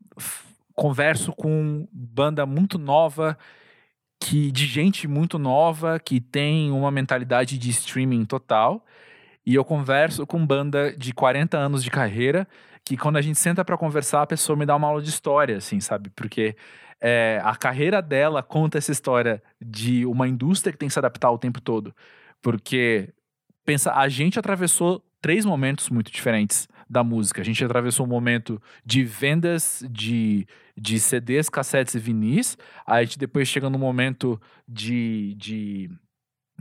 converso 0.76 1.32
com 1.32 1.88
banda 1.94 2.46
muito 2.46 2.78
nova, 2.78 3.38
que 4.20 4.52
de 4.52 4.66
gente 4.66 5.08
muito 5.08 5.40
nova, 5.40 6.00
que 6.00 6.20
tem 6.20 6.72
uma 6.72 6.92
mentalidade 6.92 7.58
de 7.58 7.70
streaming 7.70 8.26
total, 8.26 8.86
e 9.46 9.56
eu 9.56 9.64
converso 9.64 10.28
com 10.28 10.46
banda 10.46 10.94
de 10.96 11.14
40 11.14 11.58
anos 11.58 11.84
de 11.84 11.90
carreira, 11.90 12.48
que 12.84 12.98
quando 12.98 13.18
a 13.18 13.22
gente 13.22 13.40
senta 13.40 13.64
para 13.64 13.78
conversar, 13.78 14.22
a 14.24 14.28
pessoa 14.28 14.58
me 14.58 14.66
dá 14.66 14.76
uma 14.76 14.88
aula 14.88 15.02
de 15.02 15.10
história, 15.10 15.58
assim, 15.58 15.80
sabe? 15.80 16.10
Porque 16.10 16.56
é, 17.02 17.42
a 17.44 17.56
carreira 17.56 18.02
dela 18.02 18.44
conta 18.44 18.78
essa 18.78 18.92
história 18.92 19.42
de 19.62 20.06
uma 20.06 20.28
indústria 20.28 20.72
que 20.72 20.78
tem 20.78 20.88
que 20.88 20.94
se 20.94 21.00
adaptar 21.00 21.32
o 21.32 21.38
tempo 21.38 21.62
todo. 21.62 21.96
Porque, 22.42 23.14
pensa, 23.66 23.94
a 23.94 24.08
gente 24.10 24.38
atravessou 24.38 25.04
três 25.22 25.46
momentos 25.46 25.90
muito 25.90 26.12
diferentes 26.12 26.68
da 26.90 27.04
música. 27.04 27.42
A 27.42 27.46
gente 27.46 27.64
atravessou 27.64 28.06
um 28.06 28.10
momento 28.10 28.62
de 28.84 29.04
vendas 29.04 29.86
de, 29.90 30.48
de 30.76 31.00
CDs, 31.00 31.50
cassetes 31.50 31.94
e 31.94 32.00
vinis. 32.00 32.58
Aí 32.86 33.02
a 33.02 33.04
gente 33.04 33.20
depois 33.20 33.48
chega 33.48 33.70
no 33.70 33.78
momento 33.78 34.42
de, 34.68 35.36
de 35.36 35.92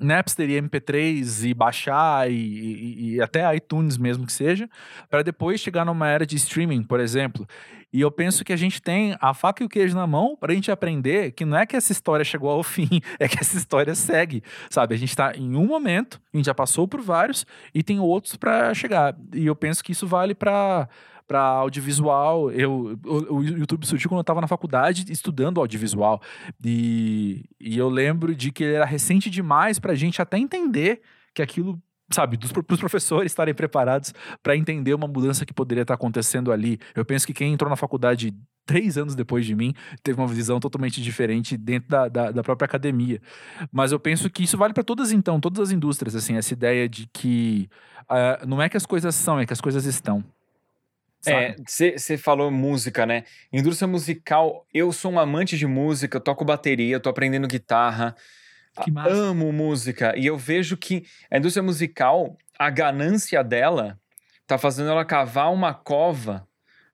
Napster 0.00 0.48
e 0.48 0.60
MP3 0.60 1.48
e 1.48 1.54
baixar 1.54 2.30
e, 2.30 2.34
e, 2.34 3.14
e, 3.14 3.20
até 3.22 3.54
iTunes 3.54 3.96
mesmo 3.96 4.26
que 4.26 4.32
seja, 4.32 4.68
para 5.08 5.22
depois 5.22 5.60
chegar 5.60 5.84
numa 5.84 6.08
era 6.08 6.26
de 6.26 6.36
streaming, 6.36 6.82
por 6.82 7.00
exemplo. 7.00 7.46
E 7.92 8.02
eu 8.02 8.10
penso 8.10 8.44
que 8.44 8.52
a 8.52 8.56
gente 8.56 8.82
tem 8.82 9.16
a 9.18 9.32
faca 9.32 9.62
e 9.62 9.66
o 9.66 9.68
queijo 9.68 9.96
na 9.96 10.06
mão 10.06 10.36
para 10.36 10.52
a 10.52 10.54
gente 10.54 10.70
aprender 10.70 11.32
que 11.32 11.44
não 11.44 11.56
é 11.56 11.64
que 11.64 11.74
essa 11.74 11.90
história 11.90 12.24
chegou 12.24 12.50
ao 12.50 12.62
fim, 12.64 13.00
é 13.18 13.26
que 13.26 13.38
essa 13.40 13.56
história 13.56 13.94
segue, 13.94 14.42
sabe? 14.68 14.94
A 14.94 14.98
gente 14.98 15.10
está 15.10 15.32
em 15.34 15.56
um 15.56 15.66
momento, 15.66 16.20
a 16.32 16.36
gente 16.36 16.46
já 16.46 16.54
passou 16.54 16.86
por 16.86 17.00
vários 17.00 17.46
e 17.74 17.82
tem 17.82 17.98
outros 17.98 18.36
para 18.36 18.74
chegar. 18.74 19.16
E 19.34 19.46
eu 19.46 19.56
penso 19.56 19.82
que 19.82 19.92
isso 19.92 20.06
vale 20.06 20.34
para 20.34 20.88
para 21.28 21.40
audiovisual. 21.40 22.50
Eu, 22.50 22.98
o, 23.04 23.34
o, 23.36 23.44
YouTube 23.44 23.86
surgiu 23.86 24.08
quando 24.08 24.20
eu 24.20 24.22
estava 24.22 24.40
na 24.40 24.48
faculdade 24.48 25.04
estudando 25.12 25.60
audiovisual. 25.60 26.20
E, 26.64 27.44
e 27.60 27.76
eu 27.76 27.88
lembro 27.90 28.34
de 28.34 28.50
que 28.50 28.64
ele 28.64 28.74
era 28.74 28.86
recente 28.86 29.28
demais 29.28 29.78
para 29.78 29.92
a 29.92 29.94
gente 29.94 30.20
até 30.20 30.38
entender 30.38 31.02
que 31.34 31.42
aquilo 31.42 31.80
sabe, 32.10 32.38
para 32.38 32.74
os 32.74 32.80
professores 32.80 33.30
estarem 33.30 33.52
preparados 33.52 34.14
para 34.42 34.56
entender 34.56 34.94
uma 34.94 35.06
mudança 35.06 35.44
que 35.44 35.52
poderia 35.52 35.82
estar 35.82 35.92
acontecendo 35.92 36.50
ali. 36.50 36.80
Eu 36.94 37.04
penso 37.04 37.26
que 37.26 37.34
quem 37.34 37.52
entrou 37.52 37.68
na 37.68 37.76
faculdade 37.76 38.34
três 38.64 38.96
anos 38.96 39.14
depois 39.14 39.44
de 39.44 39.54
mim 39.54 39.74
teve 40.02 40.18
uma 40.18 40.26
visão 40.26 40.58
totalmente 40.58 41.02
diferente 41.02 41.56
dentro 41.56 41.90
da, 41.90 42.08
da, 42.08 42.30
da 42.30 42.42
própria 42.42 42.64
academia. 42.64 43.20
Mas 43.70 43.92
eu 43.92 44.00
penso 44.00 44.30
que 44.30 44.42
isso 44.42 44.56
vale 44.56 44.72
para 44.72 44.82
todas, 44.82 45.12
então, 45.12 45.38
todas 45.38 45.60
as 45.60 45.70
indústrias, 45.70 46.14
assim, 46.14 46.36
essa 46.36 46.52
ideia 46.54 46.88
de 46.88 47.06
que 47.12 47.68
uh, 48.10 48.46
não 48.46 48.60
é 48.60 48.68
que 48.68 48.76
as 48.76 48.86
coisas 48.86 49.14
são, 49.14 49.38
é 49.38 49.44
que 49.44 49.52
as 49.52 49.60
coisas 49.60 49.84
estão. 49.84 50.24
É, 51.26 51.56
você 51.66 52.16
falou 52.16 52.50
música, 52.50 53.04
né? 53.04 53.24
Indústria 53.52 53.88
musical, 53.88 54.66
eu 54.72 54.92
sou 54.92 55.12
um 55.12 55.18
amante 55.18 55.58
de 55.58 55.66
música, 55.66 56.20
toco 56.20 56.44
bateria, 56.44 57.00
tô 57.00 57.08
aprendendo 57.08 57.48
guitarra, 57.48 58.14
amo 59.06 59.52
música. 59.52 60.16
E 60.16 60.26
eu 60.26 60.36
vejo 60.36 60.76
que 60.76 61.04
a 61.30 61.38
indústria 61.38 61.62
musical, 61.62 62.36
a 62.58 62.70
ganância 62.70 63.42
dela 63.42 63.98
tá 64.46 64.56
fazendo 64.56 64.90
ela 64.90 65.04
cavar 65.04 65.52
uma 65.52 65.74
cova. 65.74 66.46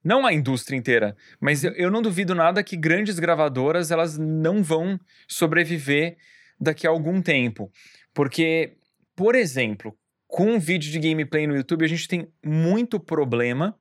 Não 0.03 0.27
a 0.27 0.33
indústria 0.33 0.77
inteira, 0.77 1.17
mas 1.41 1.65
eu, 1.65 1.73
eu 1.73 1.91
não 1.91 2.03
duvido 2.03 2.35
nada 2.35 2.63
que 2.63 2.77
grandes 2.77 3.19
gravadoras 3.19 3.91
elas 3.91 4.19
não 4.19 4.63
vão 4.63 4.99
sobreviver 5.27 6.17
daqui 6.61 6.87
a 6.87 6.91
algum 6.91 7.23
tempo. 7.23 7.71
Porque, 8.13 8.77
por 9.17 9.35
exemplo, 9.35 9.97
com 10.27 10.53
um 10.53 10.59
vídeo 10.59 10.91
de 10.91 10.99
gameplay 10.99 11.47
no 11.47 11.57
YouTube, 11.57 11.85
a 11.85 11.89
gente 11.89 12.09
tem 12.09 12.29
muito 12.45 13.01
problema 13.01 13.75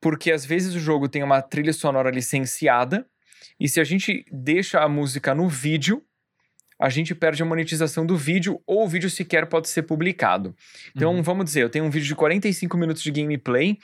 porque 0.00 0.30
às 0.30 0.44
vezes 0.44 0.74
o 0.74 0.80
jogo 0.80 1.08
tem 1.08 1.22
uma 1.22 1.42
trilha 1.42 1.72
sonora 1.72 2.10
licenciada, 2.10 3.06
e 3.58 3.68
se 3.68 3.80
a 3.80 3.84
gente 3.84 4.24
deixa 4.30 4.80
a 4.80 4.88
música 4.88 5.34
no 5.34 5.48
vídeo, 5.48 6.02
a 6.80 6.88
gente 6.88 7.12
perde 7.12 7.42
a 7.42 7.46
monetização 7.46 8.06
do 8.06 8.16
vídeo, 8.16 8.62
ou 8.64 8.84
o 8.84 8.88
vídeo 8.88 9.10
sequer 9.10 9.46
pode 9.46 9.68
ser 9.68 9.82
publicado. 9.82 10.54
Então, 10.94 11.16
uhum. 11.16 11.22
vamos 11.22 11.44
dizer, 11.44 11.62
eu 11.62 11.68
tenho 11.68 11.84
um 11.84 11.90
vídeo 11.90 12.06
de 12.06 12.14
45 12.14 12.76
minutos 12.76 13.02
de 13.02 13.10
gameplay, 13.10 13.78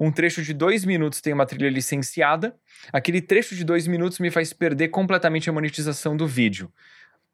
um 0.00 0.10
trecho 0.10 0.42
de 0.42 0.54
2 0.54 0.86
minutos 0.86 1.20
tem 1.20 1.34
uma 1.34 1.44
trilha 1.44 1.68
licenciada, 1.68 2.56
aquele 2.90 3.20
trecho 3.20 3.54
de 3.54 3.64
2 3.64 3.86
minutos 3.86 4.18
me 4.18 4.30
faz 4.30 4.52
perder 4.54 4.88
completamente 4.88 5.50
a 5.50 5.52
monetização 5.52 6.16
do 6.16 6.26
vídeo. 6.26 6.72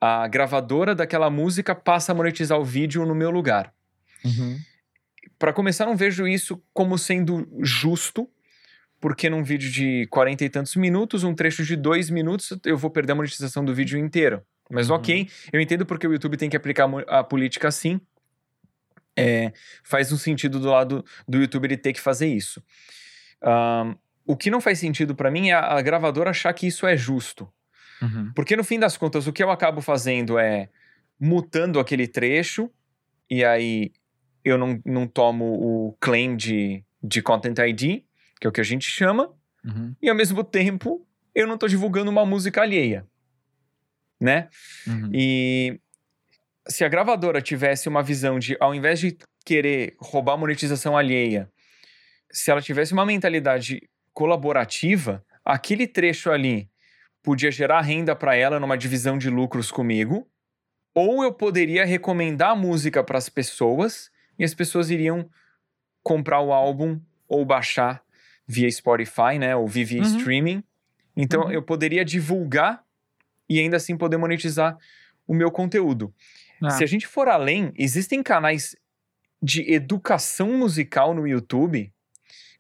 A 0.01 0.27
gravadora 0.27 0.95
daquela 0.95 1.31
música 1.31 1.75
passa 1.75 2.11
a 2.11 2.15
monetizar 2.15 2.59
o 2.59 2.65
vídeo 2.65 3.07
no 3.07 3.15
meu 3.15 3.31
lugar. 3.31 3.73
Uhum 4.25 4.59
para 5.39 5.53
começar, 5.53 5.87
não 5.87 5.97
vejo 5.97 6.27
isso 6.27 6.63
como 6.73 6.99
sendo 6.99 7.49
justo, 7.61 8.29
porque 9.01 9.29
num 9.29 9.43
vídeo 9.43 9.71
de 9.71 10.07
40 10.11 10.45
e 10.45 10.49
tantos 10.49 10.77
minutos, 10.77 11.25
um 11.25 11.35
trecho 11.35 11.65
de 11.65 11.77
dois 11.77 12.09
minutos, 12.09 12.57
eu 12.65 12.77
vou 12.77 12.91
perder 12.91 13.13
a 13.13 13.17
monetização 13.17 13.65
do 13.65 13.75
vídeo 13.75 13.99
inteiro. 13.99 14.43
Mas 14.71 14.89
uhum. 14.89 14.97
ok, 14.97 15.29
eu 15.53 15.61
entendo 15.61 15.85
porque 15.85 16.07
o 16.07 16.13
YouTube 16.13 16.37
tem 16.37 16.49
que 16.49 16.57
aplicar 16.57 16.89
a 17.09 17.23
política 17.23 17.69
assim. 17.69 18.01
É, 19.17 19.53
faz 19.83 20.11
um 20.11 20.17
sentido 20.17 20.59
do 20.59 20.69
lado 20.69 21.05
do 21.29 21.39
YouTube 21.39 21.67
ele 21.67 21.77
ter 21.77 21.93
que 21.93 22.01
fazer 22.01 22.27
isso. 22.27 22.63
Um, 23.43 23.95
o 24.27 24.37
que 24.37 24.51
não 24.51 24.61
faz 24.61 24.79
sentido 24.79 25.15
para 25.15 25.31
mim 25.31 25.51
é 25.51 25.53
a, 25.53 25.77
a, 25.77 25.83
gravadora 25.83 26.31
achar 26.31 26.53
que 26.55 26.67
isso 26.67 26.87
é 26.87 26.97
justo. 26.97 27.49
Uhum. 28.01 28.33
Porque 28.35 28.57
no 28.57 28.65
fim 28.65 28.79
das 28.79 28.97
contas, 28.97 29.27
o 29.27 29.33
que 29.33 29.43
eu 29.43 29.51
acabo 29.51 29.81
fazendo 29.81 30.39
é 30.39 30.69
mutando 31.21 31.79
aquele 31.79 32.09
trecho, 32.09 32.71
e 33.31 33.45
aí 33.45 33.93
eu 34.45 34.59
não, 34.59 34.81
não 34.85 35.07
tomo 35.07 35.45
o 35.45 35.97
claim 35.99 36.37
de, 36.37 36.85
de 37.03 37.23
Content 37.23 37.59
ID, 37.59 38.03
que 38.41 38.47
é 38.47 38.49
o 38.49 38.53
que 38.53 38.61
a 38.61 38.65
gente 38.65 38.89
chama, 38.91 39.33
uhum. 39.65 39.95
e 40.03 40.09
ao 40.09 40.15
mesmo 40.15 40.45
tempo 40.45 41.07
eu 41.35 41.47
não 41.47 41.55
estou 41.55 41.69
divulgando 41.69 42.11
uma 42.11 42.27
música 42.27 42.63
alheia, 42.63 43.07
né? 44.21 44.49
Uhum. 44.87 45.11
E 45.13 45.81
se 46.69 46.85
a 46.85 46.89
gravadora 46.89 47.41
tivesse 47.41 47.89
uma 47.89 48.03
visão 48.03 48.39
de, 48.39 48.57
ao 48.61 48.75
invés 48.75 49.01
de 49.01 49.17
querer 49.45 49.95
roubar 49.99 50.37
monetização 50.37 50.97
alheia, 50.97 51.51
se 52.31 52.51
ela 52.51 52.61
tivesse 52.61 52.93
uma 52.93 53.07
mentalidade 53.07 53.89
colaborativa, 54.13 55.25
aquele 55.45 55.87
trecho 55.87 56.31
ali 56.31 56.69
podia 57.23 57.51
gerar 57.51 57.81
renda 57.81 58.15
para 58.15 58.37
ela 58.37 58.61
numa 58.61 58.77
divisão 58.77 59.17
de 59.17 59.31
lucros 59.31 59.71
comigo, 59.71 60.29
ou 60.95 61.25
eu 61.25 61.33
poderia 61.33 61.85
recomendar 61.85 62.51
a 62.51 62.57
música 62.57 63.03
para 63.03 63.19
as 63.19 63.29
pessoas 63.29 64.11
e 64.39 64.45
as 64.45 64.55
pessoas 64.55 64.91
iriam 64.91 65.29
comprar 66.03 66.41
o 66.41 66.53
álbum 66.53 67.01
ou 67.29 67.45
baixar 67.45 68.03
via 68.47 68.71
Spotify, 68.71 69.39
né, 69.39 69.57
ou 69.57 69.67
via 69.67 70.03
uhum. 70.03 70.17
streaming. 70.17 70.65
Então 71.17 71.45
uhum. 71.45 71.53
eu 71.53 71.63
poderia 71.63 72.05
divulgar 72.05 72.85
e 73.49 73.59
ainda 73.59 73.77
assim 73.77 73.97
poder 73.97 74.17
monetizar 74.17 74.77
o 75.27 75.35
meu 75.35 75.51
conteúdo. 75.51 76.13
Ah. 76.63 76.71
Se 76.71 76.85
a 76.85 76.87
gente 76.87 77.07
for 77.07 77.29
além, 77.29 77.73
existem 77.77 78.23
canais 78.23 78.77
de 79.43 79.73
educação 79.73 80.57
musical 80.57 81.15
no 81.15 81.27
YouTube 81.27 81.93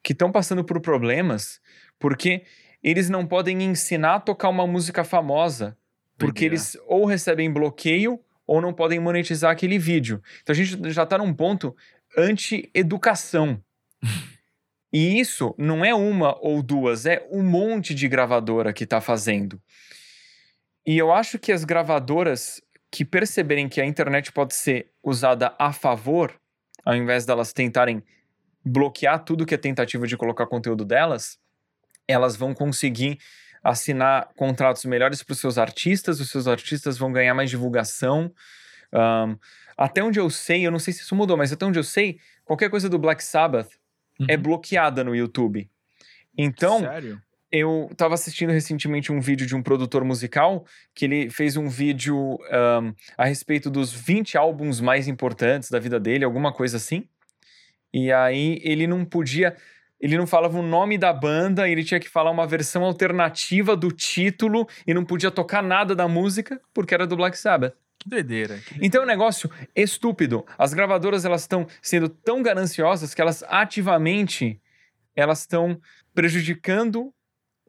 que 0.02 0.12
estão 0.12 0.30
passando 0.30 0.64
por 0.64 0.80
problemas 0.80 1.60
porque 1.98 2.44
eles 2.82 3.08
não 3.08 3.26
podem 3.26 3.62
ensinar 3.62 4.16
a 4.16 4.20
tocar 4.20 4.50
uma 4.50 4.66
música 4.66 5.04
famosa 5.04 5.76
porque 6.18 6.44
eles 6.44 6.76
ou 6.86 7.06
recebem 7.06 7.52
bloqueio 7.52 8.20
ou 8.46 8.60
não 8.60 8.72
podem 8.72 9.00
monetizar 9.00 9.50
aquele 9.50 9.78
vídeo. 9.78 10.22
Então 10.42 10.52
a 10.52 10.56
gente 10.56 10.90
já 10.92 11.04
está 11.04 11.18
num 11.18 11.32
ponto 11.32 11.74
anti-educação. 12.16 13.62
e 14.92 15.18
isso 15.18 15.54
não 15.58 15.84
é 15.84 15.94
uma 15.94 16.38
ou 16.40 16.62
duas, 16.62 17.06
é 17.06 17.26
um 17.30 17.42
monte 17.42 17.94
de 17.94 18.08
gravadora 18.08 18.72
que 18.72 18.84
está 18.84 19.00
fazendo. 19.00 19.60
E 20.86 20.98
eu 20.98 21.12
acho 21.12 21.38
que 21.38 21.50
as 21.50 21.64
gravadoras 21.64 22.60
que 22.90 23.04
perceberem 23.04 23.68
que 23.68 23.80
a 23.80 23.86
internet 23.86 24.30
pode 24.30 24.54
ser 24.54 24.92
usada 25.02 25.54
a 25.58 25.72
favor, 25.72 26.38
ao 26.84 26.94
invés 26.94 27.26
delas 27.26 27.52
tentarem 27.52 28.02
bloquear 28.64 29.24
tudo 29.24 29.44
que 29.44 29.54
é 29.54 29.58
tentativa 29.58 30.06
de 30.06 30.16
colocar 30.16 30.46
conteúdo 30.46 30.84
delas, 30.84 31.38
elas 32.06 32.36
vão 32.36 32.54
conseguir 32.54 33.18
assinar 33.64 34.28
contratos 34.36 34.84
melhores 34.84 35.22
para 35.22 35.32
os 35.32 35.40
seus 35.40 35.56
artistas, 35.56 36.20
os 36.20 36.28
seus 36.28 36.46
artistas 36.46 36.98
vão 36.98 37.10
ganhar 37.10 37.32
mais 37.32 37.48
divulgação. 37.48 38.30
Um, 38.92 39.36
até 39.76 40.04
onde 40.04 40.20
eu 40.20 40.28
sei, 40.28 40.66
eu 40.66 40.70
não 40.70 40.78
sei 40.78 40.92
se 40.92 41.00
isso 41.00 41.16
mudou, 41.16 41.36
mas 41.36 41.50
até 41.50 41.64
onde 41.64 41.78
eu 41.78 41.82
sei, 41.82 42.18
qualquer 42.44 42.68
coisa 42.68 42.88
do 42.88 42.98
Black 42.98 43.24
Sabbath 43.24 43.70
uhum. 44.20 44.26
é 44.28 44.36
bloqueada 44.36 45.02
no 45.02 45.16
YouTube. 45.16 45.68
Então, 46.36 46.80
Sério? 46.80 47.20
eu 47.50 47.88
estava 47.90 48.14
assistindo 48.14 48.50
recentemente 48.50 49.10
um 49.10 49.20
vídeo 49.20 49.46
de 49.46 49.56
um 49.56 49.62
produtor 49.62 50.04
musical 50.04 50.66
que 50.94 51.06
ele 51.06 51.30
fez 51.30 51.56
um 51.56 51.68
vídeo 51.68 52.16
um, 52.18 52.94
a 53.16 53.24
respeito 53.24 53.70
dos 53.70 53.92
20 53.92 54.36
álbuns 54.36 54.80
mais 54.80 55.08
importantes 55.08 55.70
da 55.70 55.78
vida 55.78 55.98
dele, 55.98 56.24
alguma 56.24 56.52
coisa 56.52 56.76
assim. 56.76 57.08
E 57.92 58.12
aí 58.12 58.60
ele 58.62 58.86
não 58.86 59.04
podia 59.04 59.56
ele 60.04 60.18
não 60.18 60.26
falava 60.26 60.58
o 60.58 60.62
nome 60.62 60.98
da 60.98 61.10
banda, 61.14 61.66
ele 61.66 61.82
tinha 61.82 61.98
que 61.98 62.10
falar 62.10 62.30
uma 62.30 62.46
versão 62.46 62.84
alternativa 62.84 63.74
do 63.74 63.90
título 63.90 64.68
e 64.86 64.92
não 64.92 65.02
podia 65.02 65.30
tocar 65.30 65.62
nada 65.62 65.94
da 65.94 66.06
música 66.06 66.60
porque 66.74 66.92
era 66.92 67.06
do 67.06 67.16
Black 67.16 67.38
Sabbath. 67.38 67.74
Que 67.98 68.10
doideira, 68.10 68.58
que 68.58 68.64
doideira. 68.64 68.86
Então 68.86 69.00
é 69.00 69.04
um 69.04 69.08
negócio 69.08 69.50
estúpido. 69.74 70.44
As 70.58 70.74
gravadoras 70.74 71.24
elas 71.24 71.40
estão 71.40 71.66
sendo 71.80 72.10
tão 72.10 72.42
gananciosas 72.42 73.14
que 73.14 73.22
elas 73.22 73.42
ativamente 73.44 74.60
elas 75.16 75.40
estão 75.40 75.80
prejudicando 76.14 77.10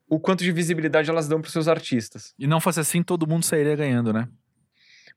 o 0.06 0.20
quanto 0.20 0.44
de 0.44 0.52
visibilidade 0.52 1.10
elas 1.10 1.30
dão 1.30 1.40
para 1.40 1.48
os 1.48 1.54
seus 1.54 1.70
artistas. 1.70 2.34
E 2.38 2.46
não 2.46 2.60
fosse 2.60 2.82
assim, 2.82 3.02
todo 3.02 3.26
mundo 3.26 3.46
sairia 3.46 3.78
ganhando, 3.78 4.12
né? 4.12 4.28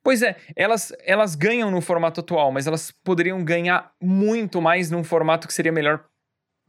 Pois 0.05 0.23
é, 0.23 0.37
elas, 0.55 0.93
elas 1.01 1.35
ganham 1.35 1.69
no 1.69 1.81
formato 1.81 2.21
atual, 2.21 2.53
mas 2.53 2.69
elas 2.69 2.93
poderiam 3.03 3.43
ganhar 3.43 3.91
muito 4.01 4.63
mais 4.63 4.89
num 4.89 5.03
formato 5.03 5.49
que 5.49 5.53
seria 5.53 5.73
melhor 5.73 6.05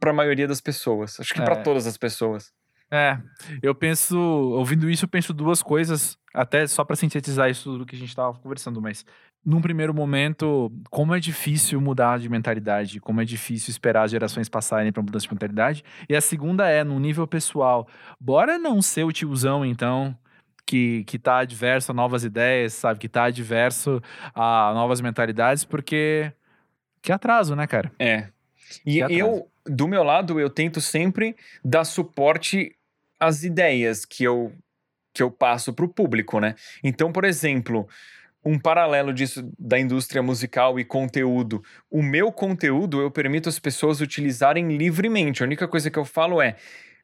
para 0.00 0.10
a 0.10 0.14
maioria 0.14 0.48
das 0.48 0.60
pessoas. 0.60 1.20
Acho 1.20 1.32
que 1.34 1.40
É. 1.40 1.44
para 1.44 1.56
todas 1.56 1.86
as 1.86 1.96
pessoas. 1.96 2.52
É, 2.90 3.16
eu 3.62 3.72
penso, 3.72 4.18
ouvindo 4.18 4.90
isso, 4.90 5.04
eu 5.04 5.08
penso 5.08 5.32
duas 5.32 5.62
coisas, 5.62 6.18
até 6.34 6.66
só 6.66 6.82
pra 6.84 6.96
sintetizar 6.96 7.48
isso 7.48 7.70
tudo 7.70 7.86
que 7.86 7.94
a 7.94 7.98
gente 7.98 8.16
tava 8.16 8.36
conversando, 8.40 8.82
mas 8.82 9.04
num 9.46 9.60
primeiro 9.60 9.94
momento, 9.94 10.72
como 10.90 11.14
é 11.14 11.20
difícil 11.20 11.80
mudar 11.80 12.18
de 12.18 12.28
mentalidade, 12.28 12.98
como 12.98 13.20
é 13.20 13.24
difícil 13.24 13.70
esperar 13.70 14.02
as 14.02 14.10
gerações 14.10 14.48
passarem 14.48 14.90
pra 14.90 15.02
mudança 15.04 15.26
de 15.28 15.32
mentalidade. 15.32 15.84
E 16.08 16.16
a 16.16 16.20
segunda 16.20 16.68
é, 16.68 16.82
no 16.82 16.98
nível 16.98 17.28
pessoal, 17.28 17.86
bora 18.18 18.58
não 18.58 18.82
ser 18.82 19.04
o 19.04 19.12
tiozão, 19.12 19.64
então, 19.64 20.16
que, 20.66 21.04
que 21.04 21.16
tá 21.16 21.38
adverso 21.38 21.92
a 21.92 21.94
novas 21.94 22.24
ideias, 22.24 22.72
sabe? 22.72 22.98
Que 22.98 23.08
tá 23.08 23.24
adverso 23.24 24.02
a 24.34 24.72
novas 24.74 25.00
mentalidades, 25.00 25.64
porque. 25.64 26.32
Que 27.00 27.12
atraso, 27.12 27.54
né, 27.56 27.66
cara? 27.68 27.90
É. 27.98 28.28
E 28.84 28.98
eu, 28.98 29.48
do 29.66 29.88
meu 29.88 30.02
lado, 30.02 30.40
eu 30.40 30.50
tento 30.50 30.80
sempre 30.80 31.36
dar 31.64 31.84
suporte 31.84 32.74
às 33.18 33.42
ideias 33.42 34.04
que 34.04 34.24
eu, 34.24 34.52
que 35.12 35.22
eu 35.22 35.30
passo 35.30 35.72
para 35.72 35.84
o 35.84 35.88
público, 35.88 36.40
né? 36.40 36.54
Então, 36.82 37.12
por 37.12 37.24
exemplo, 37.24 37.88
um 38.44 38.58
paralelo 38.58 39.12
disso 39.12 39.50
da 39.58 39.78
indústria 39.78 40.22
musical 40.22 40.80
e 40.80 40.84
conteúdo. 40.84 41.62
O 41.90 42.02
meu 42.02 42.32
conteúdo 42.32 43.00
eu 43.00 43.10
permito 43.10 43.48
as 43.48 43.58
pessoas 43.58 44.00
utilizarem 44.00 44.76
livremente. 44.76 45.42
A 45.42 45.46
única 45.46 45.68
coisa 45.68 45.90
que 45.90 45.98
eu 45.98 46.04
falo 46.04 46.40
é. 46.40 46.56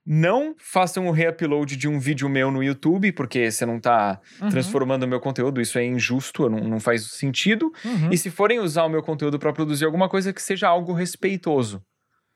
Não 0.06 0.54
façam 0.58 1.08
o 1.08 1.10
reupload 1.10 1.76
de 1.76 1.88
um 1.88 1.98
vídeo 1.98 2.28
meu 2.28 2.50
no 2.50 2.62
YouTube, 2.62 3.10
porque 3.12 3.50
você 3.50 3.66
não 3.66 3.80
tá 3.80 4.20
Uhum, 4.40 4.48
transformando 4.50 5.02
o 5.02 5.08
meu 5.08 5.18
conteúdo, 5.20 5.60
isso 5.60 5.78
é 5.78 5.84
injusto, 5.84 6.48
não, 6.48 6.60
não 6.60 6.78
faz 6.80 7.10
sentido. 7.10 7.72
uhum, 7.84 8.10
E 8.12 8.16
se 8.16 8.30
forem 8.30 8.60
usar 8.60 8.84
o 8.84 8.88
meu 8.88 9.02
conteúdo 9.02 9.38
para 9.38 9.52
produzir 9.52 9.84
alguma 9.84 10.08
coisa 10.08 10.32
que 10.32 10.40
seja 10.40 10.68
algo 10.68 10.92
respeitoso. 10.92 11.82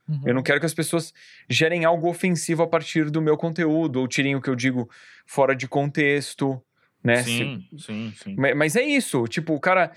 uhum. 0.09 0.21
Eu 0.27 0.35
não 0.35 0.43
quero 0.43 0.59
que 0.61 0.67
as 0.67 0.75
pessoas 0.75 1.13
gerem 1.49 1.85
algo 1.85 2.09
ofensivo 2.09 2.63
a 2.63 2.67
partir 2.69 3.09
do 3.11 3.23
meu 3.23 3.37
conteúdo 3.37 4.01
ou 4.01 4.09
tirem 4.09 4.35
o 4.35 4.41
que 4.43 4.51
eu 4.51 4.57
digo 4.57 4.89
fora 5.27 5.55
de 5.55 5.69
contexto, 5.69 6.61
né? 7.05 7.23
Se- 7.23 7.23
Sim, 7.25 7.65
sim, 7.79 8.13
sim. 8.15 8.35
Ma- 8.37 8.55
Mas 8.55 8.77
é 8.77 8.83
isso, 8.83 9.25
tipo, 9.29 9.55
o 9.55 9.61
cara, 9.61 9.93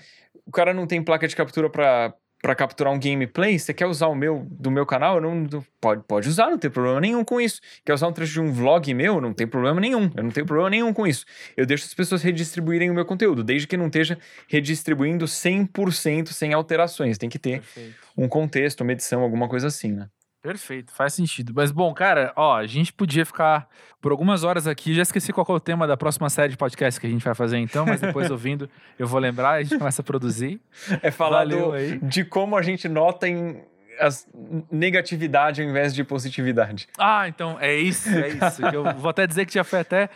o 0.46 0.50
cara 0.52 0.72
não 0.72 0.86
tem 0.86 1.02
placa 1.02 1.26
de 1.26 1.34
captura 1.36 1.68
pra 1.68 2.14
para 2.44 2.54
capturar 2.54 2.92
um 2.92 3.00
gameplay, 3.00 3.58
você 3.58 3.72
quer 3.72 3.86
usar 3.86 4.08
o 4.08 4.14
meu 4.14 4.46
do 4.50 4.70
meu 4.70 4.84
canal, 4.84 5.14
eu 5.16 5.22
não 5.22 5.34
não- 5.50 5.64
pode 5.80 6.02
pode 6.06 6.28
usar, 6.28 6.50
não 6.50 6.58
tem 6.58 6.70
problema 6.70 7.00
nenhum 7.00 7.24
com 7.24 7.40
isso. 7.40 7.58
Quer 7.82 7.94
usar 7.94 8.06
um 8.06 8.12
trecho 8.12 8.34
de 8.34 8.40
um 8.42 8.52
vlog 8.52 8.92
meu, 8.92 9.18
não 9.18 9.32
tem 9.32 9.46
problema 9.46 9.80
nenhum. 9.80 10.10
Eu 10.14 10.22
não 10.22 10.30
tenho 10.30 10.44
problema 10.44 10.68
nenhum 10.68 10.92
com 10.92 11.06
isso. 11.06 11.24
Eu 11.56 11.64
deixo 11.64 11.86
as 11.86 11.94
pessoas 11.94 12.22
redistribuírem 12.22 12.90
o 12.90 12.94
meu 12.94 13.06
conteúdo, 13.06 13.42
desde 13.42 13.66
que 13.66 13.78
não 13.78 13.86
esteja 13.86 14.18
redistribuindo 14.46 15.26
100% 15.26 16.34
sem 16.34 16.52
alterações. 16.52 17.16
Tem 17.16 17.30
que 17.30 17.38
ter 17.38 17.60
Perfeito. 17.62 17.94
um 18.14 18.28
contexto, 18.28 18.82
uma 18.82 18.92
edição, 18.92 19.22
alguma 19.22 19.48
coisa 19.48 19.68
assim, 19.68 19.92
né? 19.92 20.06
Perfeito, 20.44 20.92
faz 20.92 21.14
sentido. 21.14 21.54
Mas, 21.56 21.72
bom, 21.72 21.94
cara, 21.94 22.30
ó, 22.36 22.54
a 22.58 22.66
gente 22.66 22.92
podia 22.92 23.24
ficar 23.24 23.66
por 23.98 24.12
algumas 24.12 24.44
horas 24.44 24.66
aqui. 24.66 24.92
Já 24.92 25.00
esqueci 25.00 25.32
qual 25.32 25.46
é 25.48 25.52
o 25.52 25.58
tema 25.58 25.86
da 25.86 25.96
próxima 25.96 26.28
série 26.28 26.50
de 26.50 26.56
podcast 26.58 27.00
que 27.00 27.06
a 27.06 27.10
gente 27.10 27.24
vai 27.24 27.34
fazer 27.34 27.56
então, 27.56 27.86
mas 27.86 27.98
depois 28.02 28.28
ouvindo 28.30 28.68
eu 28.98 29.06
vou 29.06 29.18
lembrar 29.18 29.56
e 29.58 29.60
a 29.60 29.62
gente 29.62 29.78
começa 29.78 30.02
a 30.02 30.04
produzir. 30.04 30.60
É 31.00 31.10
falar 31.10 31.46
do- 31.46 31.72
aí. 31.72 31.98
de 31.98 32.26
como 32.26 32.58
a 32.58 32.60
gente 32.62 32.86
nota 32.90 33.26
em 33.26 33.62
as 33.98 34.26
negatividade 34.70 35.62
ao 35.62 35.68
invés 35.68 35.94
de 35.94 36.02
positividade. 36.04 36.88
Ah, 36.98 37.26
então 37.28 37.56
é 37.60 37.74
isso, 37.76 38.08
é 38.10 38.28
isso. 38.30 38.60
eu 38.66 38.82
vou 38.98 39.08
até 39.08 39.24
dizer 39.26 39.46
que 39.46 39.54
já 39.54 39.62
foi 39.64 39.78
até 39.78 40.10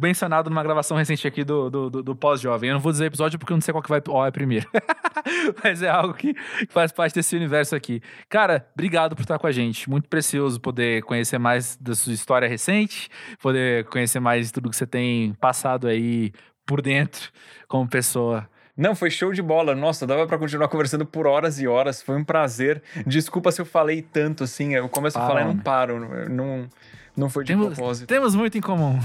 mencionado 0.00 0.48
numa 0.48 0.62
gravação 0.62 0.96
recente 0.96 1.26
aqui 1.26 1.44
do, 1.44 1.68
do, 1.68 1.90
do- 1.90 2.02
do 2.04 2.16
pós-jovem. 2.16 2.70
Eu 2.70 2.74
não 2.74 2.80
vou 2.80 2.92
dizer 2.92 3.06
episódio 3.06 3.38
porque 3.38 3.52
eu 3.52 3.56
não 3.56 3.60
sei 3.60 3.72
qual 3.74 3.82
que 3.82 3.88
vai 3.90 4.00
ó, 4.08 4.24
é 4.26 4.30
primeiro. 4.30 4.66
Mas 5.62 5.82
é 5.82 5.88
algo 5.88 6.14
que 6.14 6.34
faz 6.68 6.92
parte 6.92 7.14
desse 7.14 7.36
universo 7.36 7.74
aqui. 7.74 8.00
Cara, 8.28 8.66
obrigado 8.74 9.14
por 9.14 9.22
estar 9.22 9.38
com 9.38 9.46
a 9.46 9.52
gente. 9.52 9.88
Muito 9.88 10.08
precioso 10.08 10.60
poder 10.60 11.02
conhecer 11.02 11.38
mais 11.38 11.76
da 11.80 11.94
sua 11.94 12.12
história 12.12 12.48
recente, 12.48 13.08
poder 13.40 13.84
conhecer 13.86 14.20
mais 14.20 14.50
tudo 14.50 14.70
que 14.70 14.76
você 14.76 14.86
tem 14.86 15.32
passado 15.34 15.86
aí 15.86 16.32
por 16.66 16.80
dentro 16.80 17.30
como 17.68 17.88
pessoa. 17.88 18.48
Não, 18.76 18.94
foi 18.96 19.08
show 19.08 19.32
de 19.32 19.40
bola. 19.40 19.72
Nossa, 19.74 20.04
dava 20.06 20.26
pra 20.26 20.36
continuar 20.36 20.66
conversando 20.68 21.06
por 21.06 21.26
horas 21.28 21.60
e 21.60 21.66
horas. 21.66 22.02
Foi 22.02 22.16
um 22.16 22.24
prazer. 22.24 22.82
Desculpa 23.06 23.52
se 23.52 23.60
eu 23.60 23.64
falei 23.66 24.02
tanto 24.02 24.42
assim. 24.42 24.74
Eu 24.74 24.88
começo 24.88 25.16
a 25.16 25.20
Para, 25.20 25.28
falar 25.28 25.42
e 25.42 25.44
não 25.54 25.58
paro. 25.58 26.28
Não, 26.28 26.68
não 27.16 27.30
foi 27.30 27.44
de 27.44 27.52
Temos, 27.52 27.74
propósito. 27.74 28.08
temos 28.08 28.34
muito 28.34 28.58
em 28.58 28.60
comum. 28.60 28.98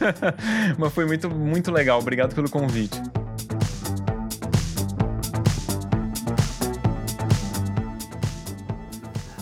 Mas 0.78 0.92
foi 0.94 1.04
muito, 1.04 1.28
muito 1.28 1.70
legal. 1.70 1.98
Obrigado 2.00 2.34
pelo 2.34 2.48
convite. 2.48 2.98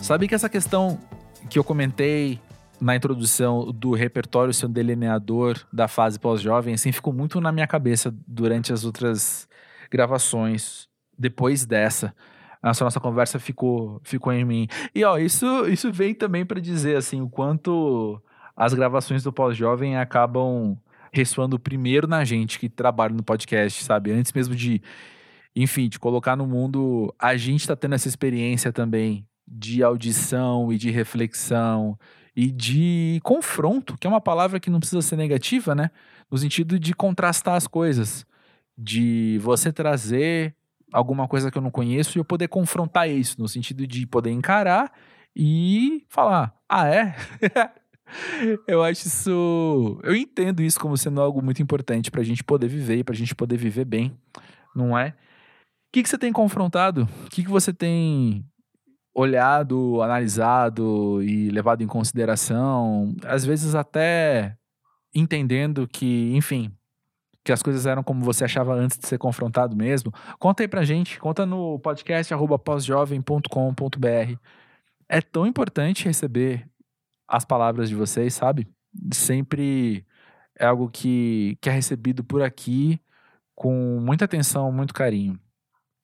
Sabe 0.04 0.28
que 0.28 0.34
essa 0.34 0.50
questão 0.50 1.00
que 1.48 1.58
eu 1.58 1.64
comentei 1.64 2.38
na 2.78 2.94
introdução 2.94 3.72
do 3.72 3.94
repertório 3.94 4.52
ser 4.52 4.66
um 4.66 4.70
delineador 4.70 5.58
da 5.72 5.88
fase 5.88 6.20
pós-jovem, 6.20 6.74
assim, 6.74 6.92
ficou 6.92 7.10
muito 7.10 7.40
na 7.40 7.50
minha 7.50 7.66
cabeça 7.66 8.14
durante 8.28 8.70
as 8.70 8.84
outras 8.84 9.48
gravações. 9.90 10.90
Depois 11.18 11.64
dessa, 11.64 12.14
essa 12.62 12.84
nossa 12.84 13.00
conversa 13.00 13.38
ficou, 13.38 13.98
ficou 14.04 14.30
em 14.30 14.44
mim. 14.44 14.68
E 14.94 15.02
ó, 15.04 15.16
isso, 15.16 15.46
isso 15.68 15.90
vem 15.90 16.14
também 16.14 16.44
para 16.44 16.60
dizer 16.60 16.98
assim 16.98 17.22
o 17.22 17.28
quanto 17.30 18.22
as 18.54 18.74
gravações 18.74 19.22
do 19.22 19.32
pós-jovem 19.32 19.96
acabam 19.96 20.76
ressoando 21.14 21.58
primeiro 21.58 22.06
na 22.06 22.26
gente 22.26 22.58
que 22.58 22.68
trabalha 22.68 23.14
no 23.14 23.22
podcast, 23.22 23.82
sabe? 23.82 24.12
Antes 24.12 24.34
mesmo 24.34 24.54
de, 24.54 24.82
enfim, 25.56 25.88
de 25.88 25.98
colocar 25.98 26.36
no 26.36 26.46
mundo, 26.46 27.10
a 27.18 27.38
gente 27.38 27.66
tá 27.66 27.74
tendo 27.74 27.94
essa 27.94 28.06
experiência 28.06 28.70
também 28.70 29.26
de 29.46 29.82
audição 29.82 30.72
e 30.72 30.78
de 30.78 30.90
reflexão 30.90 31.98
e 32.36 32.50
de 32.50 33.20
confronto, 33.22 33.96
que 33.98 34.06
é 34.06 34.10
uma 34.10 34.20
palavra 34.20 34.58
que 34.58 34.70
não 34.70 34.80
precisa 34.80 35.02
ser 35.02 35.16
negativa, 35.16 35.74
né? 35.74 35.90
No 36.30 36.36
sentido 36.36 36.78
de 36.78 36.94
contrastar 36.94 37.54
as 37.54 37.66
coisas, 37.66 38.26
de 38.76 39.38
você 39.42 39.72
trazer 39.72 40.54
alguma 40.92 41.28
coisa 41.28 41.50
que 41.50 41.58
eu 41.58 41.62
não 41.62 41.70
conheço 41.70 42.18
e 42.18 42.20
eu 42.20 42.24
poder 42.24 42.48
confrontar 42.48 43.08
isso, 43.08 43.40
no 43.40 43.48
sentido 43.48 43.86
de 43.86 44.06
poder 44.06 44.30
encarar 44.30 44.92
e 45.36 46.04
falar: 46.08 46.54
"Ah, 46.68 46.88
é?" 46.88 47.14
eu 48.66 48.82
acho 48.82 49.06
isso, 49.06 50.00
eu 50.02 50.14
entendo 50.14 50.62
isso 50.62 50.78
como 50.80 50.96
sendo 50.96 51.20
algo 51.20 51.42
muito 51.42 51.62
importante 51.62 52.10
pra 52.10 52.22
gente 52.22 52.42
poder 52.42 52.68
viver 52.68 52.98
e 52.98 53.04
pra 53.04 53.14
gente 53.14 53.34
poder 53.34 53.56
viver 53.56 53.84
bem, 53.84 54.16
não 54.74 54.96
é? 54.98 55.08
O 55.08 55.92
que, 55.94 56.02
que 56.02 56.08
você 56.08 56.18
tem 56.18 56.32
confrontado? 56.32 57.08
O 57.26 57.30
que, 57.30 57.44
que 57.44 57.50
você 57.50 57.72
tem 57.72 58.44
olhado, 59.14 60.02
analisado 60.02 61.22
e 61.22 61.48
levado 61.50 61.82
em 61.82 61.86
consideração, 61.86 63.14
às 63.24 63.44
vezes 63.44 63.74
até 63.74 64.56
entendendo 65.14 65.86
que, 65.86 66.34
enfim, 66.34 66.72
que 67.44 67.52
as 67.52 67.62
coisas 67.62 67.86
eram 67.86 68.02
como 68.02 68.24
você 68.24 68.44
achava 68.44 68.74
antes 68.74 68.98
de 68.98 69.06
ser 69.06 69.18
confrontado 69.18 69.76
mesmo. 69.76 70.12
Conta 70.38 70.64
aí 70.64 70.68
pra 70.68 70.82
gente, 70.82 71.20
conta 71.20 71.46
no 71.46 71.78
podcast 71.78 72.34
pós-jovem.com.br. 72.64 74.38
É 75.08 75.20
tão 75.20 75.46
importante 75.46 76.06
receber 76.06 76.66
as 77.28 77.44
palavras 77.44 77.88
de 77.88 77.94
vocês, 77.94 78.34
sabe? 78.34 78.66
Sempre 79.12 80.04
é 80.58 80.66
algo 80.66 80.88
que, 80.88 81.56
que 81.60 81.68
é 81.68 81.72
recebido 81.72 82.24
por 82.24 82.42
aqui 82.42 83.00
com 83.54 84.00
muita 84.00 84.24
atenção, 84.24 84.72
muito 84.72 84.94
carinho. 84.94 85.38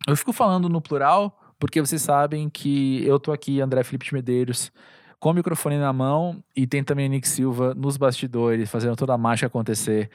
Eu 0.06 0.16
fico 0.16 0.32
falando 0.32 0.68
no 0.68 0.80
plural 0.80 1.39
porque 1.60 1.80
vocês 1.80 2.00
sabem 2.00 2.48
que 2.48 3.06
eu 3.06 3.20
tô 3.20 3.32
aqui, 3.32 3.60
André 3.60 3.84
Felipe 3.84 4.06
de 4.06 4.14
Medeiros, 4.14 4.72
com 5.20 5.30
o 5.30 5.34
microfone 5.34 5.78
na 5.78 5.92
mão 5.92 6.42
e 6.56 6.66
tem 6.66 6.82
também 6.82 7.08
Nick 7.08 7.28
Silva 7.28 7.74
nos 7.74 7.98
bastidores, 7.98 8.70
fazendo 8.70 8.96
toda 8.96 9.12
a 9.12 9.18
mágica 9.18 9.46
acontecer 9.46 10.10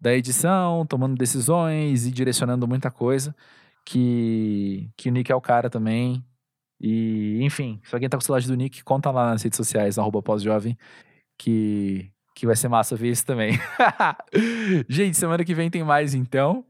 da 0.00 0.14
edição, 0.14 0.86
tomando 0.86 1.14
decisões 1.14 2.06
e 2.06 2.10
direcionando 2.10 2.66
muita 2.66 2.90
coisa, 2.90 3.36
que, 3.84 4.90
que 4.96 5.10
o 5.10 5.12
Nick 5.12 5.30
é 5.30 5.34
o 5.34 5.40
cara 5.40 5.68
também. 5.68 6.24
E, 6.80 7.38
enfim, 7.42 7.78
se 7.84 7.94
alguém 7.94 8.08
tá 8.08 8.18
com 8.18 8.32
o 8.32 8.40
do 8.40 8.56
Nick, 8.56 8.82
conta 8.82 9.10
lá 9.10 9.30
nas 9.30 9.42
redes 9.42 9.58
sociais, 9.58 9.98
arroba 9.98 10.22
pós-jovem, 10.22 10.78
que, 11.38 12.10
que 12.34 12.46
vai 12.46 12.56
ser 12.56 12.68
massa 12.68 12.96
ver 12.96 13.10
isso 13.10 13.24
também. 13.26 13.52
Gente, 14.88 15.16
semana 15.18 15.44
que 15.44 15.54
vem 15.54 15.70
tem 15.70 15.84
mais 15.84 16.14
então. 16.14 16.64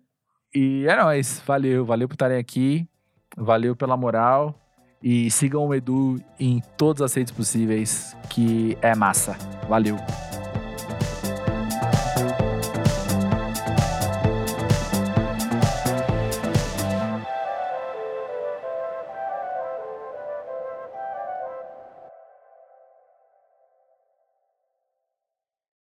E 0.53 0.85
é 0.89 0.97
nóis. 0.97 1.41
Valeu, 1.47 1.85
valeu 1.85 2.09
por 2.09 2.15
estarem 2.15 2.39
aqui. 2.39 2.89
Valeu 3.37 3.77
pela 3.77 3.97
moral. 3.97 4.55
E 5.03 5.31
sigam 5.31 5.67
o 5.67 5.75
Edu 5.75 6.21
em 6.41 6.63
todas 6.77 7.03
as 7.03 7.15
redes 7.15 7.33
possíveis, 7.33 8.17
que 8.31 8.77
é 8.81 8.95
massa. 8.95 9.37
Valeu. 9.69 9.97